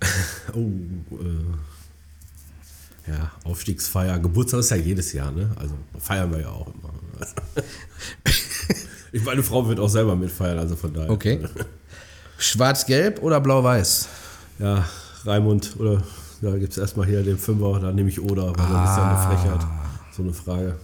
Oh, 0.52 0.58
äh, 0.58 1.44
ja, 3.10 3.30
Aufstiegsfeier. 3.44 4.18
Geburtstag 4.18 4.60
ist 4.60 4.70
ja 4.70 4.76
jedes 4.76 5.12
Jahr, 5.12 5.30
ne? 5.32 5.50
Also 5.56 5.74
feiern 5.98 6.30
wir 6.32 6.40
ja 6.40 6.48
auch 6.48 6.66
immer. 6.66 6.92
Ich 9.12 9.24
meine 9.24 9.42
Frau 9.42 9.66
wird 9.66 9.80
auch 9.80 9.88
selber 9.88 10.14
mitfeiern, 10.14 10.58
also 10.58 10.76
von 10.76 10.92
daher. 10.94 11.10
Okay. 11.10 11.40
Schwarz-Gelb 12.38 13.22
oder 13.22 13.40
Blau-Weiß? 13.40 14.08
Ja, 14.60 14.84
Raimund, 15.24 15.74
oder 15.78 16.02
da 16.40 16.56
gibt 16.56 16.72
es 16.72 16.78
erstmal 16.78 17.06
hier 17.06 17.22
den 17.22 17.36
Fünfer, 17.36 17.80
da 17.80 17.92
nehme 17.92 18.08
ich 18.08 18.20
Oder, 18.20 18.46
weil 18.46 18.54
das 18.54 18.90
ist 18.90 18.96
ja 18.96 19.10
eine 19.10 19.36
Frechheit. 19.36 19.66
So 20.16 20.22
eine 20.22 20.32
Frage. 20.32 20.76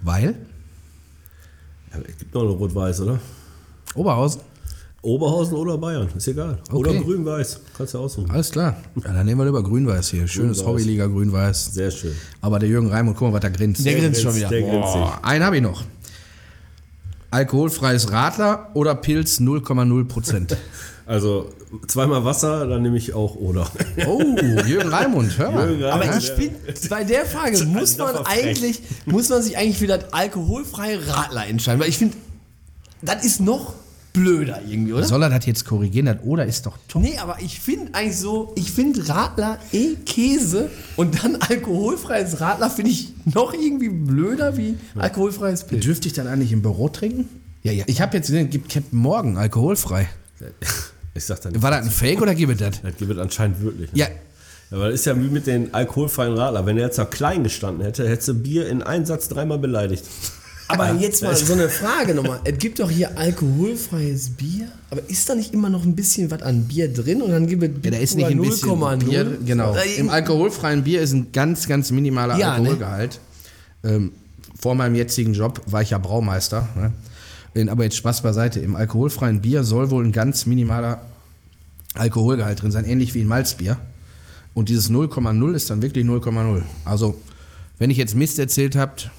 Weil? 0.00 0.34
Ja, 1.92 2.00
es 2.06 2.18
gibt 2.18 2.34
noch 2.34 2.42
eine 2.42 2.50
Rot-Weiß, 2.50 3.00
oder? 3.02 3.20
Oberhausen? 3.94 4.42
Oberhausen 5.00 5.54
oder 5.56 5.78
Bayern, 5.78 6.08
ist 6.16 6.26
egal. 6.26 6.58
Okay. 6.68 6.76
Oder 6.76 6.94
Grün-Weiß, 6.94 7.60
kannst 7.76 7.94
du 7.94 7.98
aussuchen. 7.98 8.30
Alles 8.30 8.50
klar. 8.50 8.76
Ja, 9.04 9.12
dann 9.12 9.26
nehmen 9.26 9.40
wir 9.40 9.44
lieber 9.46 9.62
Grün-Weiß 9.62 10.10
hier. 10.10 10.26
Schönes 10.26 10.58
Grün-Weiß. 10.58 10.72
Hobbyliga 10.72 11.06
Grün-Weiß. 11.06 11.66
Sehr 11.72 11.90
schön. 11.92 12.14
Aber 12.40 12.58
der 12.58 12.68
Jürgen 12.68 12.88
Raimund, 12.88 13.16
guck 13.16 13.28
mal, 13.28 13.34
was 13.34 13.40
der 13.40 13.50
grinst. 13.50 13.86
Der 13.86 13.94
grinst 13.94 14.20
schon 14.22 14.34
wieder. 14.34 14.48
Der 14.48 14.60
grinst 14.62 14.88
sich. 14.92 15.00
Boah, 15.00 15.20
einen 15.22 15.44
habe 15.44 15.56
ich 15.56 15.62
noch. 15.62 15.84
Alkoholfreies 17.30 18.10
Radler 18.10 18.70
oder 18.74 18.94
Pilz 18.94 19.38
0,0 19.40 20.04
Prozent? 20.06 20.56
Also 21.08 21.48
zweimal 21.86 22.22
Wasser, 22.26 22.66
dann 22.66 22.82
nehme 22.82 22.98
ich 22.98 23.14
auch 23.14 23.34
Oder. 23.36 23.66
Oh, 24.06 24.20
Jürgen 24.66 24.90
Raimund, 24.90 25.38
hör 25.38 25.50
mal. 25.50 25.70
Jürgen 25.70 25.84
Aber 25.84 26.02
Raimund, 26.02 26.18
ich 26.22 26.26
der- 26.26 26.36
finde, 26.36 26.58
bei 26.90 27.02
der 27.04 27.24
Frage 27.24 27.64
muss 27.64 27.96
man 27.96 28.14
eigentlich, 28.26 28.82
muss 29.06 29.30
man 29.30 29.42
sich 29.42 29.56
eigentlich 29.56 29.78
für 29.78 29.86
das 29.86 30.12
alkoholfreie 30.12 30.98
Radler 31.08 31.46
entscheiden, 31.46 31.80
weil 31.80 31.88
ich 31.88 31.96
finde, 31.96 32.14
das 33.00 33.24
ist 33.24 33.40
noch 33.40 33.72
blöder 34.12 34.60
irgendwie, 34.66 34.92
oder? 34.92 35.04
Soll 35.04 35.22
er 35.22 35.30
das 35.30 35.46
jetzt 35.46 35.64
korrigieren? 35.64 36.06
Das 36.06 36.16
oder 36.22 36.46
ist 36.46 36.66
doch 36.66 36.76
top. 36.88 37.02
Nee, 37.02 37.18
aber 37.18 37.38
ich 37.40 37.60
finde 37.60 37.94
eigentlich 37.94 38.16
so, 38.18 38.52
ich 38.56 38.70
finde 38.70 39.08
Radler 39.08 39.58
eh 39.72 39.94
Käse 40.06 40.70
und 40.96 41.22
dann 41.22 41.36
alkoholfreies 41.40 42.40
Radler 42.40 42.70
finde 42.70 42.90
ich 42.90 43.12
noch 43.26 43.52
irgendwie 43.52 43.88
blöder 43.88 44.56
wie 44.56 44.76
alkoholfreies 44.96 45.64
Pilz. 45.64 45.84
Dürfte 45.84 46.08
ich 46.08 46.14
dann 46.14 46.26
eigentlich 46.26 46.52
im 46.52 46.62
Büro 46.62 46.88
trinken? 46.88 47.28
Ja, 47.62 47.72
ja. 47.72 47.84
Ich 47.86 48.00
habe 48.00 48.16
jetzt 48.16 48.26
gesehen, 48.28 48.50
gibt 48.50 48.70
Captain 48.70 48.98
Morgan 48.98 49.36
alkoholfrei. 49.36 50.08
Ich 51.14 51.24
sag 51.24 51.40
dann, 51.42 51.60
War 51.60 51.70
das 51.72 51.84
ein 51.84 51.90
Fake 51.90 52.20
oder 52.22 52.34
gibt 52.34 52.52
es 52.52 52.58
das? 52.58 52.82
das 52.82 52.96
gibt 52.96 53.10
es 53.10 53.18
anscheinend 53.18 53.60
wirklich. 53.60 53.92
ne? 53.92 53.98
Ja, 53.98 54.06
Ja, 54.70 54.78
weil 54.78 54.92
das 54.92 55.00
ist 55.00 55.06
ja 55.06 55.16
wie 55.16 55.28
mit 55.28 55.46
den 55.46 55.74
alkoholfreien 55.74 56.34
Radler. 56.34 56.64
Wenn 56.66 56.76
er 56.78 56.84
jetzt 56.84 56.98
da 56.98 57.04
klein 57.04 57.42
gestanden 57.42 57.84
hätte, 57.84 58.08
hätte 58.08 58.34
du 58.34 58.40
Bier 58.40 58.68
in 58.68 58.82
einen 58.82 59.04
Satz 59.06 59.28
dreimal 59.28 59.58
beleidigt. 59.58 60.04
Aber 60.68 60.94
jetzt 60.94 61.22
mal 61.22 61.34
so 61.34 61.54
eine 61.54 61.68
Frage 61.68 62.14
nochmal. 62.14 62.40
Es 62.44 62.58
gibt 62.58 62.78
doch 62.78 62.90
hier 62.90 63.16
alkoholfreies 63.16 64.30
Bier, 64.30 64.68
aber 64.90 65.00
ist 65.08 65.28
da 65.28 65.34
nicht 65.34 65.54
immer 65.54 65.70
noch 65.70 65.84
ein 65.84 65.96
bisschen 65.96 66.30
was 66.30 66.42
an 66.42 66.64
Bier 66.64 66.92
drin 66.92 67.22
und 67.22 67.30
dann 67.30 67.46
gibt 67.46 67.62
es 67.62 67.70
Ja, 67.82 67.90
da 67.90 67.96
ist 67.96 68.16
nicht 68.16 68.26
ein 68.26 68.40
bisschen 68.40 68.68
0,0? 68.70 69.04
Bier, 69.04 69.38
genau. 69.44 69.72
Oder 69.72 69.84
Im 69.96 70.10
alkoholfreien 70.10 70.84
Bier 70.84 71.00
ist 71.00 71.12
ein 71.12 71.32
ganz, 71.32 71.66
ganz 71.66 71.90
minimaler 71.90 72.36
Ja, 72.36 72.50
ne? 72.58 72.68
Alkoholgehalt. 72.68 73.20
Ähm, 73.82 74.12
vor 74.60 74.74
meinem 74.74 74.94
jetzigen 74.94 75.32
Job 75.32 75.62
war 75.66 75.82
ich 75.82 75.90
ja 75.90 75.98
Braumeister. 75.98 76.68
Ne? 77.54 77.70
Aber 77.70 77.84
jetzt 77.84 77.96
Spaß 77.96 78.22
beiseite. 78.22 78.60
Im 78.60 78.76
alkoholfreien 78.76 79.40
Bier 79.40 79.64
soll 79.64 79.90
wohl 79.90 80.04
ein 80.04 80.12
ganz 80.12 80.46
minimaler 80.46 81.00
Alkoholgehalt 81.94 82.62
drin 82.62 82.70
sein, 82.70 82.84
ähnlich 82.84 83.14
wie 83.14 83.22
in 83.22 83.26
Malzbier. 83.28 83.78
Und 84.54 84.68
dieses 84.68 84.90
0,0 84.90 85.54
ist 85.54 85.70
dann 85.70 85.82
wirklich 85.82 86.04
0,0. 86.04 86.62
Also, 86.84 87.16
wenn 87.78 87.90
ich 87.90 87.96
jetzt 87.96 88.14
Mist 88.14 88.38
erzählt 88.38 88.76
habt, 88.76 89.10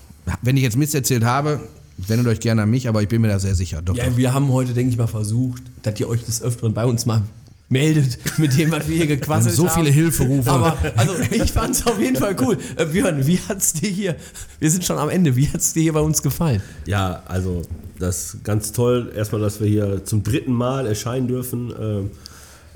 wenn 0.42 0.58
ich 0.58 0.64
jetzt 0.64 0.78
Mist 0.78 0.96
erzählt 0.96 1.24
habe, 1.24 1.60
wendet 1.98 2.28
euch 2.28 2.40
gerne 2.40 2.64
an 2.64 2.70
mich, 2.70 2.88
aber 2.88 3.02
ich 3.02 3.08
bin 3.10 3.22
mir 3.22 3.28
da 3.30 3.40
sehr 3.40 3.56
sicher. 3.56 3.82
Doch, 3.82 3.96
Ja, 3.96 4.06
doch. 4.08 4.18
wir 4.18 4.34
haben 4.34 4.52
heute, 4.52 4.74
denke 4.74 4.92
ich 4.92 4.98
mal, 4.98 5.08
versucht, 5.08 5.64
dass 5.84 6.00
ihr 6.00 6.08
euch 6.08 6.24
des 6.24 6.42
Öfteren 6.42 6.74
bei 6.74 6.86
uns 6.86 7.06
mal 7.06 7.24
meldet 7.72 8.18
mit 8.40 8.58
dem, 8.58 8.72
was 8.72 8.88
wir 8.88 8.98
hier 8.98 9.08
gequasselt 9.08 9.54
so 9.54 9.68
haben. 9.70 9.82
viele 9.84 9.94
Hilferufe. 9.94 10.50
Aber 10.50 10.76
also 10.96 11.14
ich 11.32 11.52
fand 11.52 11.76
es 11.76 11.86
auf 11.86 12.00
jeden 12.00 12.16
Fall 12.16 12.36
cool. 12.42 12.58
Äh, 12.78 12.86
Björn, 12.86 13.28
wie 13.28 13.40
hat's 13.48 13.74
dir 13.74 13.90
hier? 13.90 14.16
Wir 14.60 14.72
sind 14.72 14.84
schon 14.86 14.98
am 14.98 15.10
Ende. 15.10 15.36
Wie 15.36 15.48
hat's 15.50 15.74
dir 15.74 15.84
hier 15.84 15.94
bei 15.94 16.00
uns 16.00 16.22
gefallen? 16.24 16.62
Ja, 16.88 17.22
also 17.28 17.62
das 18.00 18.34
ist 18.36 18.44
ganz 18.44 18.72
toll. 18.72 19.12
Erstmal, 19.16 19.42
dass 19.42 19.60
wir 19.62 19.68
hier 19.68 20.04
zum 20.04 20.24
dritten 20.24 20.54
Mal 20.54 20.88
erscheinen 20.88 21.28
dürfen. 21.28 21.72
Ähm, 21.80 22.12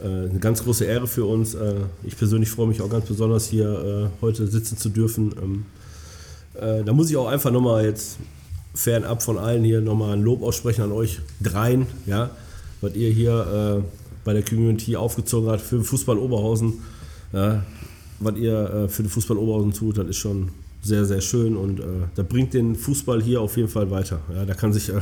äh, 0.04 0.30
eine 0.30 0.40
ganz 0.40 0.64
große 0.64 0.86
Ehre 0.86 1.08
für 1.08 1.26
uns. 1.26 1.56
Äh, 1.56 1.76
ich 2.04 2.16
persönlich 2.16 2.50
freue 2.52 2.68
mich 2.68 2.80
auch 2.82 2.90
ganz 2.90 3.06
besonders, 3.08 3.48
hier 3.48 4.12
äh, 4.12 4.22
heute 4.22 4.46
sitzen 4.46 4.78
zu 4.78 4.90
dürfen. 4.90 5.34
Ähm, 5.42 5.66
äh, 6.56 6.84
da 6.84 6.94
muss 6.94 7.10
ich 7.10 7.18
auch 7.18 7.28
einfach 7.28 7.52
nochmal 7.52 7.86
jetzt 7.86 8.18
fernab 8.74 9.22
von 9.22 9.38
allen 9.38 9.64
hier 9.64 9.82
nochmal 9.82 10.14
ein 10.14 10.24
Lob 10.24 10.42
aussprechen 10.42 10.84
an 10.84 10.92
euch 10.92 11.20
dreien, 11.42 11.88
ja, 12.06 12.32
was 12.82 12.96
ihr 12.96 13.10
hier 13.10 13.82
äh, 13.82 13.84
bei 14.24 14.34
der 14.34 14.44
Community 14.44 14.96
aufgezogen 14.96 15.50
habt 15.50 15.62
für 15.62 15.76
den 15.78 15.84
Fußball 15.84 16.18
Oberhausen. 16.18 16.82
Ja, 17.32 17.64
was 18.20 18.38
ihr 18.38 18.54
äh, 18.54 18.88
für 18.88 19.04
den 19.04 19.10
Fußball 19.10 19.38
Oberhausen 19.38 19.74
tut, 19.74 19.98
das 19.98 20.08
ist 20.08 20.18
schon 20.18 20.50
sehr, 20.82 21.06
sehr 21.06 21.22
schön 21.22 21.56
und 21.56 21.80
äh, 21.80 21.84
das 22.16 22.28
bringt 22.28 22.54
den 22.54 22.76
Fußball 22.76 23.22
hier 23.22 23.42
auf 23.42 23.58
jeden 23.58 23.70
Fall 23.70 23.90
weiter. 23.90 24.20
Ja, 24.34 24.46
da 24.46 24.54
kann 24.54 24.74
sich 24.74 24.90
äh, 24.90 25.02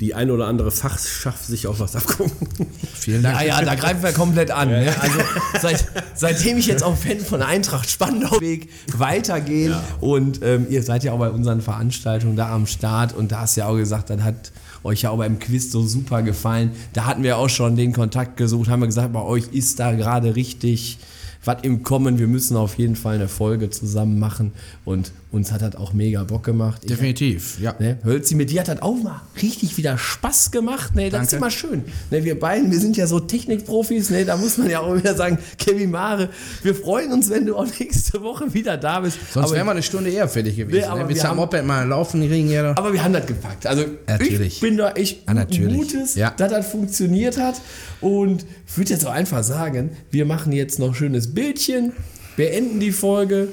die 0.00 0.14
ein 0.14 0.30
oder 0.30 0.46
andere 0.46 0.70
Fachschaft 0.70 1.44
sich 1.46 1.66
auch 1.66 1.78
was 1.80 1.96
abgucken. 1.96 2.48
Vielen 2.94 3.22
Dank. 3.22 3.40
Ja, 3.40 3.46
ja, 3.46 3.62
da 3.62 3.74
greifen 3.74 4.02
wir 4.02 4.12
komplett 4.12 4.50
an. 4.50 4.68
Ne? 4.68 4.94
Also 5.00 5.18
seit, 5.60 5.86
seitdem 6.14 6.58
ich 6.58 6.66
jetzt 6.66 6.82
auch 6.82 6.96
Fan 6.96 7.20
von 7.20 7.42
Eintracht 7.42 7.90
Spandau 7.90 8.40
Weg 8.40 8.68
weitergehen 8.94 9.74
und 10.00 10.40
ähm, 10.42 10.66
ihr 10.68 10.82
seid 10.82 11.04
ja 11.04 11.12
auch 11.12 11.18
bei 11.18 11.30
unseren 11.30 11.62
Veranstaltungen 11.62 12.36
da 12.36 12.52
am 12.52 12.66
Start 12.66 13.14
und 13.14 13.32
da 13.32 13.40
hast 13.40 13.56
du 13.56 13.62
ja 13.62 13.68
auch 13.68 13.76
gesagt, 13.76 14.10
das 14.10 14.20
hat 14.20 14.52
euch 14.84 15.02
ja 15.02 15.10
auch 15.10 15.18
beim 15.18 15.38
Quiz 15.38 15.70
so 15.72 15.86
super 15.86 16.22
gefallen. 16.22 16.72
Da 16.92 17.06
hatten 17.06 17.22
wir 17.22 17.38
auch 17.38 17.48
schon 17.48 17.76
den 17.76 17.92
Kontakt 17.92 18.36
gesucht, 18.36 18.68
haben 18.68 18.80
wir 18.80 18.86
gesagt, 18.86 19.12
bei 19.12 19.22
euch 19.22 19.48
ist 19.52 19.80
da 19.80 19.92
gerade 19.92 20.36
richtig 20.36 20.98
was 21.46 21.58
im 21.62 21.82
Kommen. 21.82 22.18
Wir 22.18 22.26
müssen 22.26 22.56
auf 22.56 22.76
jeden 22.76 22.96
Fall 22.96 23.14
eine 23.14 23.28
Folge 23.28 23.70
zusammen 23.70 24.18
machen 24.18 24.52
und 24.84 25.12
uns 25.32 25.52
hat 25.52 25.62
das 25.62 25.76
auch 25.76 25.92
mega 25.92 26.24
Bock 26.24 26.44
gemacht. 26.44 26.82
Ich 26.84 26.88
Definitiv, 26.90 27.58
ja. 27.60 27.74
Ne, 27.78 27.98
Hölzi, 28.04 28.34
mit 28.34 28.50
dir 28.50 28.60
hat 28.60 28.68
das 28.68 28.80
auch 28.82 28.96
mal 29.02 29.20
richtig 29.42 29.76
wieder 29.76 29.96
Spaß 29.98 30.50
gemacht. 30.50 30.94
Ne, 30.94 31.10
das 31.10 31.28
ist 31.28 31.32
immer 31.34 31.50
schön. 31.50 31.84
Ne, 32.10 32.24
wir 32.24 32.38
beiden, 32.38 32.70
wir 32.70 32.80
sind 32.80 32.96
ja 32.96 33.06
so 33.06 33.20
Technikprofis. 33.20 34.10
Ne, 34.10 34.24
da 34.24 34.36
muss 34.36 34.58
man 34.58 34.70
ja 34.70 34.80
auch 34.80 34.96
wieder 34.96 35.14
sagen, 35.14 35.38
Kevin 35.58 35.90
Mare, 35.90 36.30
wir 36.62 36.74
freuen 36.74 37.12
uns, 37.12 37.30
wenn 37.30 37.46
du 37.46 37.56
auch 37.56 37.66
nächste 37.78 38.22
Woche 38.22 38.52
wieder 38.54 38.76
da 38.76 39.00
bist. 39.00 39.18
Sonst 39.32 39.52
wären 39.52 39.66
wir 39.66 39.72
eine 39.72 39.82
Stunde 39.82 40.10
eher 40.10 40.28
fertig 40.28 40.56
gewesen. 40.56 40.78
Nee, 40.78 40.84
aber 40.84 41.04
ne? 41.04 41.08
wir 41.14 41.22
am 41.24 41.30
haben- 41.30 41.36
Moped 41.36 41.64
mal 41.64 41.86
laufen 41.86 42.20
kriegen 42.26 42.48
hier? 42.48 42.74
aber 42.76 42.92
wir 42.92 43.02
haben 43.04 43.12
das 43.12 43.26
gepackt. 43.26 43.66
Also 43.66 43.84
Natürlich. 44.06 44.54
ich 44.54 44.60
bin 44.60 44.76
da 44.76 44.92
echt 44.92 45.26
Ja, 45.28 45.34
natürlich. 45.34 45.76
guten 45.76 45.96
Mutes, 45.96 46.14
Ja. 46.14 46.30
dass 46.36 46.50
das 46.50 46.66
funktioniert 46.70 47.36
hat. 47.38 47.56
Und 48.00 48.44
ich 48.66 48.76
würde 48.76 48.90
jetzt 48.92 49.06
auch 49.06 49.12
einfach 49.12 49.42
sagen, 49.42 49.90
wir 50.10 50.24
machen 50.26 50.52
jetzt 50.52 50.78
noch 50.78 50.94
schönes 50.94 51.34
Bildchen, 51.36 51.92
beenden 52.36 52.80
die 52.80 52.90
Folge. 52.90 53.48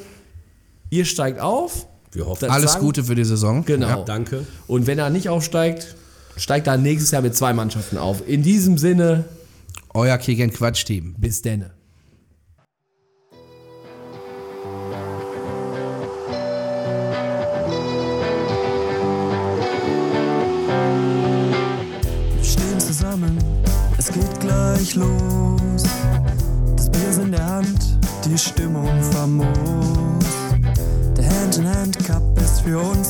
Ihr 0.89 1.05
steigt 1.05 1.39
auf. 1.39 1.85
Wir 2.11 2.25
hoffen. 2.25 2.41
Das 2.41 2.49
Alles 2.49 2.71
sagen- 2.73 2.85
Gute 2.85 3.03
für 3.03 3.13
die 3.15 3.23
Saison. 3.25 3.63
Genau. 3.65 3.87
Ja. 3.87 4.03
Danke. 4.03 4.45
Und 4.67 4.87
wenn 4.87 4.97
er 4.97 5.09
nicht 5.11 5.29
aufsteigt, 5.29 5.95
steigt 6.37 6.65
er 6.67 6.77
nächstes 6.77 7.11
Jahr 7.11 7.21
mit 7.21 7.35
zwei 7.35 7.53
Mannschaften 7.53 7.97
auf. 7.97 8.27
In 8.27 8.41
diesem 8.41 8.77
Sinne, 8.79 9.25
Euer 9.93 10.17
Kick 10.17 10.53
Quatsch 10.55 10.85
Team. 10.85 11.13
bis 11.19 11.41
denne. 11.43 11.71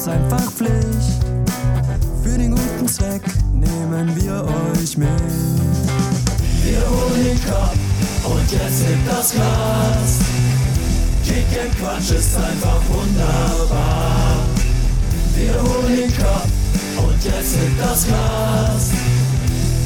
Uns 0.04 0.08
einfach 0.08 0.52
Pflicht. 0.52 1.24
Für 2.24 2.38
den 2.38 2.52
guten 2.52 2.88
Zweck 2.88 3.22
nehmen 3.54 4.16
wir 4.16 4.44
euch 4.44 4.98
mit. 4.98 5.08
Wir 6.64 6.82
holen 6.90 7.24
den 7.24 7.44
Cup 7.44 7.74
und 8.24 8.52
jetzt 8.52 8.84
hebt 8.84 9.08
das 9.08 9.32
Glas. 9.32 10.20
Kick 11.24 11.62
and 11.62 11.78
Quatsch 11.80 12.12
ist 12.12 12.36
einfach 12.36 12.82
wunderbar. 12.90 14.36
Wir 15.36 15.54
holen 15.62 15.96
den 15.96 16.18
Cup 16.18 16.48
und 16.98 17.24
jetzt 17.24 17.56
hebt 17.56 17.80
das 17.80 18.06
Glas. 18.06 18.92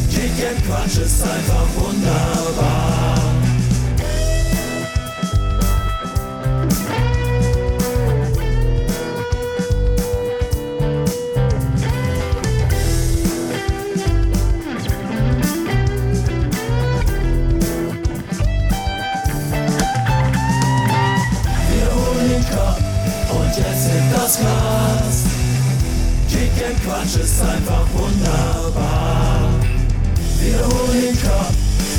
Kick 0.10 0.48
and 0.50 0.66
Quatsch 0.66 0.98
ist 0.98 1.22
einfach 1.22 1.68
wunderbar. 1.76 2.97
Quatsch 26.58 27.18
ist 27.22 27.42
einfach 27.42 27.86
wunderbar. 27.94 29.50
Wir 30.40 30.60
holen 30.60 31.02
den 31.02 31.22
Cup 31.22 31.52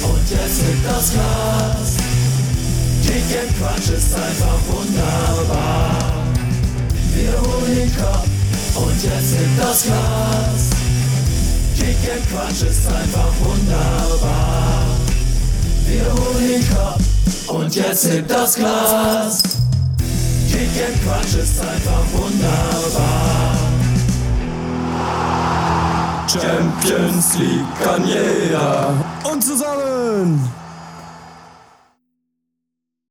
und 0.03 0.31
jetzt 0.31 0.63
hebt 0.63 0.85
das 0.85 1.13
Glas. 1.13 1.97
Kick 3.05 3.59
Quatsch 3.59 3.91
ist 3.91 4.15
einfach 4.15 4.59
wunderbar. 4.69 6.25
Wir 7.15 7.33
holen 7.41 7.77
den 7.77 7.97
Cup 7.97 8.25
und 8.75 9.03
jetzt 9.03 9.39
hebt 9.39 9.61
das 9.61 9.83
Glas. 9.85 10.71
Kick 11.77 12.29
Quatsch 12.31 12.63
ist 12.63 12.87
einfach 12.89 13.33
wunderbar. 13.41 14.87
Wir 15.87 16.05
holen 16.05 16.49
den 16.49 16.69
Cup 16.69 16.99
und 17.49 17.75
jetzt 17.75 18.11
hebt 18.11 18.31
das 18.31 18.55
Glas. 18.57 19.43
Kick 20.51 21.05
Quatsch 21.05 21.35
ist 21.43 21.61
einfach 21.61 22.03
wunderbar. 22.13 23.58
Champions 26.29 27.39
League 27.39 27.65
kann 27.83 28.07
jeder. 28.07 28.93
Und 29.25 29.43
zusammen 29.43 30.58